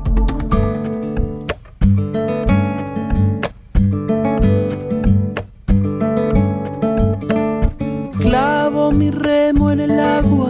Clavo 8.20 8.93
mi 8.93 9.11
remo 9.11 9.70
en 9.70 9.80
el 9.80 9.99
agua 9.99 10.49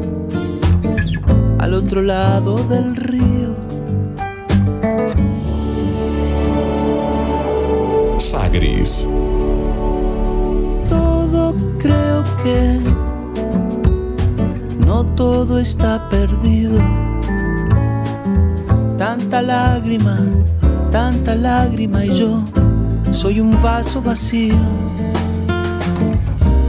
al 1.61 1.75
otro 1.75 2.01
lado 2.01 2.55
del 2.55 2.95
río. 2.95 3.55
Sagres. 8.17 9.07
Todo 10.89 11.53
creo 11.77 12.23
que 12.43 12.79
no 14.87 15.05
todo 15.05 15.59
está 15.59 16.09
perdido. 16.09 16.79
Tanta 18.97 19.43
lágrima, 19.43 20.17
tanta 20.89 21.35
lágrima 21.35 22.03
y 22.05 22.15
yo 22.15 22.43
soy 23.11 23.39
un 23.39 23.61
vaso 23.61 24.01
vacío. 24.01 24.55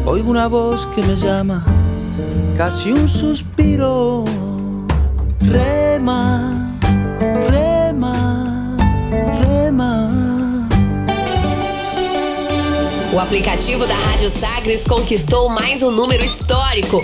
Oigo 0.05 0.30
una 0.30 0.49
voz 0.49 0.86
que 0.95 1.03
me 1.03 1.16
llama, 1.16 1.64
casi 2.59 2.93
un 2.93 3.09
suspiro 3.09 4.24
Rema, 5.53 6.55
rema, 7.51 8.15
rema. 9.39 10.09
O 13.13 13.21
aplicativo 13.21 13.87
da 13.87 13.95
Rádio 13.95 14.31
Sagres 14.31 14.85
conquistou 14.85 15.51
mais 15.51 15.83
um 15.83 15.91
número 15.91 16.25
histórico. 16.25 16.99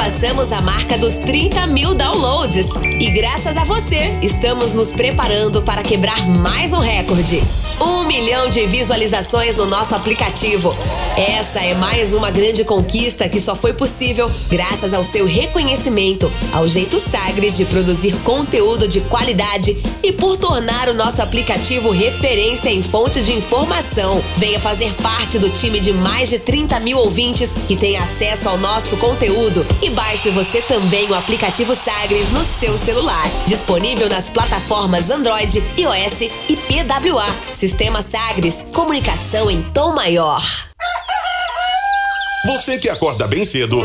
Ultrapassamos 0.00 0.50
a 0.50 0.62
marca 0.62 0.96
dos 0.96 1.16
30 1.16 1.66
mil 1.66 1.94
downloads. 1.94 2.68
E 2.98 3.10
graças 3.10 3.54
a 3.54 3.64
você, 3.64 4.16
estamos 4.22 4.72
nos 4.72 4.92
preparando 4.92 5.60
para 5.60 5.82
quebrar 5.82 6.26
mais 6.26 6.72
um 6.72 6.78
recorde. 6.78 7.42
Um 7.78 8.04
milhão 8.04 8.48
de 8.48 8.66
visualizações 8.66 9.54
no 9.56 9.66
nosso 9.66 9.94
aplicativo. 9.94 10.74
Essa 11.18 11.60
é 11.60 11.74
mais 11.74 12.14
uma 12.14 12.30
grande 12.30 12.64
conquista 12.64 13.28
que 13.28 13.38
só 13.38 13.54
foi 13.54 13.74
possível 13.74 14.26
graças 14.48 14.94
ao 14.94 15.04
seu 15.04 15.26
reconhecimento, 15.26 16.32
ao 16.50 16.66
jeito 16.66 16.98
Sagres 16.98 17.54
de 17.54 17.66
produzir 17.66 18.16
conteúdo 18.22 18.88
de 18.88 19.02
qualidade 19.02 19.76
e 20.02 20.12
por 20.12 20.38
tornar 20.38 20.88
o 20.88 20.94
nosso 20.94 21.20
aplicativo 21.20 21.90
referência 21.90 22.70
em 22.70 22.82
fonte 22.82 23.22
de 23.22 23.34
informação. 23.34 24.22
Venha 24.38 24.58
fazer 24.58 24.94
parte 25.02 25.38
do 25.38 25.50
time 25.50 25.78
de 25.78 25.92
mais 25.92 26.30
de 26.30 26.38
30 26.38 26.80
mil 26.80 26.96
ouvintes 26.98 27.52
que 27.68 27.76
tem 27.76 27.98
acesso 27.98 28.48
ao 28.48 28.56
nosso 28.56 28.96
conteúdo 28.96 29.66
e 29.82 29.89
baixe 29.90 30.30
você 30.30 30.62
também 30.62 31.08
o 31.10 31.14
aplicativo 31.14 31.74
Sagres 31.74 32.30
no 32.30 32.44
seu 32.58 32.76
celular. 32.78 33.24
Disponível 33.46 34.08
nas 34.08 34.28
plataformas 34.30 35.10
Android, 35.10 35.62
iOS 35.76 36.20
e 36.48 36.56
PWA. 36.56 37.26
Sistema 37.54 38.02
Sagres, 38.02 38.64
comunicação 38.72 39.50
em 39.50 39.62
tom 39.62 39.92
maior. 39.92 40.42
Você 42.46 42.78
que 42.78 42.88
acorda 42.88 43.26
bem 43.26 43.44
cedo 43.44 43.84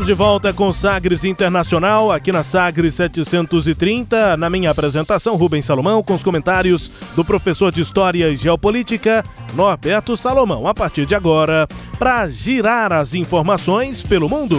Estamos 0.00 0.16
de 0.16 0.24
volta 0.24 0.52
com 0.54 0.72
Sagres 0.72 1.26
Internacional, 1.26 2.10
aqui 2.10 2.32
na 2.32 2.42
Sagres 2.42 2.94
730. 2.94 4.34
Na 4.38 4.48
minha 4.48 4.70
apresentação, 4.70 5.36
Rubens 5.36 5.66
Salomão, 5.66 6.02
com 6.02 6.14
os 6.14 6.22
comentários 6.22 6.90
do 7.14 7.22
professor 7.22 7.70
de 7.70 7.82
História 7.82 8.30
e 8.30 8.34
Geopolítica, 8.34 9.22
Norberto 9.52 10.16
Salomão. 10.16 10.66
A 10.66 10.72
partir 10.72 11.04
de 11.04 11.14
agora, 11.14 11.68
para 11.98 12.26
girar 12.28 12.94
as 12.94 13.12
informações 13.12 14.02
pelo 14.02 14.26
mundo. 14.26 14.56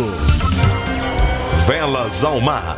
Velas 1.65 2.23
ao 2.23 2.39
mar. 2.39 2.77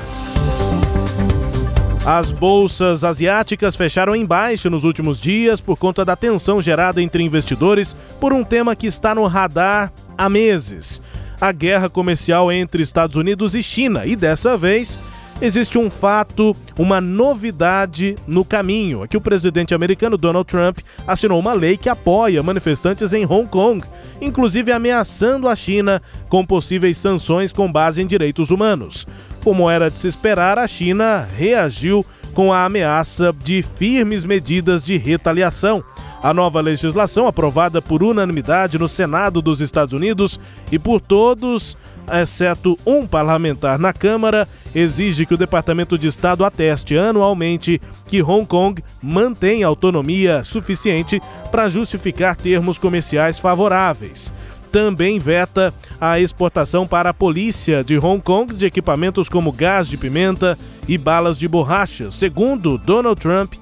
As 2.05 2.32
bolsas 2.32 3.03
asiáticas 3.03 3.76
fecharam 3.76 4.16
em 4.16 4.26
baixa 4.26 4.70
nos 4.70 4.86
últimos 4.86 5.20
dias 5.20 5.59
por 5.59 5.78
conta 5.78 6.05
da 6.05 6.16
tensão 6.16 6.61
gerada 6.61 7.01
entre 7.01 7.24
investidores 7.24 7.93
por 8.22 8.32
um 8.32 8.41
tema 8.41 8.74
que 8.74 8.88
está 8.88 9.14
no 9.14 9.26
radar 9.26 9.91
há 10.18 10.30
meses 10.30 11.01
a 11.39 11.51
guerra 11.51 11.89
comercial 11.89 12.51
entre 12.51 12.84
Estados 12.84 13.15
Unidos 13.15 13.55
e 13.55 13.63
China. 13.63 14.05
E 14.05 14.15
dessa 14.15 14.57
vez 14.57 14.99
existe 15.41 15.77
um 15.77 15.89
fato, 15.89 16.55
uma 16.77 17.01
novidade 17.01 18.15
no 18.25 18.45
caminho. 18.45 19.03
Aqui 19.03 19.17
o 19.17 19.21
presidente 19.21 19.73
americano 19.73 20.17
Donald 20.17 20.47
Trump 20.47 20.79
assinou 21.07 21.39
uma 21.39 21.53
lei 21.53 21.75
que 21.77 21.89
apoia 21.89 22.41
manifestantes 22.41 23.13
em 23.13 23.25
Hong 23.25 23.47
Kong, 23.47 23.86
inclusive 24.21 24.71
ameaçando 24.71 25.49
a 25.49 25.55
China 25.55 26.01
com 26.29 26.45
possíveis 26.45 26.97
sanções 26.97 27.51
com 27.51 27.71
base 27.71 28.01
em 28.01 28.07
direitos 28.07 28.51
humanos. 28.51 29.05
Como 29.43 29.69
era 29.69 29.91
de 29.91 29.99
se 29.99 30.07
esperar, 30.07 30.57
a 30.57 30.67
China 30.67 31.27
reagiu 31.38 32.05
com 32.34 32.51
a 32.51 32.65
ameaça 32.65 33.34
de 33.43 33.61
firmes 33.61 34.23
medidas 34.23 34.86
de 34.86 34.97
retaliação. 34.97 35.84
A 36.24 36.34
nova 36.34 36.61
legislação, 36.61 37.28
aprovada 37.28 37.82
por 37.82 38.01
unanimidade 38.01 38.80
no 38.80 38.88
Senado 38.88 39.41
dos 39.41 39.59
Estados 39.59 39.93
Unidos 39.93 40.39
e 40.71 40.80
por 40.80 41.01
todos, 41.01 41.78
exceto 42.09 42.80
um 42.86 43.05
parlamentar 43.05 43.78
na 43.78 43.91
Câmara, 43.91 44.47
exige 44.74 45.26
que 45.26 45.34
o 45.34 45.38
Departamento 45.38 45.97
de 45.97 46.07
Estado 46.07 46.45
ateste 46.45 46.97
anualmente 46.97 47.82
que 48.07 48.21
Hong 48.21 48.45
Kong 48.45 48.82
mantém 49.01 49.63
autonomia 49.63 50.45
suficiente 50.45 51.21
para 51.51 51.67
justificar 51.67 52.38
termos 52.38 52.78
comerciais 52.78 53.38
favoráveis 53.38 54.32
também 54.74 55.19
veta 55.19 55.71
a 56.01 56.19
exportação 56.19 56.88
para 56.88 57.11
a 57.11 57.13
polícia 57.13 57.84
de 57.84 57.95
Hong 57.95 58.19
Kong 58.19 58.55
de 58.55 58.65
equipamentos 58.65 59.30
como 59.30 59.51
gás 59.51 59.88
de 59.88 59.95
pimenta 59.97 60.57
e 60.88 60.97
balas 60.97 61.38
de 61.38 61.47
borracha. 61.47 62.09
Segundo 62.09 62.80
Donald 62.80 63.21
Trump, 63.21 63.53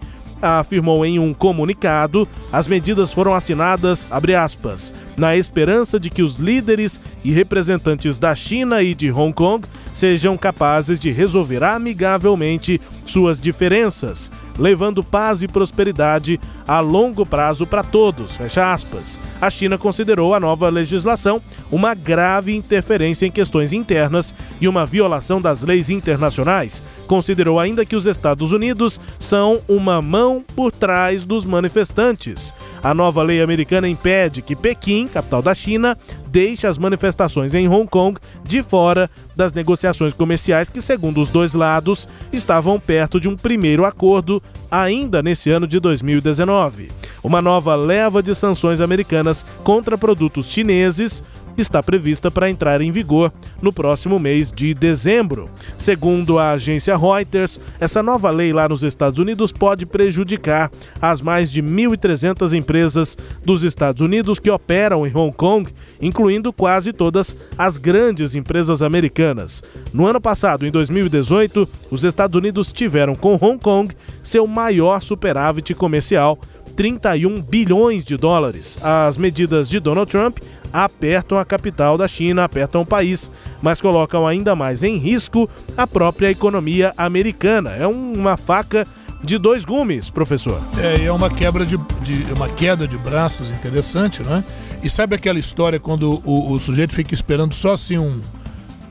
afirmou 0.41 1.05
em 1.05 1.19
um 1.19 1.33
comunicado, 1.33 2.27
as 2.51 2.67
medidas 2.67 3.13
foram 3.13 3.33
assinadas, 3.33 4.07
aspas, 4.37 4.93
na 5.15 5.35
esperança 5.35 5.99
de 5.99 6.09
que 6.09 6.23
os 6.23 6.37
líderes 6.37 6.99
e 7.23 7.31
representantes 7.31 8.17
da 8.17 8.33
China 8.33 8.81
e 8.81 8.95
de 8.95 9.11
Hong 9.11 9.33
Kong 9.33 9.67
sejam 9.93 10.37
capazes 10.37 10.99
de 10.99 11.11
resolver 11.11 11.63
amigavelmente 11.63 12.79
suas 13.05 13.39
diferenças, 13.39 14.31
levando 14.57 15.03
paz 15.03 15.43
e 15.43 15.47
prosperidade 15.47 16.39
a 16.67 16.79
longo 16.79 17.25
prazo 17.25 17.65
para 17.65 17.83
todos. 17.83 18.35
Fecha 18.35 18.73
aspas. 18.73 19.19
A 19.39 19.49
China 19.49 19.77
considerou 19.77 20.33
a 20.33 20.39
nova 20.39 20.69
legislação 20.69 21.41
uma 21.71 21.93
grave 21.93 22.55
interferência 22.55 23.25
em 23.25 23.31
questões 23.31 23.73
internas 23.73 24.33
e 24.59 24.67
uma 24.67 24.85
violação 24.85 25.41
das 25.41 25.61
leis 25.61 25.89
internacionais. 25.89 26.81
Considerou 27.11 27.59
ainda 27.59 27.85
que 27.85 27.93
os 27.93 28.05
Estados 28.05 28.53
Unidos 28.53 28.97
são 29.19 29.59
uma 29.67 30.01
mão 30.01 30.41
por 30.55 30.71
trás 30.71 31.25
dos 31.25 31.43
manifestantes. 31.43 32.53
A 32.81 32.93
nova 32.93 33.21
lei 33.21 33.41
americana 33.41 33.85
impede 33.85 34.41
que 34.41 34.55
Pequim, 34.55 35.09
capital 35.09 35.41
da 35.41 35.53
China, 35.53 35.97
deixe 36.27 36.65
as 36.65 36.77
manifestações 36.77 37.53
em 37.53 37.67
Hong 37.67 37.85
Kong 37.85 38.17
de 38.45 38.63
fora 38.63 39.09
das 39.35 39.51
negociações 39.51 40.13
comerciais 40.13 40.69
que, 40.69 40.81
segundo 40.81 41.19
os 41.19 41.29
dois 41.29 41.53
lados, 41.53 42.07
estavam 42.31 42.79
perto 42.79 43.19
de 43.19 43.27
um 43.27 43.35
primeiro 43.35 43.83
acordo 43.83 44.41
ainda 44.71 45.21
nesse 45.21 45.51
ano 45.51 45.67
de 45.67 45.81
2019. 45.81 46.91
Uma 47.21 47.41
nova 47.41 47.75
leva 47.75 48.23
de 48.23 48.33
sanções 48.33 48.79
americanas 48.79 49.45
contra 49.65 49.97
produtos 49.97 50.49
chineses 50.49 51.21
está 51.61 51.81
prevista 51.81 52.29
para 52.29 52.49
entrar 52.49 52.81
em 52.81 52.91
vigor 52.91 53.31
no 53.61 53.71
próximo 53.71 54.19
mês 54.19 54.51
de 54.51 54.73
dezembro. 54.73 55.49
Segundo 55.77 56.37
a 56.37 56.51
agência 56.51 56.97
Reuters, 56.97 57.59
essa 57.79 58.03
nova 58.03 58.29
lei 58.29 58.51
lá 58.51 58.67
nos 58.67 58.83
Estados 58.83 59.19
Unidos 59.19 59.51
pode 59.51 59.85
prejudicar 59.85 60.71
as 61.01 61.21
mais 61.21 61.51
de 61.51 61.61
1.300 61.61 62.53
empresas 62.53 63.17
dos 63.45 63.63
Estados 63.63 64.01
Unidos 64.01 64.39
que 64.39 64.49
operam 64.49 65.05
em 65.05 65.15
Hong 65.15 65.35
Kong, 65.35 65.71
incluindo 66.01 66.51
quase 66.51 66.91
todas 66.91 67.35
as 67.57 67.77
grandes 67.77 68.35
empresas 68.35 68.81
americanas. 68.81 69.63
No 69.93 70.05
ano 70.05 70.19
passado, 70.19 70.65
em 70.65 70.71
2018, 70.71 71.67
os 71.89 72.03
Estados 72.03 72.35
Unidos 72.35 72.71
tiveram 72.71 73.15
com 73.15 73.35
Hong 73.35 73.57
Kong 73.57 73.95
seu 74.23 74.45
maior 74.47 75.01
superávit 75.01 75.73
comercial 75.73 76.39
31 76.71 77.41
bilhões 77.41 78.03
de 78.03 78.17
dólares. 78.17 78.77
As 78.81 79.17
medidas 79.17 79.69
de 79.69 79.79
Donald 79.79 80.09
Trump 80.09 80.39
apertam 80.73 81.37
a 81.37 81.45
capital 81.45 81.97
da 81.97 82.07
China, 82.07 82.43
apertam 82.43 82.81
o 82.81 82.85
país, 82.85 83.29
mas 83.61 83.81
colocam 83.81 84.25
ainda 84.25 84.55
mais 84.55 84.83
em 84.83 84.97
risco 84.97 85.49
a 85.77 85.85
própria 85.85 86.31
economia 86.31 86.93
americana. 86.97 87.71
É 87.71 87.85
uma 87.85 88.37
faca 88.37 88.87
de 89.23 89.37
dois 89.37 89.63
gumes, 89.63 90.09
professor. 90.09 90.59
É, 90.77 91.05
é 91.05 91.11
uma 91.11 91.29
quebra 91.29 91.65
de, 91.65 91.77
de 92.01 92.33
uma 92.33 92.49
queda 92.49 92.87
de 92.87 92.97
braços 92.97 93.49
interessante, 93.49 94.23
né? 94.23 94.43
E 94.81 94.89
sabe 94.89 95.15
aquela 95.15 95.37
história 95.37 95.79
quando 95.79 96.21
o, 96.25 96.51
o 96.51 96.57
sujeito 96.57 96.93
fica 96.93 97.13
esperando 97.13 97.53
só 97.53 97.73
assim 97.73 97.97
um, 97.97 98.19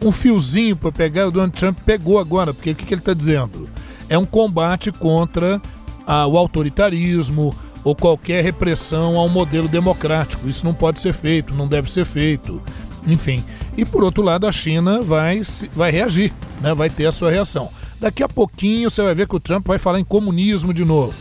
um 0.03 0.12
fiozinho 0.12 0.76
para 0.76 0.93
pegar? 0.93 1.26
O 1.26 1.31
Donald 1.33 1.57
Trump 1.57 1.78
pegou 1.85 2.18
agora, 2.18 2.55
porque 2.55 2.70
o 2.70 2.74
que, 2.74 2.87
que 2.87 2.95
ele 2.95 3.01
está 3.01 3.12
dizendo? 3.12 3.68
É 4.09 4.16
um 4.16 4.24
combate 4.24 4.93
contra 4.93 5.61
a, 6.07 6.26
o 6.26 6.39
autoritarismo, 6.39 7.55
ou 7.83 7.95
qualquer 7.95 8.43
repressão 8.43 9.16
ao 9.16 9.28
modelo 9.28 9.68
democrático. 9.68 10.49
Isso 10.49 10.64
não 10.64 10.74
pode 10.74 11.01
ser 11.01 11.12
feito, 11.12 11.55
não 11.55 11.66
deve 11.66 11.91
ser 11.91 12.05
feito. 12.05 12.62
Enfim. 13.07 13.45
E 13.76 13.85
por 13.85 14.03
outro 14.05 14.22
lado, 14.22 14.47
a 14.47 14.53
China 14.53 15.01
vai, 15.01 15.41
vai 15.72 15.91
reagir, 15.91 16.33
né? 16.61 16.74
vai 16.74 16.91
ter 16.91 17.07
a 17.07 17.12
sua 17.12 17.31
reação. 17.31 17.70
Daqui 17.99 18.22
a 18.22 18.28
pouquinho 18.28 18.91
você 18.91 19.03
vai 19.03 19.14
ver 19.14 19.26
que 19.26 19.37
o 19.37 19.41
Trump 19.41 19.66
vai 19.66 19.78
falar 19.78 20.01
em 20.01 20.05
comunismo 20.05 20.72
de 20.72 20.85
novo. 20.85 21.14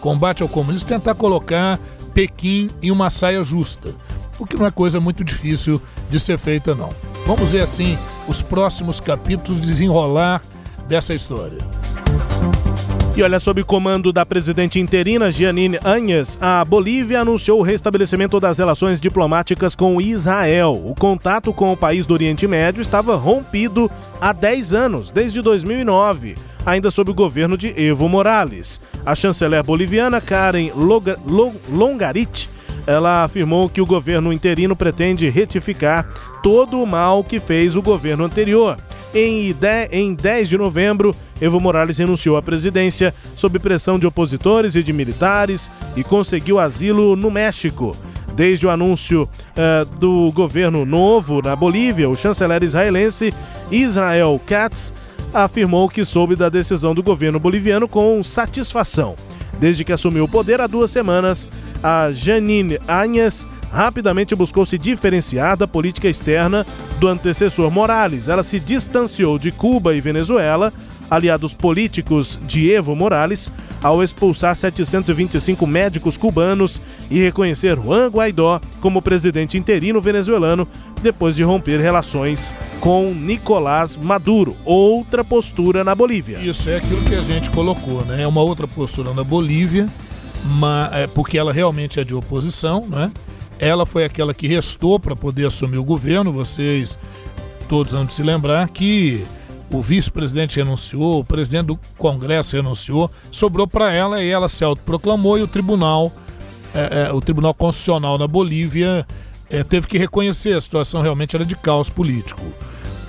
Combate 0.00 0.42
ao 0.42 0.48
comunismo, 0.48 0.88
tentar 0.88 1.14
colocar 1.14 1.78
Pequim 2.12 2.70
em 2.80 2.90
uma 2.90 3.10
saia 3.10 3.42
justa. 3.42 3.94
O 4.38 4.46
que 4.46 4.56
não 4.56 4.66
é 4.66 4.70
coisa 4.70 5.00
muito 5.00 5.24
difícil 5.24 5.80
de 6.10 6.20
ser 6.20 6.38
feita, 6.38 6.74
não. 6.74 6.90
Vamos 7.26 7.50
ver 7.50 7.62
assim 7.62 7.98
os 8.28 8.42
próximos 8.42 9.00
capítulos 9.00 9.60
desenrolar 9.60 10.42
dessa 10.88 11.14
história. 11.14 11.58
E 13.16 13.22
olha, 13.22 13.38
sob 13.38 13.62
comando 13.62 14.12
da 14.12 14.26
presidente 14.26 14.80
interina 14.80 15.30
Giannine 15.30 15.78
Áñez, 15.84 16.36
a 16.40 16.64
Bolívia 16.64 17.20
anunciou 17.20 17.60
o 17.60 17.62
restabelecimento 17.62 18.40
das 18.40 18.58
relações 18.58 19.00
diplomáticas 19.00 19.76
com 19.76 20.00
Israel. 20.00 20.82
O 20.84 20.96
contato 20.96 21.52
com 21.52 21.72
o 21.72 21.76
país 21.76 22.06
do 22.06 22.14
Oriente 22.14 22.48
Médio 22.48 22.82
estava 22.82 23.14
rompido 23.14 23.88
há 24.20 24.32
10 24.32 24.74
anos, 24.74 25.10
desde 25.12 25.40
2009 25.40 26.34
ainda 26.66 26.90
sob 26.90 27.10
o 27.10 27.14
governo 27.14 27.58
de 27.58 27.68
Evo 27.80 28.08
Morales. 28.08 28.80
A 29.04 29.14
chanceler 29.14 29.62
boliviana 29.62 30.20
Karen 30.20 30.72
Longarit 31.68 32.48
ela 32.86 33.24
afirmou 33.24 33.68
que 33.68 33.80
o 33.80 33.86
governo 33.86 34.32
interino 34.32 34.74
pretende 34.74 35.28
retificar 35.28 36.06
todo 36.42 36.82
o 36.82 36.86
mal 36.86 37.22
que 37.22 37.38
fez 37.38 37.76
o 37.76 37.82
governo 37.82 38.24
anterior 38.24 38.76
em, 39.14 39.54
em 39.90 40.14
10 40.14 40.48
de 40.48 40.58
novembro, 40.58 41.14
Evo 41.40 41.60
Morales 41.60 41.98
renunciou 41.98 42.36
à 42.36 42.42
presidência 42.42 43.14
sob 43.34 43.58
pressão 43.58 43.98
de 43.98 44.06
opositores 44.06 44.74
e 44.74 44.82
de 44.82 44.92
militares 44.92 45.70
e 45.96 46.02
conseguiu 46.02 46.58
asilo 46.58 47.14
no 47.14 47.30
México. 47.30 47.96
Desde 48.34 48.66
o 48.66 48.70
anúncio 48.70 49.22
uh, 49.22 49.84
do 49.96 50.32
governo 50.32 50.84
novo 50.84 51.40
na 51.40 51.54
Bolívia, 51.54 52.10
o 52.10 52.16
chanceler 52.16 52.64
israelense 52.64 53.32
Israel 53.70 54.40
Katz 54.44 54.92
afirmou 55.32 55.88
que 55.88 56.04
soube 56.04 56.34
da 56.34 56.48
decisão 56.48 56.94
do 56.94 57.02
governo 57.02 57.38
boliviano 57.38 57.86
com 57.86 58.22
satisfação. 58.22 59.14
Desde 59.58 59.84
que 59.84 59.92
assumiu 59.92 60.24
o 60.24 60.28
poder 60.28 60.60
há 60.60 60.66
duas 60.66 60.90
semanas, 60.90 61.48
a 61.82 62.10
Janine 62.10 62.78
Áñez 62.88 63.46
rapidamente 63.74 64.36
buscou 64.36 64.64
se 64.64 64.78
diferenciar 64.78 65.56
da 65.56 65.66
política 65.66 66.08
externa 66.08 66.64
do 67.00 67.08
antecessor 67.08 67.70
Morales. 67.72 68.28
Ela 68.28 68.44
se 68.44 68.60
distanciou 68.60 69.36
de 69.36 69.50
Cuba 69.50 69.94
e 69.94 70.00
Venezuela, 70.00 70.72
aliados 71.10 71.52
políticos 71.52 72.38
de 72.46 72.70
Evo 72.70 72.94
Morales, 72.94 73.50
ao 73.82 74.02
expulsar 74.02 74.54
725 74.54 75.66
médicos 75.66 76.16
cubanos 76.16 76.80
e 77.10 77.20
reconhecer 77.20 77.76
Juan 77.76 78.08
Guaidó 78.08 78.60
como 78.80 79.02
presidente 79.02 79.58
interino 79.58 80.00
venezuelano 80.00 80.68
depois 81.02 81.34
de 81.34 81.42
romper 81.42 81.80
relações 81.80 82.54
com 82.80 83.12
Nicolás 83.12 83.96
Maduro, 83.96 84.56
outra 84.64 85.24
postura 85.24 85.82
na 85.82 85.94
Bolívia. 85.94 86.38
Isso 86.38 86.70
é 86.70 86.76
aquilo 86.76 87.02
que 87.02 87.14
a 87.14 87.22
gente 87.22 87.50
colocou, 87.50 88.04
né? 88.04 88.22
É 88.22 88.26
uma 88.26 88.40
outra 88.40 88.68
postura 88.68 89.12
na 89.12 89.24
Bolívia, 89.24 89.86
mas, 90.44 90.92
é, 90.92 91.06
porque 91.08 91.36
ela 91.36 91.52
realmente 91.52 91.98
é 91.98 92.04
de 92.04 92.14
oposição, 92.14 92.86
né? 92.88 93.10
Ela 93.58 93.86
foi 93.86 94.04
aquela 94.04 94.34
que 94.34 94.46
restou 94.46 94.98
para 94.98 95.14
poder 95.14 95.46
assumir 95.46 95.78
o 95.78 95.84
governo. 95.84 96.32
Vocês 96.32 96.98
todos 97.68 97.92
vão 97.92 98.08
se 98.08 98.22
lembrar 98.22 98.68
que 98.68 99.24
o 99.70 99.80
vice-presidente 99.80 100.56
renunciou, 100.56 101.20
o 101.20 101.24
presidente 101.24 101.66
do 101.66 101.80
Congresso 101.96 102.56
renunciou, 102.56 103.10
sobrou 103.30 103.66
para 103.66 103.92
ela 103.92 104.22
e 104.22 104.28
ela 104.28 104.48
se 104.48 104.62
autoproclamou 104.62 105.38
e 105.38 105.42
o 105.42 105.48
tribunal, 105.48 106.12
é, 106.74 107.08
é, 107.08 107.12
o 107.12 107.20
Tribunal 107.20 107.54
Constitucional 107.54 108.18
na 108.18 108.26
Bolívia 108.26 109.06
é, 109.50 109.62
teve 109.62 109.86
que 109.86 109.98
reconhecer 109.98 110.52
a 110.52 110.60
situação 110.60 111.02
realmente 111.02 111.34
era 111.34 111.44
de 111.44 111.56
caos 111.56 111.88
político. 111.88 112.42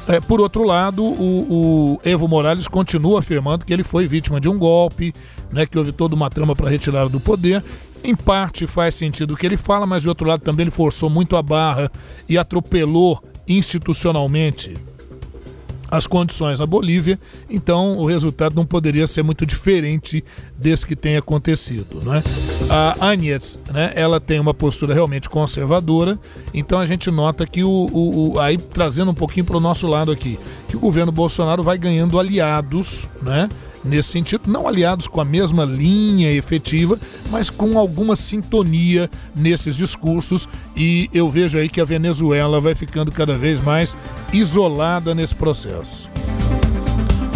É, 0.08 0.20
por 0.20 0.40
outro 0.40 0.64
lado, 0.64 1.04
o, 1.04 1.98
o, 1.98 2.00
Evo 2.08 2.28
Morales 2.28 2.68
continua 2.68 3.20
afirmando 3.20 3.66
que 3.66 3.74
ele 3.74 3.84
foi 3.84 4.08
vítima 4.08 4.40
de 4.40 4.48
um 4.48 4.58
golpe, 4.58 5.14
né, 5.52 5.66
que 5.66 5.78
houve 5.78 5.92
toda 5.92 6.14
uma 6.14 6.30
trama 6.30 6.56
para 6.56 6.70
retirá-lo 6.70 7.10
do 7.10 7.20
poder 7.20 7.64
em 8.06 8.16
parte 8.16 8.68
faz 8.68 8.96
sentido 8.96 9.34
o 9.34 9.38
que 9.38 9.46
ele 9.46 9.58
fala, 9.58 9.86
mas 9.86 10.04
de 10.04 10.10
outro 10.10 10.28
lado 10.28 10.42
também 10.42 10.66
ele 10.66 10.72
forçou 10.72 11.10
muito 11.10 11.36
a 11.36 11.42
barra 11.42 11.92
e 12.30 12.38
atropelou 12.38 13.22
institucionalmente 13.48 14.76
as 15.90 16.08
condições 16.08 16.60
na 16.60 16.66
Bolívia, 16.66 17.20
então 17.50 17.98
o 17.98 18.06
resultado 18.06 18.56
não 18.56 18.66
poderia 18.66 19.08
ser 19.08 19.24
muito 19.24 19.46
diferente 19.46 20.24
desse 20.58 20.86
que 20.86 20.96
tem 20.96 21.16
acontecido. 21.16 22.02
Né? 22.02 22.24
A 22.70 23.10
Anies, 23.12 23.60
né, 23.72 23.94
ela 23.96 24.20
tem 24.20 24.40
uma 24.40 24.54
postura 24.54 24.94
realmente 24.94 25.30
conservadora, 25.30 26.20
então 26.54 26.80
a 26.80 26.86
gente 26.86 27.10
nota 27.12 27.46
que 27.46 27.64
o, 27.64 27.70
o, 27.70 28.34
o 28.34 28.40
aí 28.40 28.58
trazendo 28.58 29.12
um 29.12 29.16
pouquinho 29.16 29.46
para 29.46 29.58
o 29.58 29.60
nosso 29.60 29.88
lado 29.88 30.12
aqui, 30.12 30.40
que 30.68 30.76
o 30.76 30.80
governo 30.80 31.12
Bolsonaro 31.12 31.64
vai 31.64 31.78
ganhando 31.78 32.20
aliados, 32.20 33.08
né? 33.22 33.48
Nesse 33.86 34.10
sentido, 34.10 34.50
não 34.50 34.68
aliados 34.68 35.08
com 35.08 35.22
a 35.22 35.26
mesma 35.26 35.64
linha 35.64 36.32
efetiva, 36.32 37.00
mas 37.30 37.50
com 37.50 37.78
alguma 37.78 38.16
sintonia 38.16 39.10
nesses 39.36 39.78
discursos. 39.78 40.48
E 40.76 41.10
eu 41.14 41.30
vejo 41.30 41.58
aí 41.58 41.70
que 41.70 41.80
a 41.80 41.86
Venezuela 41.86 42.60
vai 42.60 42.76
ficando 42.76 43.12
cada 43.12 43.38
vez 43.38 43.62
mais 43.62 43.96
isolada 44.34 45.14
nesse 45.14 45.36
processo. 45.36 46.10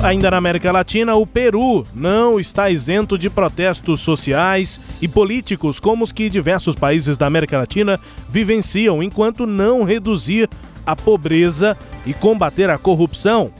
Ainda 0.01 0.31
na 0.31 0.37
América 0.37 0.71
Latina, 0.71 1.15
o 1.15 1.27
Peru 1.27 1.85
não 1.93 2.39
está 2.39 2.69
isento 2.69 3.17
de 3.17 3.29
protestos 3.29 3.99
sociais 3.99 4.79
e 5.01 5.09
políticos 5.09 5.77
como 5.77 6.05
os 6.05 6.11
que 6.13 6.29
diversos 6.29 6.73
países 6.73 7.17
da 7.17 7.27
América 7.27 7.57
Latina 7.57 7.99
vivenciam, 8.29 9.03
enquanto 9.03 9.45
não 9.45 9.83
reduzir 9.83 10.49
a 10.85 10.95
pobreza 10.95 11.77
e 12.05 12.13
combater 12.13 12.69
a 12.69 12.77
corrupção. 12.77 13.51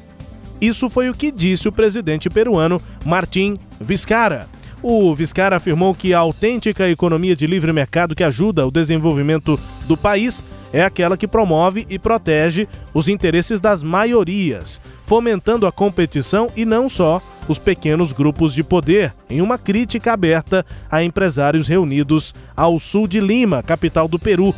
Isso 0.62 0.90
foi 0.90 1.10
o 1.10 1.14
que 1.14 1.32
disse 1.32 1.68
o 1.68 1.72
presidente 1.72 2.30
peruano 2.30 2.82
Martim 3.06 3.58
Vizcarra. 3.80 4.48
O 4.82 5.14
Viscar 5.14 5.54
afirmou 5.54 5.94
que 5.94 6.14
a 6.14 6.20
autêntica 6.20 6.90
economia 6.90 7.36
de 7.36 7.46
livre 7.46 7.74
mercado 7.74 8.16
que 8.16 8.24
ajuda 8.24 8.66
o 8.66 8.72
desenvolvimento 8.72 9.60
do 9.86 9.98
país 9.98 10.44
é 10.72 10.84
aquela 10.84 11.18
que 11.18 11.28
promove 11.28 11.86
e 11.90 12.00
protege 12.00 12.68
os 12.94 13.10
interesses 13.10 13.60
das 13.60 13.84
maiorias, 13.84 14.80
fomentando 15.04 15.66
a 15.66 15.72
competição 15.72 16.50
e 16.56 16.64
não 16.64 16.88
só 16.88 17.22
os 17.48 17.58
pequenos 17.58 18.14
grupos 18.14 18.54
de 18.54 18.64
poder, 18.64 19.12
em 19.28 19.42
uma 19.42 19.58
crítica 19.58 20.14
aberta 20.14 20.64
a 20.90 21.04
empresários 21.04 21.68
reunidos 21.68 22.34
ao 22.56 22.78
sul 22.78 23.08
de 23.08 23.20
Lima, 23.20 23.64
capital 23.64 24.08
do 24.08 24.20
Peru. 24.20 24.54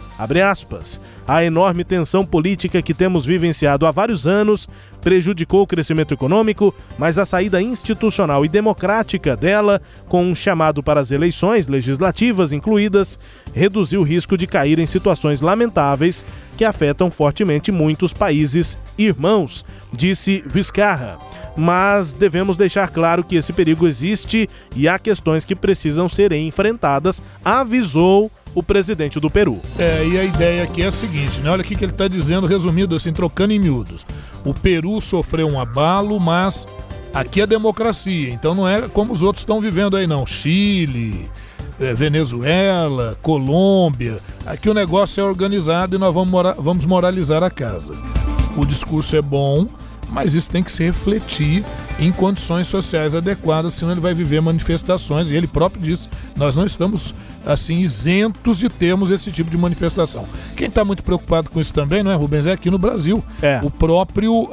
A 1.25 1.43
enorme 1.43 1.85
tensão 1.85 2.25
política 2.25 2.81
que 2.81 2.93
temos 2.93 3.25
vivenciado 3.25 3.85
há 3.85 3.91
vários 3.91 4.27
anos 4.27 4.67
prejudicou 5.01 5.63
o 5.63 5.67
crescimento 5.67 6.13
econômico, 6.13 6.73
mas 6.97 7.17
a 7.17 7.25
saída 7.25 7.61
institucional 7.61 8.45
e 8.45 8.49
democrática 8.49 9.35
dela, 9.35 9.81
com 10.07 10.23
um 10.23 10.35
chamado 10.35 10.83
para 10.83 11.01
as 11.01 11.11
eleições 11.11 11.67
legislativas 11.67 12.53
incluídas, 12.53 13.19
reduziu 13.53 14.01
o 14.01 14.05
risco 14.05 14.37
de 14.37 14.47
cair 14.47 14.79
em 14.79 14.85
situações 14.85 15.41
lamentáveis 15.41 16.23
que 16.57 16.65
afetam 16.65 17.09
fortemente 17.09 17.71
muitos 17.71 18.13
países 18.13 18.77
irmãos, 18.97 19.65
disse 19.91 20.43
Vizcarra. 20.45 21.17
Mas 21.57 22.13
devemos 22.13 22.55
deixar 22.55 22.89
claro 22.89 23.23
que 23.23 23.35
esse 23.35 23.51
perigo 23.51 23.87
existe 23.87 24.47
e 24.75 24.87
há 24.87 24.97
questões 24.97 25.43
que 25.43 25.55
precisam 25.55 26.07
ser 26.07 26.31
enfrentadas, 26.31 27.21
avisou 27.43 28.31
o 28.53 28.61
presidente 28.61 29.19
do 29.19 29.29
Peru. 29.29 29.59
É, 29.77 30.05
e 30.05 30.19
a 30.19 30.23
ideia 30.23 30.63
aqui 30.63 30.81
é 30.81 30.87
a 30.87 30.91
seguinte, 30.91 31.39
né? 31.41 31.49
Olha 31.49 31.61
o 31.61 31.65
que 31.65 31.73
ele 31.73 31.91
está 31.91 32.07
dizendo, 32.07 32.47
resumido 32.47 32.95
assim, 32.95 33.13
trocando 33.13 33.53
em 33.53 33.59
miúdos. 33.59 34.05
O 34.43 34.53
Peru 34.53 34.99
sofreu 35.01 35.47
um 35.47 35.59
abalo, 35.59 36.19
mas 36.19 36.67
aqui 37.13 37.41
é 37.41 37.47
democracia, 37.47 38.29
então 38.29 38.53
não 38.53 38.67
é 38.67 38.87
como 38.87 39.11
os 39.11 39.23
outros 39.23 39.41
estão 39.41 39.61
vivendo 39.61 39.95
aí, 39.95 40.07
não. 40.07 40.25
Chile, 40.25 41.29
é, 41.79 41.93
Venezuela, 41.93 43.17
Colômbia. 43.21 44.19
Aqui 44.45 44.69
o 44.69 44.73
negócio 44.73 45.21
é 45.21 45.23
organizado 45.23 45.95
e 45.95 45.99
nós 45.99 46.13
vamos, 46.13 46.29
mora 46.29 46.55
vamos 46.57 46.85
moralizar 46.85 47.43
a 47.43 47.49
casa. 47.49 47.93
O 48.57 48.65
discurso 48.65 49.15
é 49.15 49.21
bom, 49.21 49.67
mas 50.11 50.35
isso 50.35 50.49
tem 50.49 50.61
que 50.61 50.71
se 50.71 50.83
refletir 50.83 51.63
em 51.97 52.11
condições 52.11 52.67
sociais 52.67 53.15
adequadas, 53.15 53.73
senão 53.73 53.93
ele 53.93 54.01
vai 54.01 54.13
viver 54.13 54.41
manifestações, 54.41 55.31
e 55.31 55.35
ele 55.35 55.47
próprio 55.47 55.81
disse, 55.81 56.09
nós 56.35 56.57
não 56.57 56.65
estamos 56.65 57.15
assim 57.45 57.79
isentos 57.79 58.59
de 58.59 58.67
termos 58.67 59.09
esse 59.09 59.31
tipo 59.31 59.49
de 59.49 59.57
manifestação. 59.57 60.27
Quem 60.55 60.67
está 60.67 60.83
muito 60.83 61.01
preocupado 61.03 61.49
com 61.49 61.59
isso 61.59 61.73
também, 61.73 62.03
não 62.03 62.11
é, 62.11 62.15
Rubens, 62.15 62.45
é 62.45 62.51
aqui 62.51 62.69
no 62.69 62.77
Brasil. 62.77 63.23
É. 63.41 63.61
O 63.63 63.71
próprio 63.71 64.49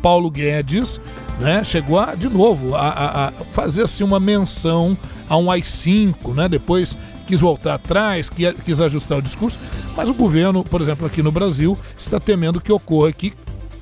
Paulo 0.00 0.30
Guedes 0.30 1.00
né, 1.38 1.62
chegou 1.62 1.98
a, 1.98 2.14
de 2.14 2.28
novo 2.28 2.74
a, 2.74 3.28
a, 3.28 3.32
fazer 3.52 3.82
assim 3.82 4.02
uma 4.02 4.18
menção 4.18 4.96
a 5.28 5.36
um 5.36 5.50
AI-5, 5.50 6.34
né, 6.34 6.48
depois 6.48 6.96
quis 7.26 7.40
voltar 7.40 7.74
atrás, 7.74 8.30
quis 8.30 8.80
ajustar 8.80 9.18
o 9.18 9.22
discurso, 9.22 9.58
mas 9.96 10.08
o 10.08 10.14
governo, 10.14 10.62
por 10.62 10.80
exemplo, 10.80 11.04
aqui 11.04 11.22
no 11.22 11.32
Brasil, 11.32 11.76
está 11.98 12.20
temendo 12.20 12.60
que 12.60 12.70
ocorra 12.70 13.08
aqui 13.08 13.32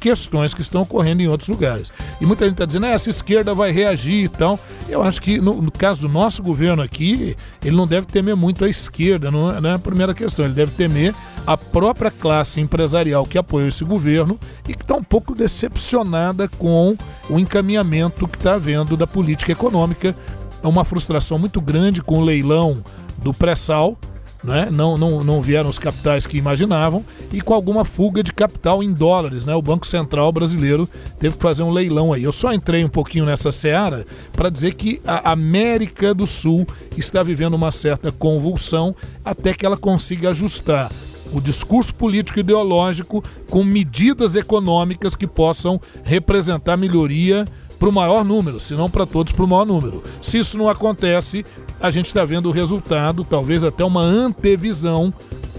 questões 0.04 0.52
que 0.52 0.60
estão 0.60 0.82
ocorrendo 0.82 1.22
em 1.22 1.28
outros 1.28 1.48
lugares. 1.48 1.90
E 2.20 2.26
muita 2.26 2.44
gente 2.44 2.56
está 2.56 2.66
dizendo, 2.66 2.84
ah, 2.84 2.90
essa 2.90 3.08
esquerda 3.08 3.54
vai 3.54 3.70
reagir 3.70 4.24
e 4.24 4.28
tal. 4.28 4.60
Eu 4.86 5.02
acho 5.02 5.18
que 5.18 5.40
no, 5.40 5.62
no, 5.62 5.70
caso 5.70 6.02
do 6.02 6.10
nosso 6.10 6.42
governo 6.42 6.82
aqui, 6.82 7.34
ele 7.64 7.74
não 7.74 7.86
deve 7.86 8.06
temer 8.06 8.36
muito 8.36 8.66
a 8.66 8.68
esquerda, 8.68 9.30
não 9.30 9.50
é, 9.50 9.62
não 9.62 9.70
é 9.70 9.72
a 9.72 9.78
primeira 9.78 10.12
questão. 10.12 10.44
Ele 10.44 10.52
deve 10.52 10.72
temer 10.72 11.14
a 11.46 11.56
própria 11.56 12.10
classe 12.10 12.60
empresarial 12.60 13.24
que 13.24 13.38
apoiou 13.38 13.66
esse 13.66 13.82
governo 13.82 14.38
e 14.68 14.74
que 14.74 14.82
está 14.82 14.94
um 14.94 15.02
pouco 15.02 15.34
decepcionada 15.34 16.48
com 16.48 16.98
o 17.30 17.38
encaminhamento 17.38 18.28
que 18.28 18.36
está 18.36 18.56
havendo 18.56 18.98
da 18.98 19.06
política 19.06 19.52
econômica. 19.52 20.14
É 20.62 20.68
uma 20.68 20.84
frustração 20.84 21.38
muito 21.38 21.62
grande 21.62 22.02
com 22.02 22.18
o 22.18 22.24
leilão 22.24 22.84
do 23.16 23.32
pré-sal 23.32 23.96
né? 24.44 24.68
não, 24.70 24.98
não, 24.98 25.24
não 25.24 25.40
vieram 25.40 25.70
os 25.70 25.78
capitais 25.78 26.26
que 26.26 26.36
imaginavam 26.36 27.04
e 27.32 27.40
com 27.40 27.54
alguma 27.54 27.84
fuga 27.84 28.22
de 28.22 28.32
capital 28.32 28.82
em 28.82 28.92
dólares. 28.92 29.44
Né? 29.44 29.54
O 29.54 29.62
Banco 29.62 29.86
Central 29.86 30.30
brasileiro 30.30 30.88
teve 31.18 31.36
que 31.36 31.42
fazer 31.42 31.62
um 31.62 31.70
leilão 31.70 32.12
aí. 32.12 32.22
Eu 32.22 32.32
só 32.32 32.52
entrei 32.52 32.84
um 32.84 32.88
pouquinho 32.88 33.24
nessa 33.24 33.50
seara 33.50 34.06
para 34.32 34.50
dizer 34.50 34.74
que 34.74 35.00
a 35.06 35.32
América 35.32 36.14
do 36.14 36.26
Sul 36.26 36.66
está 36.96 37.22
vivendo 37.22 37.54
uma 37.54 37.70
certa 37.70 38.12
convulsão 38.12 38.94
até 39.24 39.54
que 39.54 39.64
ela 39.64 39.76
consiga 39.76 40.30
ajustar 40.30 40.92
o 41.32 41.40
discurso 41.40 41.94
político 41.94 42.38
ideológico 42.38 43.24
com 43.50 43.64
medidas 43.64 44.36
econômicas 44.36 45.16
que 45.16 45.26
possam 45.26 45.80
representar 46.04 46.76
melhoria 46.76 47.46
para 47.78 47.88
o 47.88 47.92
maior 47.92 48.24
número, 48.24 48.60
se 48.60 48.74
não 48.74 48.88
para 48.88 49.04
todos 49.04 49.32
para 49.32 49.44
o 49.44 49.48
maior 49.48 49.66
número. 49.66 50.02
Se 50.22 50.38
isso 50.38 50.56
não 50.56 50.68
acontece, 50.68 51.44
a 51.84 51.90
gente 51.90 52.06
está 52.06 52.24
vendo 52.24 52.48
o 52.48 52.50
resultado, 52.50 53.22
talvez 53.24 53.62
até 53.62 53.84
uma 53.84 54.00
antevisão 54.00 55.12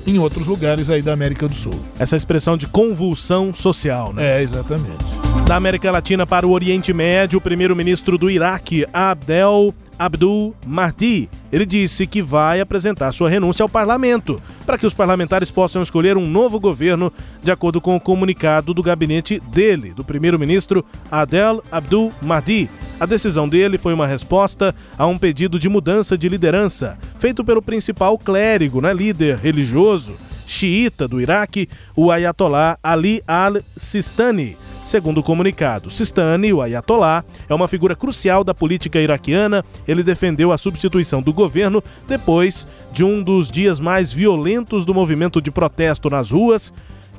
em 0.08 0.18
outros 0.18 0.48
lugares 0.48 0.90
aí 0.90 1.00
da 1.00 1.14
América 1.14 1.48
do 1.48 1.54
Sul. 1.54 1.80
Essa 2.00 2.16
expressão 2.16 2.58
de 2.58 2.66
convulsão 2.66 3.54
social, 3.54 4.12
né? 4.12 4.40
É, 4.40 4.42
exatamente. 4.42 5.06
Da 5.46 5.56
América 5.56 5.92
Latina 5.92 6.26
para 6.26 6.48
o 6.48 6.50
Oriente 6.50 6.92
Médio, 6.92 7.38
o 7.38 7.42
primeiro-ministro 7.42 8.18
do 8.18 8.28
Iraque, 8.28 8.88
Abdel 8.92 9.72
Abdul 9.98 10.56
Mahdi. 10.66 11.30
Ele 11.52 11.66
disse 11.66 12.06
que 12.06 12.22
vai 12.22 12.60
apresentar 12.60 13.12
sua 13.12 13.30
renúncia 13.30 13.64
ao 13.64 13.70
parlamento 13.70 14.42
para 14.66 14.78
que 14.78 14.86
os 14.86 14.94
parlamentares 14.94 15.52
possam 15.52 15.82
escolher 15.82 16.18
um 16.18 16.28
novo 16.28 16.60
governo, 16.60 17.12
de 17.42 17.52
acordo 17.52 17.80
com 17.80 17.96
o 17.96 18.02
comunicado 18.02 18.74
do 18.74 18.84
gabinete 18.84 19.40
dele, 19.40 19.94
do 19.94 20.04
primeiro-ministro 20.04 20.84
Adel 21.10 21.64
Abdul 21.72 22.12
Mahdi. 22.22 22.70
A 23.00 23.06
decisão 23.06 23.48
dele 23.48 23.78
foi 23.78 23.94
uma 23.94 24.08
resposta 24.08 24.74
a 24.98 25.06
um 25.06 25.18
pedido 25.18 25.60
de 25.60 25.70
mudança 25.70 26.18
de 26.18 26.30
liderança 26.30 26.98
feito 27.20 27.44
pelo 27.44 27.62
principal 27.62 28.18
clérigo, 28.18 28.82
né, 28.82 28.94
líder 28.94 29.38
religioso 29.38 30.16
xiita 30.46 31.08
do 31.08 31.20
Iraque, 31.20 31.68
o 31.96 32.12
Ayatollah 32.12 32.78
Ali 32.84 33.22
al-Sistani 33.28 34.56
Segundo 34.86 35.18
o 35.18 35.24
comunicado, 35.24 35.90
Sistani, 35.90 36.54
o 36.54 36.62
Ayatollah, 36.62 37.26
é 37.50 37.56
uma 37.56 37.68
figura 37.68 37.96
crucial 37.96 38.44
da 38.44 38.54
política 38.54 39.00
iraquiana. 39.02 39.66
Ele 39.88 40.04
defendeu 40.04 40.52
a 40.52 40.60
substituição 40.60 41.24
do 41.24 41.34
governo 41.34 41.84
depois 42.08 42.68
de 42.94 43.04
um 43.04 43.24
dos 43.24 43.50
dias 43.50 43.80
mais 43.80 44.14
violentos 44.14 44.86
do 44.86 44.94
movimento 44.94 45.42
de 45.42 45.50
protesto 45.50 46.08
nas 46.08 46.30
ruas, 46.30 46.72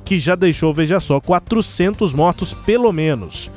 que 0.05 0.17
já 0.17 0.33
deixou, 0.33 0.73
veja 0.73 0.97
só, 1.01 1.19
400 1.19 2.13
mortos 2.13 2.53
pelo 2.53 2.93
menos. 2.93 3.51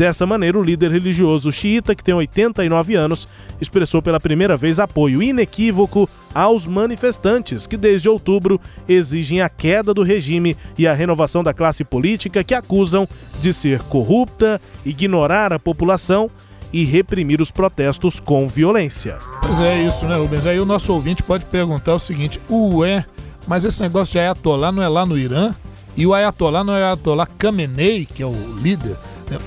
Dessa 0.00 0.24
maneira, 0.24 0.58
o 0.58 0.62
líder 0.62 0.90
religioso 0.90 1.52
xiita, 1.52 1.94
que 1.94 2.02
tem 2.02 2.14
89 2.14 2.94
anos, 2.94 3.28
expressou 3.60 4.00
pela 4.00 4.18
primeira 4.18 4.56
vez 4.56 4.80
apoio 4.80 5.22
inequívoco 5.22 6.08
aos 6.34 6.66
manifestantes 6.66 7.66
que, 7.66 7.76
desde 7.76 8.08
outubro, 8.08 8.58
exigem 8.88 9.42
a 9.42 9.48
queda 9.50 9.92
do 9.92 10.02
regime 10.02 10.56
e 10.78 10.86
a 10.86 10.94
renovação 10.94 11.44
da 11.44 11.52
classe 11.52 11.84
política 11.84 12.42
que 12.42 12.54
acusam 12.54 13.06
de 13.42 13.52
ser 13.52 13.82
corrupta, 13.90 14.58
ignorar 14.86 15.52
a 15.52 15.58
população 15.58 16.30
e 16.72 16.82
reprimir 16.82 17.42
os 17.42 17.50
protestos 17.50 18.18
com 18.18 18.48
violência. 18.48 19.18
Pois 19.42 19.60
é 19.60 19.82
isso, 19.82 20.06
né, 20.06 20.16
Rubens? 20.16 20.46
Aí 20.46 20.58
o 20.58 20.64
nosso 20.64 20.94
ouvinte 20.94 21.22
pode 21.22 21.44
perguntar 21.44 21.94
o 21.94 21.98
seguinte: 21.98 22.40
ué, 22.48 23.04
mas 23.46 23.66
esse 23.66 23.82
negócio 23.82 24.12
de 24.12 24.20
Ayatollah 24.20 24.72
não 24.72 24.82
é 24.82 24.88
lá 24.88 25.04
no 25.04 25.18
Irã? 25.18 25.54
E 25.94 26.06
o 26.06 26.14
Ayatollah 26.14 26.64
não 26.64 26.74
é 26.74 26.80
o 26.80 26.84
Ayatollah 26.86 27.28
Khamenei, 27.38 28.06
que 28.06 28.22
é 28.22 28.26
o 28.26 28.34
líder? 28.62 28.96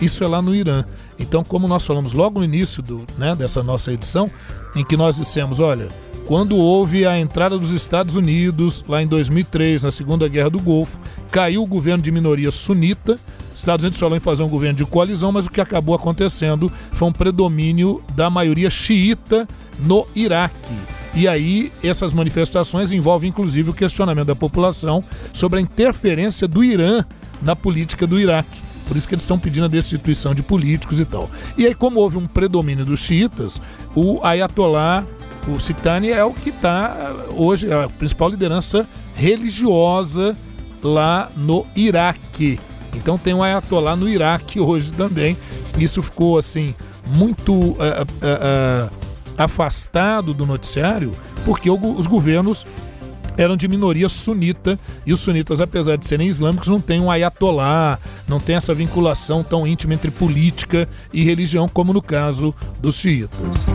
Isso 0.01 0.23
é 0.23 0.27
lá 0.27 0.41
no 0.41 0.55
Irã. 0.55 0.83
Então, 1.19 1.43
como 1.43 1.67
nós 1.67 1.85
falamos 1.85 2.13
logo 2.13 2.39
no 2.39 2.45
início 2.45 2.81
do, 2.81 3.05
né, 3.17 3.35
dessa 3.35 3.61
nossa 3.61 3.91
edição, 3.91 4.29
em 4.75 4.83
que 4.83 4.95
nós 4.95 5.17
dissemos, 5.17 5.59
olha, 5.59 5.87
quando 6.25 6.55
houve 6.55 7.05
a 7.05 7.19
entrada 7.19 7.57
dos 7.57 7.71
Estados 7.71 8.15
Unidos, 8.15 8.83
lá 8.87 9.01
em 9.01 9.07
2003, 9.07 9.83
na 9.83 9.91
Segunda 9.91 10.27
Guerra 10.27 10.49
do 10.49 10.59
Golfo, 10.59 10.97
caiu 11.29 11.63
o 11.63 11.67
governo 11.67 12.01
de 12.01 12.11
minoria 12.11 12.49
sunita. 12.49 13.19
Estados 13.53 13.83
Unidos 13.83 13.99
falou 13.99 14.17
em 14.17 14.21
fazer 14.21 14.41
um 14.41 14.49
governo 14.49 14.77
de 14.77 14.85
coalizão, 14.85 15.31
mas 15.31 15.45
o 15.45 15.51
que 15.51 15.59
acabou 15.59 15.93
acontecendo 15.93 16.71
foi 16.91 17.09
um 17.09 17.11
predomínio 17.11 18.01
da 18.15 18.29
maioria 18.29 18.69
xiita 18.69 19.47
no 19.77 20.07
Iraque. 20.15 20.73
E 21.13 21.27
aí, 21.27 21.71
essas 21.83 22.13
manifestações 22.13 22.91
envolvem 22.91 23.29
inclusive 23.29 23.69
o 23.69 23.73
questionamento 23.73 24.27
da 24.27 24.35
população 24.35 25.03
sobre 25.31 25.59
a 25.59 25.61
interferência 25.61 26.47
do 26.47 26.63
Irã 26.63 27.03
na 27.41 27.55
política 27.55 28.07
do 28.07 28.19
Iraque. 28.19 28.72
Por 28.87 28.97
isso 28.97 29.07
que 29.07 29.15
eles 29.15 29.23
estão 29.23 29.39
pedindo 29.39 29.65
a 29.65 29.69
destituição 29.69 30.33
de 30.33 30.43
políticos 30.43 30.99
e 30.99 31.05
tal. 31.05 31.29
E 31.57 31.65
aí, 31.65 31.73
como 31.73 31.99
houve 31.99 32.17
um 32.17 32.27
predomínio 32.27 32.85
dos 32.85 32.99
xiitas, 32.99 33.61
o 33.95 34.19
Ayatollah, 34.23 35.05
o 35.47 35.59
Sitani 35.59 36.09
é 36.09 36.23
o 36.23 36.33
que 36.33 36.49
está 36.49 37.13
hoje, 37.35 37.69
é 37.69 37.83
a 37.83 37.89
principal 37.89 38.29
liderança 38.29 38.87
religiosa 39.15 40.35
lá 40.81 41.29
no 41.35 41.65
Iraque. 41.75 42.59
Então 42.95 43.17
tem 43.17 43.33
um 43.33 43.43
Ayatollah 43.43 43.95
no 43.95 44.07
Iraque 44.07 44.59
hoje 44.59 44.93
também. 44.93 45.37
Isso 45.77 46.01
ficou 46.01 46.37
assim 46.37 46.75
muito 47.05 47.53
uh, 47.53 47.73
uh, 47.73 48.87
uh, 48.87 48.89
afastado 49.37 50.33
do 50.33 50.45
noticiário 50.45 51.13
porque 51.45 51.69
os 51.69 52.07
governos 52.07 52.65
eram 53.37 53.57
de 53.57 53.67
minoria 53.67 54.07
sunita 54.09 54.79
e 55.05 55.13
os 55.13 55.19
sunitas, 55.19 55.59
apesar 55.59 55.97
de 55.97 56.05
serem 56.05 56.27
islâmicos, 56.27 56.67
não 56.67 56.79
têm 56.79 56.99
um 56.99 57.09
ayatolá, 57.09 57.99
não 58.27 58.39
tem 58.39 58.55
essa 58.55 58.73
vinculação 58.73 59.43
tão 59.43 59.65
íntima 59.65 59.93
entre 59.93 60.11
política 60.11 60.87
e 61.11 61.23
religião 61.23 61.67
como 61.67 61.93
no 61.93 62.01
caso 62.01 62.53
dos 62.79 62.95
xiitas. 62.97 63.67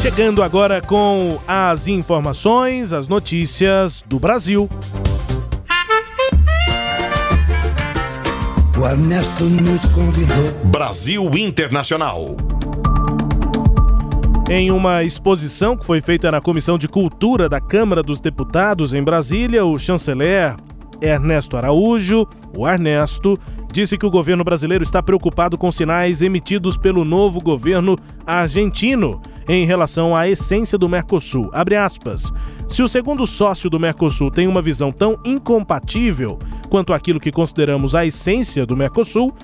Chegando 0.00 0.42
agora 0.42 0.80
com 0.80 1.40
as 1.48 1.88
informações, 1.88 2.92
as 2.92 3.08
notícias 3.08 4.04
do 4.06 4.20
Brasil. 4.20 4.68
O 8.78 8.86
Ernesto 8.86 9.44
nos 9.46 9.88
convidou. 9.88 10.52
Brasil 10.66 11.24
Internacional. 11.36 12.36
Em 14.48 14.70
uma 14.70 15.02
exposição 15.02 15.76
que 15.76 15.84
foi 15.84 16.00
feita 16.00 16.30
na 16.30 16.40
Comissão 16.40 16.78
de 16.78 16.86
Cultura 16.86 17.48
da 17.48 17.60
Câmara 17.60 18.00
dos 18.00 18.20
Deputados 18.20 18.94
em 18.94 19.02
Brasília, 19.02 19.64
o 19.64 19.76
chanceler 19.76 20.54
Ernesto 21.02 21.56
Araújo, 21.56 22.24
o 22.56 22.66
Ernesto, 22.68 23.36
disse 23.72 23.98
que 23.98 24.06
o 24.06 24.10
governo 24.10 24.44
brasileiro 24.44 24.84
está 24.84 25.02
preocupado 25.02 25.58
com 25.58 25.72
sinais 25.72 26.22
emitidos 26.22 26.76
pelo 26.76 27.04
novo 27.04 27.40
governo 27.40 27.98
argentino 28.24 29.20
em 29.48 29.66
relação 29.66 30.14
à 30.14 30.28
essência 30.28 30.78
do 30.78 30.88
Mercosul. 30.88 31.50
Aspas, 31.52 32.32
Se 32.68 32.84
o 32.84 32.88
segundo 32.88 33.26
sócio 33.26 33.68
do 33.68 33.80
Mercosul 33.80 34.30
tem 34.30 34.46
uma 34.46 34.62
visão 34.62 34.92
tão 34.92 35.18
incompatível 35.24 36.38
quanto 36.70 36.92
aquilo 36.92 37.18
que 37.18 37.32
consideramos 37.32 37.96
a 37.96 38.06
essência 38.06 38.64
do 38.64 38.76
Mercosul, 38.76 39.34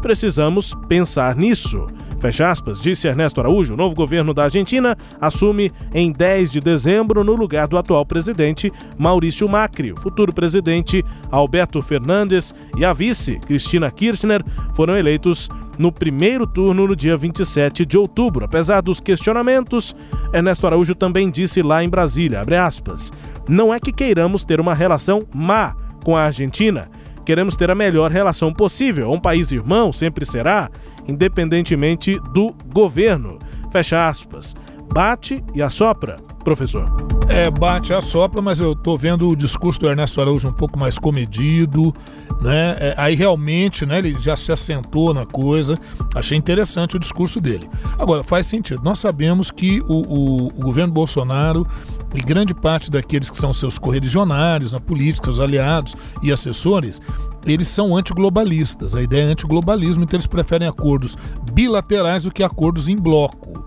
precisamos 0.00 0.72
pensar 0.88 1.34
nisso. 1.34 1.84
Fecha 2.22 2.52
aspas, 2.52 2.80
disse 2.80 3.08
Ernesto 3.08 3.40
Araújo. 3.40 3.74
O 3.74 3.76
novo 3.76 3.96
governo 3.96 4.32
da 4.32 4.44
Argentina 4.44 4.96
assume 5.20 5.72
em 5.92 6.12
10 6.12 6.52
de 6.52 6.60
dezembro 6.60 7.24
no 7.24 7.34
lugar 7.34 7.66
do 7.66 7.76
atual 7.76 8.06
presidente 8.06 8.72
Maurício 8.96 9.48
Macri. 9.48 9.90
O 9.90 10.00
futuro 10.00 10.32
presidente 10.32 11.04
Alberto 11.32 11.82
Fernandes 11.82 12.54
e 12.78 12.84
a 12.84 12.92
vice 12.92 13.40
Cristina 13.40 13.90
Kirchner 13.90 14.40
foram 14.72 14.96
eleitos 14.96 15.48
no 15.76 15.90
primeiro 15.90 16.46
turno 16.46 16.86
no 16.86 16.94
dia 16.94 17.16
27 17.16 17.84
de 17.84 17.98
outubro. 17.98 18.44
Apesar 18.44 18.82
dos 18.82 19.00
questionamentos, 19.00 19.96
Ernesto 20.32 20.64
Araújo 20.64 20.94
também 20.94 21.28
disse 21.28 21.60
lá 21.60 21.82
em 21.82 21.88
Brasília, 21.88 22.44
aspas, 22.64 23.10
não 23.48 23.74
é 23.74 23.80
que 23.80 23.92
queiramos 23.92 24.44
ter 24.44 24.60
uma 24.60 24.74
relação 24.74 25.26
má 25.34 25.74
com 26.04 26.16
a 26.16 26.22
Argentina, 26.22 26.88
queremos 27.24 27.56
ter 27.56 27.68
a 27.68 27.74
melhor 27.74 28.12
relação 28.12 28.52
possível. 28.52 29.10
Um 29.10 29.18
país 29.18 29.50
irmão 29.50 29.92
sempre 29.92 30.24
será, 30.24 30.70
independentemente 31.06 32.18
do 32.32 32.54
governo. 32.72 33.38
Fecha 33.70 34.08
aspas. 34.08 34.54
Bate 34.92 35.42
e 35.54 35.62
assopra, 35.62 36.16
professor. 36.44 36.84
É, 37.26 37.50
bate 37.50 37.92
e 37.92 37.94
assopra, 37.94 38.42
mas 38.42 38.60
eu 38.60 38.76
tô 38.76 38.94
vendo 38.94 39.26
o 39.26 39.34
discurso 39.34 39.80
do 39.80 39.88
Ernesto 39.88 40.20
Araújo 40.20 40.48
um 40.48 40.52
pouco 40.52 40.78
mais 40.78 40.98
comedido, 40.98 41.94
né? 42.42 42.76
É, 42.78 42.94
aí 42.98 43.14
realmente, 43.14 43.86
né, 43.86 43.98
ele 43.98 44.14
já 44.20 44.36
se 44.36 44.52
assentou 44.52 45.14
na 45.14 45.24
coisa. 45.24 45.78
Achei 46.14 46.36
interessante 46.36 46.96
o 46.96 46.98
discurso 46.98 47.40
dele. 47.40 47.70
Agora, 47.98 48.22
faz 48.22 48.46
sentido. 48.46 48.82
Nós 48.84 48.98
sabemos 48.98 49.50
que 49.50 49.80
o, 49.88 49.94
o, 49.94 50.46
o 50.48 50.60
governo 50.60 50.92
Bolsonaro 50.92 51.66
e 52.14 52.20
grande 52.20 52.52
parte 52.52 52.90
daqueles 52.90 53.30
que 53.30 53.38
são 53.38 53.50
seus 53.50 53.78
correligionários 53.78 54.72
na 54.72 54.80
política, 54.80 55.24
seus 55.24 55.38
aliados 55.38 55.96
e 56.22 56.30
assessores, 56.30 57.00
eles 57.46 57.68
são 57.68 57.96
antiglobalistas. 57.96 58.94
A 58.94 59.00
ideia 59.00 59.22
é 59.22 59.32
antiglobalismo, 59.32 60.04
então 60.04 60.18
eles 60.18 60.26
preferem 60.26 60.68
acordos 60.68 61.16
bilaterais 61.50 62.24
do 62.24 62.30
que 62.30 62.42
acordos 62.42 62.90
em 62.90 62.96
bloco. 62.96 63.62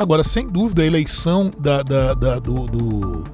Agora, 0.00 0.24
sem 0.24 0.46
dúvida, 0.46 0.80
a 0.80 0.86
eleição 0.86 1.50
da, 1.58 1.82
da, 1.82 2.14
da 2.14 2.38
do, 2.38 2.66
do 2.66 3.24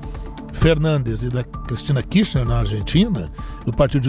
Fernandes 0.53 1.23
e 1.23 1.29
da 1.29 1.45
Cristina 1.45 2.03
Kirchner 2.03 2.45
na 2.45 2.59
Argentina, 2.59 3.31
do 3.64 3.73
Partido 3.73 4.05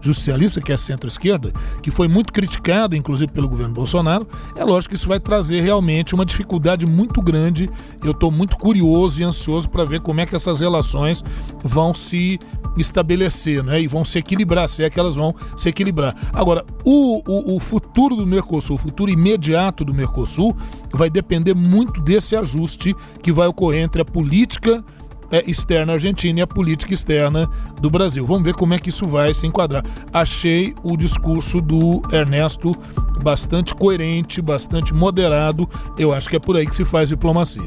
Justicialista, 0.00 0.60
que 0.60 0.70
é 0.70 0.76
centro-esquerda, 0.76 1.52
que 1.82 1.90
foi 1.90 2.06
muito 2.06 2.32
criticada, 2.32 2.96
inclusive 2.96 3.32
pelo 3.32 3.48
governo 3.48 3.74
Bolsonaro, 3.74 4.24
é 4.54 4.62
lógico 4.62 4.90
que 4.90 4.96
isso 4.96 5.08
vai 5.08 5.18
trazer 5.18 5.62
realmente 5.62 6.14
uma 6.14 6.24
dificuldade 6.24 6.86
muito 6.86 7.20
grande. 7.20 7.68
Eu 8.04 8.12
estou 8.12 8.30
muito 8.30 8.56
curioso 8.56 9.20
e 9.20 9.24
ansioso 9.24 9.68
para 9.68 9.84
ver 9.84 9.98
como 9.98 10.20
é 10.20 10.26
que 10.26 10.36
essas 10.36 10.60
relações 10.60 11.24
vão 11.64 11.92
se 11.92 12.38
estabelecer 12.76 13.62
né, 13.62 13.80
e 13.80 13.86
vão 13.86 14.04
se 14.04 14.18
equilibrar, 14.18 14.68
se 14.68 14.82
é 14.82 14.90
que 14.90 14.98
elas 14.98 15.14
vão 15.14 15.34
se 15.56 15.68
equilibrar. 15.68 16.14
Agora, 16.32 16.64
o, 16.84 17.22
o, 17.26 17.56
o 17.56 17.60
futuro 17.60 18.16
do 18.16 18.26
Mercosul, 18.26 18.76
o 18.76 18.78
futuro 18.78 19.10
imediato 19.10 19.84
do 19.84 19.94
Mercosul, 19.94 20.56
vai 20.92 21.10
depender 21.10 21.54
muito 21.54 22.00
desse 22.00 22.36
ajuste 22.36 22.94
que 23.22 23.32
vai 23.32 23.46
ocorrer 23.46 23.82
entre 23.82 24.02
a 24.02 24.04
política 24.04 24.84
é, 25.30 25.48
externa 25.48 25.94
argentina 25.94 26.40
e 26.40 26.42
a 26.42 26.46
política 26.46 26.94
externa 26.94 27.48
do 27.80 27.90
Brasil. 27.90 28.26
Vamos 28.26 28.44
ver 28.44 28.54
como 28.54 28.74
é 28.74 28.78
que 28.78 28.88
isso 28.88 29.06
vai 29.06 29.34
se 29.34 29.46
enquadrar. 29.46 29.84
Achei 30.12 30.74
o 30.82 30.96
discurso 30.96 31.60
do 31.60 32.02
Ernesto 32.12 32.76
bastante 33.22 33.74
coerente, 33.74 34.40
bastante 34.40 34.94
moderado. 34.94 35.68
Eu 35.98 36.12
acho 36.12 36.28
que 36.28 36.36
é 36.36 36.40
por 36.40 36.56
aí 36.56 36.66
que 36.66 36.74
se 36.74 36.84
faz 36.84 37.08
diplomacia. 37.08 37.62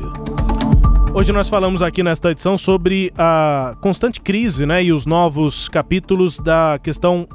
Hoje 1.13 1.33
nós 1.33 1.49
falamos 1.49 1.81
aqui 1.81 2.03
nesta 2.03 2.31
edição 2.31 2.57
sobre 2.57 3.11
a 3.17 3.75
constante 3.81 4.21
crise 4.21 4.65
né, 4.65 4.83
e 4.83 4.93
os 4.93 5.05
novos 5.05 5.67
capítulos 5.67 6.37
da 6.39 6.79
questão 6.81 7.27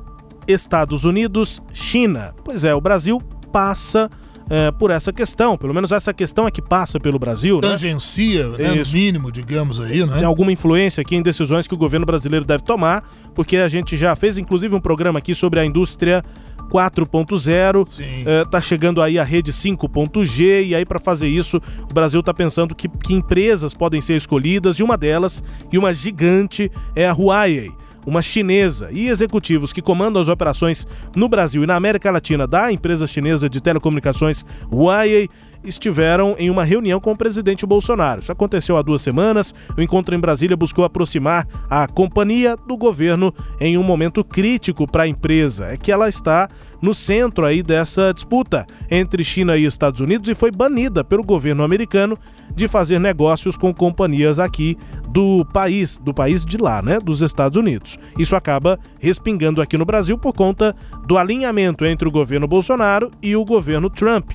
Estados 0.46 1.04
Unidos-China. 1.04 2.34
Pois 2.44 2.64
é, 2.64 2.72
o 2.74 2.80
Brasil 2.80 3.20
passa 3.52 4.08
é, 4.48 4.70
por 4.70 4.90
essa 4.90 5.12
questão. 5.12 5.56
Pelo 5.56 5.74
menos 5.74 5.90
essa 5.90 6.14
questão 6.14 6.46
é 6.46 6.50
que 6.50 6.62
passa 6.62 7.00
pelo 7.00 7.18
Brasil. 7.18 7.56
Né? 7.56 7.68
Tangencia, 7.68 8.48
né? 8.48 8.58
né, 8.58 8.74
no 8.74 8.90
mínimo, 8.92 9.32
digamos 9.32 9.80
aí, 9.80 10.06
né? 10.06 10.14
Tem 10.14 10.24
alguma 10.24 10.52
influência 10.52 11.00
aqui 11.00 11.16
em 11.16 11.22
decisões 11.22 11.66
que 11.66 11.74
o 11.74 11.78
governo 11.78 12.06
brasileiro 12.06 12.44
deve 12.44 12.62
tomar, 12.62 13.02
porque 13.34 13.56
a 13.56 13.68
gente 13.68 13.96
já 13.96 14.14
fez 14.14 14.38
inclusive 14.38 14.74
um 14.74 14.80
programa 14.80 15.18
aqui 15.18 15.34
sobre 15.34 15.60
a 15.60 15.64
indústria 15.64 16.22
4.0, 16.70 18.42
está 18.44 18.60
chegando 18.60 19.00
aí 19.00 19.18
a 19.18 19.24
rede 19.24 19.52
5.g 19.52 20.64
e 20.64 20.74
aí 20.74 20.84
para 20.84 20.98
fazer 20.98 21.28
isso 21.28 21.60
o 21.90 21.94
Brasil 21.94 22.20
está 22.20 22.34
pensando 22.34 22.74
que, 22.74 22.88
que 22.88 23.14
empresas 23.14 23.74
podem 23.74 24.00
ser 24.00 24.16
escolhidas 24.16 24.78
e 24.78 24.82
uma 24.82 24.96
delas 24.96 25.42
e 25.72 25.78
uma 25.78 25.92
gigante 25.92 26.70
é 26.94 27.06
a 27.06 27.12
Huawei 27.12 27.72
uma 28.06 28.20
chinesa, 28.20 28.90
e 28.92 29.08
executivos 29.08 29.72
que 29.72 29.80
comandam 29.80 30.20
as 30.20 30.28
operações 30.28 30.86
no 31.16 31.28
Brasil 31.28 31.62
e 31.64 31.66
na 31.66 31.74
América 31.74 32.10
Latina 32.10 32.46
da 32.46 32.70
empresa 32.70 33.06
chinesa 33.06 33.48
de 33.48 33.60
telecomunicações 33.60 34.44
Huawei 34.70 35.28
estiveram 35.64 36.34
em 36.38 36.50
uma 36.50 36.64
reunião 36.64 37.00
com 37.00 37.12
o 37.12 37.16
presidente 37.16 37.66
Bolsonaro. 37.66 38.20
Isso 38.20 38.32
aconteceu 38.32 38.76
há 38.76 38.82
duas 38.82 39.02
semanas. 39.02 39.54
O 39.76 39.82
encontro 39.82 40.14
em 40.14 40.20
Brasília 40.20 40.56
buscou 40.56 40.84
aproximar 40.84 41.46
a 41.68 41.86
companhia 41.86 42.56
do 42.56 42.76
governo 42.76 43.34
em 43.60 43.76
um 43.78 43.82
momento 43.82 44.24
crítico 44.24 44.86
para 44.86 45.04
a 45.04 45.08
empresa. 45.08 45.66
É 45.66 45.76
que 45.76 45.90
ela 45.92 46.08
está 46.08 46.48
no 46.84 46.92
centro 46.92 47.46
aí 47.46 47.62
dessa 47.62 48.12
disputa 48.12 48.66
entre 48.90 49.24
China 49.24 49.56
e 49.56 49.64
Estados 49.64 50.00
Unidos 50.00 50.28
e 50.28 50.34
foi 50.34 50.50
banida 50.50 51.02
pelo 51.02 51.22
governo 51.22 51.62
americano 51.62 52.18
de 52.54 52.68
fazer 52.68 52.98
negócios 52.98 53.56
com 53.56 53.72
companhias 53.72 54.38
aqui 54.38 54.76
do 55.08 55.46
país, 55.46 55.96
do 55.96 56.12
país 56.12 56.44
de 56.44 56.58
lá, 56.58 56.82
né, 56.82 56.98
dos 56.98 57.22
Estados 57.22 57.56
Unidos. 57.56 57.98
Isso 58.18 58.36
acaba 58.36 58.78
respingando 59.00 59.62
aqui 59.62 59.78
no 59.78 59.86
Brasil 59.86 60.18
por 60.18 60.34
conta 60.34 60.76
do 61.06 61.16
alinhamento 61.16 61.86
entre 61.86 62.06
o 62.06 62.12
governo 62.12 62.46
Bolsonaro 62.46 63.10
e 63.22 63.34
o 63.34 63.44
governo 63.44 63.88
Trump. 63.88 64.32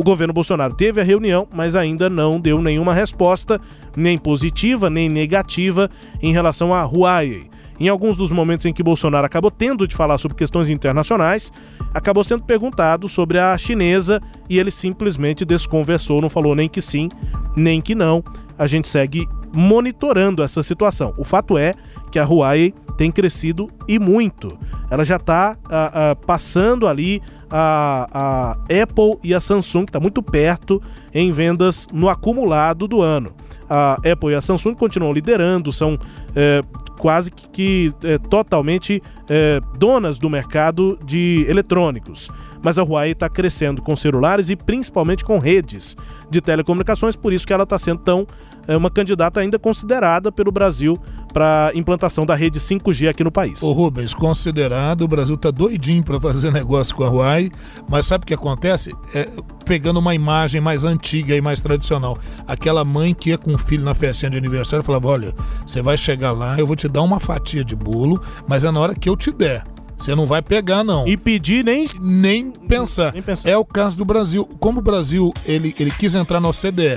O 0.00 0.02
governo 0.02 0.32
Bolsonaro 0.32 0.72
teve 0.72 0.98
a 0.98 1.04
reunião, 1.04 1.46
mas 1.52 1.76
ainda 1.76 2.08
não 2.08 2.40
deu 2.40 2.62
nenhuma 2.62 2.94
resposta, 2.94 3.60
nem 3.94 4.16
positiva 4.16 4.88
nem 4.88 5.10
negativa, 5.10 5.90
em 6.22 6.32
relação 6.32 6.72
à 6.72 6.82
Huawei. 6.84 7.50
Em 7.78 7.86
alguns 7.86 8.16
dos 8.16 8.30
momentos 8.30 8.64
em 8.64 8.72
que 8.72 8.82
Bolsonaro 8.82 9.26
acabou 9.26 9.50
tendo 9.50 9.86
de 9.86 9.94
falar 9.94 10.16
sobre 10.16 10.38
questões 10.38 10.70
internacionais, 10.70 11.52
acabou 11.92 12.24
sendo 12.24 12.44
perguntado 12.44 13.10
sobre 13.10 13.38
a 13.38 13.58
chinesa 13.58 14.22
e 14.48 14.58
ele 14.58 14.70
simplesmente 14.70 15.44
desconversou, 15.44 16.22
não 16.22 16.30
falou 16.30 16.54
nem 16.54 16.66
que 16.66 16.80
sim, 16.80 17.10
nem 17.54 17.78
que 17.78 17.94
não. 17.94 18.24
A 18.58 18.66
gente 18.66 18.88
segue 18.88 19.28
monitorando 19.52 20.42
essa 20.42 20.62
situação. 20.62 21.12
O 21.18 21.24
fato 21.24 21.58
é 21.58 21.74
que 22.10 22.18
a 22.18 22.24
Huawei 22.24 22.72
tem 22.96 23.10
crescido 23.10 23.68
e 23.86 23.98
muito. 23.98 24.58
Ela 24.90 25.04
já 25.04 25.16
está 25.16 25.58
uh, 25.58 26.12
uh, 26.12 26.26
passando 26.26 26.86
ali 26.86 27.20
a, 27.50 28.06
a 28.12 28.50
Apple 28.82 29.18
e 29.22 29.34
a 29.34 29.40
Samsung, 29.40 29.84
que 29.84 29.90
está 29.90 30.00
muito 30.00 30.22
perto 30.22 30.80
em 31.12 31.32
vendas 31.32 31.86
no 31.92 32.08
acumulado 32.08 32.86
do 32.86 33.00
ano. 33.02 33.34
A 33.68 33.94
Apple 33.94 34.30
e 34.30 34.34
a 34.34 34.40
Samsung 34.40 34.74
continuam 34.74 35.12
liderando, 35.12 35.72
são 35.72 35.98
é, 36.34 36.62
quase 36.98 37.30
que, 37.30 37.48
que 37.48 37.94
é, 38.02 38.18
totalmente 38.18 39.02
é, 39.28 39.60
donas 39.78 40.18
do 40.18 40.28
mercado 40.28 40.98
de 41.04 41.46
eletrônicos. 41.48 42.28
Mas 42.62 42.78
a 42.78 42.82
Huawei 42.82 43.12
está 43.12 43.28
crescendo 43.28 43.80
com 43.80 43.96
celulares 43.96 44.50
e 44.50 44.56
principalmente 44.56 45.24
com 45.24 45.38
redes 45.38 45.96
de 46.28 46.40
telecomunicações, 46.40 47.16
por 47.16 47.32
isso 47.32 47.46
que 47.46 47.52
ela 47.52 47.62
está 47.62 47.78
sendo 47.78 48.00
tão 48.00 48.26
é 48.68 48.76
uma 48.76 48.90
candidata 48.90 49.40
ainda 49.40 49.58
considerada 49.58 50.30
pelo 50.30 50.52
Brasil 50.52 50.96
para 51.32 51.72
implantação 51.74 52.26
da 52.26 52.34
rede 52.34 52.58
5G 52.58 53.08
aqui 53.08 53.24
no 53.24 53.30
país. 53.30 53.62
Ô 53.62 53.72
Rubens, 53.72 54.14
considerado, 54.14 55.02
o 55.02 55.08
Brasil 55.08 55.36
tá 55.36 55.50
doidinho 55.50 56.02
para 56.02 56.20
fazer 56.20 56.50
negócio 56.52 56.94
com 56.94 57.04
a 57.04 57.08
Huawei, 57.08 57.50
mas 57.88 58.06
sabe 58.06 58.24
o 58.24 58.26
que 58.26 58.34
acontece? 58.34 58.94
É, 59.14 59.28
pegando 59.64 59.98
uma 59.98 60.14
imagem 60.14 60.60
mais 60.60 60.84
antiga 60.84 61.34
e 61.34 61.40
mais 61.40 61.60
tradicional, 61.60 62.18
aquela 62.46 62.84
mãe 62.84 63.14
que 63.14 63.30
ia 63.30 63.38
com 63.38 63.54
o 63.54 63.58
filho 63.58 63.84
na 63.84 63.94
festinha 63.94 64.30
de 64.30 64.38
aniversário 64.38 64.84
falava: 64.84 65.08
olha, 65.08 65.34
você 65.66 65.80
vai 65.80 65.96
chegar 65.96 66.32
lá, 66.32 66.58
eu 66.58 66.66
vou 66.66 66.76
te 66.76 66.88
dar 66.88 67.02
uma 67.02 67.20
fatia 67.20 67.64
de 67.64 67.76
bolo, 67.76 68.20
mas 68.46 68.64
é 68.64 68.70
na 68.70 68.80
hora 68.80 68.94
que 68.94 69.08
eu 69.08 69.16
te 69.16 69.30
der. 69.30 69.64
Você 70.00 70.14
não 70.14 70.24
vai 70.24 70.40
pegar, 70.40 70.82
não. 70.82 71.06
E 71.06 71.14
pedir 71.14 71.62
nem... 71.62 71.86
Nem 72.00 72.50
pensar. 72.50 73.12
nem 73.12 73.20
pensar. 73.20 73.46
É 73.46 73.54
o 73.54 73.64
caso 73.66 73.98
do 73.98 74.04
Brasil. 74.04 74.46
Como 74.58 74.78
o 74.78 74.82
Brasil 74.82 75.30
ele, 75.44 75.74
ele 75.78 75.90
quis 75.90 76.14
entrar 76.14 76.40
na 76.40 76.48
OCDE, 76.48 76.96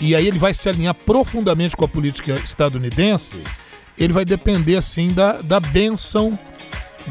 e 0.00 0.16
aí 0.16 0.26
ele 0.26 0.38
vai 0.38 0.54
se 0.54 0.68
alinhar 0.68 0.94
profundamente 0.94 1.76
com 1.76 1.84
a 1.84 1.88
política 1.88 2.34
estadunidense, 2.34 3.42
ele 3.98 4.12
vai 4.12 4.24
depender 4.24 4.76
assim 4.76 5.12
da, 5.12 5.40
da 5.42 5.60
benção 5.60 6.38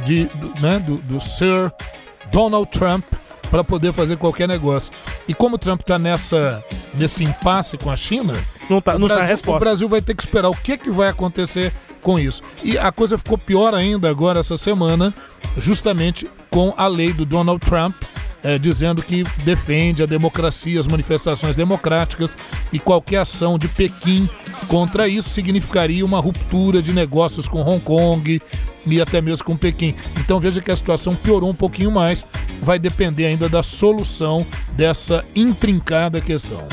de, 0.06 0.26
do, 0.26 0.60
né, 0.60 0.80
do, 0.80 0.98
do 0.98 1.20
Sir 1.20 1.72
Donald 2.32 2.70
Trump 2.72 3.04
para 3.50 3.64
poder 3.64 3.94
fazer 3.94 4.18
qualquer 4.18 4.48
negócio. 4.48 4.92
E 5.28 5.34
como 5.34 5.56
o 5.56 5.60
Trump 5.60 5.82
está 5.82 5.98
nessa 6.00 6.64
nesse 6.94 7.24
impasse 7.24 7.78
com 7.78 7.92
a 7.92 7.96
China, 7.96 8.34
não, 8.70 8.82
tá, 8.82 8.96
o, 8.96 9.00
não 9.00 9.08
Brasil, 9.08 9.28
resposta. 9.28 9.58
o 9.58 9.60
Brasil 9.60 9.88
vai 9.88 10.02
ter 10.02 10.16
que 10.16 10.22
esperar 10.22 10.50
o 10.50 10.56
que, 10.56 10.78
que 10.78 10.90
vai 10.90 11.10
acontecer 11.10 11.72
com 12.02 12.20
isso. 12.20 12.42
E 12.64 12.78
a 12.78 12.92
coisa 12.92 13.18
ficou 13.18 13.38
pior 13.38 13.74
ainda 13.74 14.10
agora 14.10 14.40
essa 14.40 14.58
semana, 14.58 15.14
justamente 15.58 16.30
com 16.50 16.74
a 16.78 16.88
lei 16.88 17.14
do 17.14 17.26
Donald 17.26 17.64
Trump, 17.64 17.96
é, 18.44 18.58
dizendo 18.58 19.02
que 19.02 19.24
defende 19.44 20.04
a 20.04 20.06
democracia, 20.06 20.80
as 20.80 20.88
manifestações 20.88 21.56
democráticas 21.56 22.36
e 22.72 22.80
qualquer 22.80 23.18
ação 23.18 23.58
de 23.58 23.68
Pequim 23.68 24.30
contra 24.68 25.08
isso 25.08 25.30
significaria 25.30 26.06
uma 26.06 26.20
ruptura 26.20 26.82
de 26.82 26.94
negócios 26.94 27.48
com 27.48 27.62
Hong 27.62 27.84
Kong 27.84 28.42
e 28.86 29.02
até 29.02 29.22
mesmo 29.22 29.46
com 29.46 29.58
Pequim. 29.58 29.94
Então 30.20 30.40
veja 30.40 30.62
que 30.62 30.72
a 30.72 30.76
situação 30.76 31.16
piorou 31.16 31.50
um 31.50 31.56
pouquinho 31.56 31.92
mais, 31.92 32.26
vai 32.62 32.80
depender 32.80 33.26
ainda 33.26 33.50
da 33.50 33.64
solução 33.64 34.46
dessa 34.76 35.24
intrincada 35.36 36.22
questão. 36.22 36.68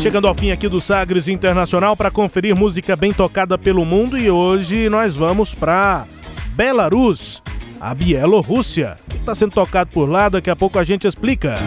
Chegando 0.00 0.26
ao 0.26 0.34
fim 0.34 0.50
aqui 0.50 0.68
do 0.68 0.80
Sagres 0.80 1.28
Internacional 1.28 1.96
para 1.96 2.10
conferir 2.10 2.56
música 2.56 2.96
bem 2.96 3.12
tocada 3.12 3.56
pelo 3.56 3.84
mundo 3.84 4.18
e 4.18 4.28
hoje 4.28 4.88
nós 4.88 5.14
vamos 5.14 5.54
para 5.54 6.06
Belarus, 6.54 7.40
a 7.81 7.93
Bielorrússia. 7.93 8.97
O 9.07 9.11
que 9.11 9.17
está 9.17 9.35
sendo 9.35 9.53
tocado 9.53 9.89
por 9.91 10.09
lá? 10.09 10.29
Daqui 10.29 10.49
a 10.49 10.55
pouco 10.55 10.79
a 10.79 10.83
gente 10.83 11.07
explica. 11.07 11.57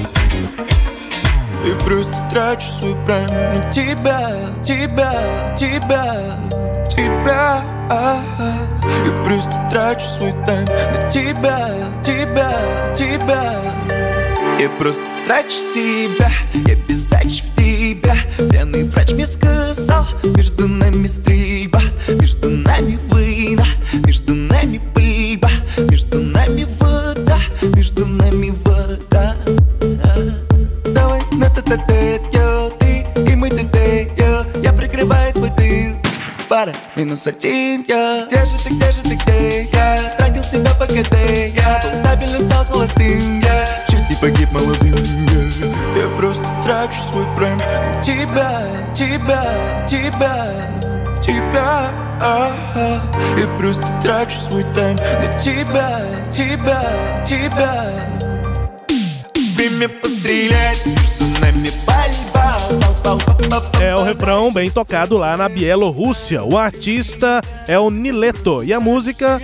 И 1.65 1.85
просто 1.85 2.17
трачу 2.31 2.67
свой 2.79 2.97
прайм 3.05 3.29
на 3.29 3.71
тебя, 3.71 4.35
тебя, 4.65 5.55
тебя, 5.59 6.41
тебя 6.89 7.63
Я 9.05 9.23
просто 9.23 9.53
трачу 9.71 10.07
свой 10.07 10.33
тайм 10.47 10.65
на 10.65 11.11
тебя, 11.11 11.69
тебя, 12.03 12.95
тебя 12.97 13.61
Я 14.59 14.71
просто 14.79 15.05
трачу 15.27 15.51
себя, 15.51 16.31
я 16.67 16.77
без 16.77 17.03
сдачи 17.03 17.43
в 17.43 17.55
тебя 17.55 18.17
Пьяный 18.51 18.85
врач 18.85 19.13
мне 19.13 19.27
сказал, 19.27 20.07
между 20.25 20.67
нами 20.67 21.07
стрельба 21.07 21.83
Между 22.09 22.49
нами 22.49 22.99
война, 23.11 23.67
между 24.07 24.35
нами 24.35 24.79
пыльба 24.95 25.01
Между 25.01 25.04
Нами 26.48 26.68
вода, 26.80 27.40
между 27.76 28.06
нами 28.06 28.54
вода. 28.64 29.36
Давай 30.86 31.22
на 31.32 31.50
тет 31.50 32.22
я 32.32 32.70
ты 32.80 33.06
и 33.16 33.36
мы 33.36 33.50
тет 33.50 33.76
я 34.18 34.46
Я 34.62 34.74
прикрываю 34.74 35.32
свой 35.34 35.50
тыл. 35.52 35.96
Пара, 36.48 36.74
минус 36.96 37.26
один 37.26 37.84
я. 37.88 38.28
Где 38.28 38.46
же 38.46 38.52
ты, 38.64 38.76
где 38.76 38.92
же 38.92 39.02
ты, 39.04 39.16
где 39.16 39.64
я? 39.74 40.16
Тратил 40.18 40.44
себя 40.44 40.74
по 40.76 40.86
КД 40.86 41.14
я. 41.56 41.82
Был 41.84 42.00
стабильно, 42.02 42.40
стал 42.42 42.66
холостым 42.66 43.40
я. 43.40 43.68
Чуть 43.90 44.10
не 44.10 44.16
погиб 44.16 44.52
молодым 44.52 44.96
я. 44.96 46.02
Я 46.02 46.08
просто 46.18 46.46
трачу 46.64 47.02
свой 47.10 47.26
прайм 47.36 47.58
на 47.58 48.04
тебя, 48.04 48.68
тебя, 48.96 49.88
тебя 49.90 50.76
Тебя 52.15 53.03
Я 53.39 53.49
просто 53.59 53.87
трачу 54.03 54.39
свой 54.41 54.65
тайм 54.75 54.97
на 54.97 55.39
тебя, 55.39 56.05
тебя, 56.33 57.25
тебя 57.27 57.91
Время 59.55 59.89
пострелять, 59.89 60.87
между 60.87 61.41
нами 61.41 61.71
пальба 61.85 62.57
É 63.81 63.95
o 63.95 64.03
refrão 64.03 64.53
bem 64.53 64.71
tocado 64.71 65.19
lá 65.19 65.37
na 65.37 65.49
Bielorrússia. 65.49 66.43
O 66.45 66.57
artista 66.57 67.43
é 67.67 67.79
o 67.79 67.91
Nileto 67.91 68.63
e 68.63 68.73
a 68.73 68.81
música, 68.81 69.41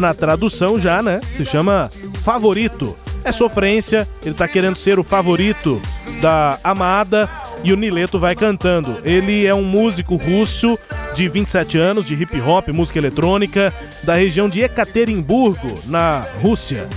na 0.00 0.14
tradução 0.14 0.78
já, 0.78 1.02
né, 1.02 1.20
se 1.30 1.44
chama 1.44 1.90
Favorito. 2.22 2.96
É 3.22 3.32
sofrência, 3.32 4.08
ele 4.24 4.34
tá 4.34 4.48
querendo 4.48 4.76
ser 4.76 4.98
o 4.98 5.04
favorito 5.04 5.80
da 6.20 6.58
amada 6.64 7.28
e 7.62 7.72
o 7.72 7.76
Nileto 7.76 8.18
vai 8.18 8.34
cantando. 8.34 8.96
Ele 9.04 9.46
é 9.46 9.54
um 9.54 9.62
músico 9.62 10.16
russo 10.16 10.78
de 11.15 11.29
27 11.29 11.77
anos, 11.77 12.07
de 12.07 12.13
hip 12.13 12.39
hop, 12.41 12.67
música 12.69 12.99
eletrônica, 12.99 13.73
da 14.03 14.15
região 14.15 14.49
de 14.49 14.61
Ekaterimburgo, 14.61 15.79
na 15.85 16.25
Rússia. 16.41 16.87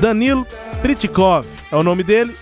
Danil 0.00 0.46
Pritikov 0.80 1.44
é 1.70 1.76
o 1.76 1.82
nome 1.82 2.04
dele, 2.04 2.34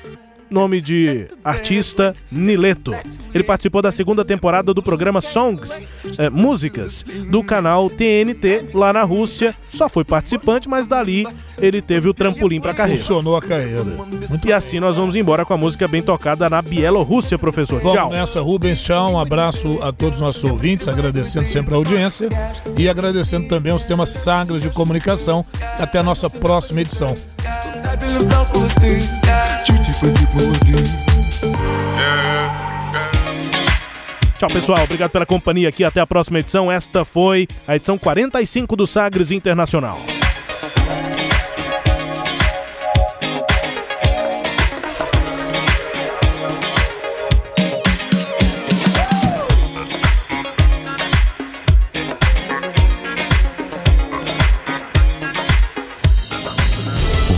nome 0.50 0.80
de 0.80 1.26
artista 1.44 2.14
Nileto. 2.30 2.94
Ele 3.34 3.44
participou 3.44 3.82
da 3.82 3.92
segunda 3.92 4.24
temporada 4.24 4.72
do 4.72 4.82
programa 4.82 5.20
Songs, 5.20 5.80
é, 6.18 6.30
Músicas, 6.30 7.04
do 7.30 7.42
canal 7.42 7.90
TNT 7.90 8.70
lá 8.74 8.92
na 8.92 9.02
Rússia. 9.02 9.54
Só 9.70 9.88
foi 9.88 10.04
participante, 10.04 10.68
mas 10.68 10.86
dali 10.86 11.26
ele 11.58 11.82
teve 11.82 12.08
o 12.08 12.14
trampolim 12.14 12.60
para 12.60 12.70
a 12.72 12.74
carreira. 12.74 12.98
Funcionou 12.98 13.36
a 13.36 13.42
carreira. 13.42 13.84
Muito 13.84 14.46
e 14.46 14.52
assim 14.52 14.80
nós 14.80 14.96
vamos 14.96 15.16
embora 15.16 15.44
com 15.44 15.54
a 15.54 15.56
música 15.56 15.86
bem 15.88 16.02
tocada 16.02 16.48
na 16.48 16.62
Bielorrússia, 16.62 17.38
professor. 17.38 17.80
Vamos 17.80 17.98
Tchau. 17.98 18.10
nessa, 18.10 18.40
Rubens. 18.40 18.82
Tchau. 18.82 19.12
Um 19.12 19.18
abraço 19.18 19.78
a 19.82 19.92
todos 19.92 20.16
os 20.16 20.20
nossos 20.20 20.44
ouvintes, 20.44 20.88
agradecendo 20.88 21.46
sempre 21.46 21.74
a 21.74 21.76
audiência 21.76 22.28
e 22.76 22.88
agradecendo 22.88 23.48
também 23.48 23.72
os 23.72 23.84
temas 23.84 24.10
sagres 24.10 24.62
de 24.62 24.70
comunicação. 24.70 25.44
Até 25.78 25.98
a 25.98 26.02
nossa 26.02 26.28
próxima 26.30 26.80
edição. 26.80 27.16
Tchau, 34.38 34.50
pessoal. 34.50 34.84
Obrigado 34.84 35.10
pela 35.10 35.24
companhia 35.24 35.68
aqui. 35.68 35.82
Até 35.82 36.00
a 36.00 36.06
próxima 36.06 36.38
edição. 36.38 36.70
Esta 36.70 37.04
foi 37.04 37.48
a 37.66 37.74
edição 37.76 37.96
45 37.96 38.76
do 38.76 38.86
Sagres 38.86 39.30
Internacional. 39.30 39.98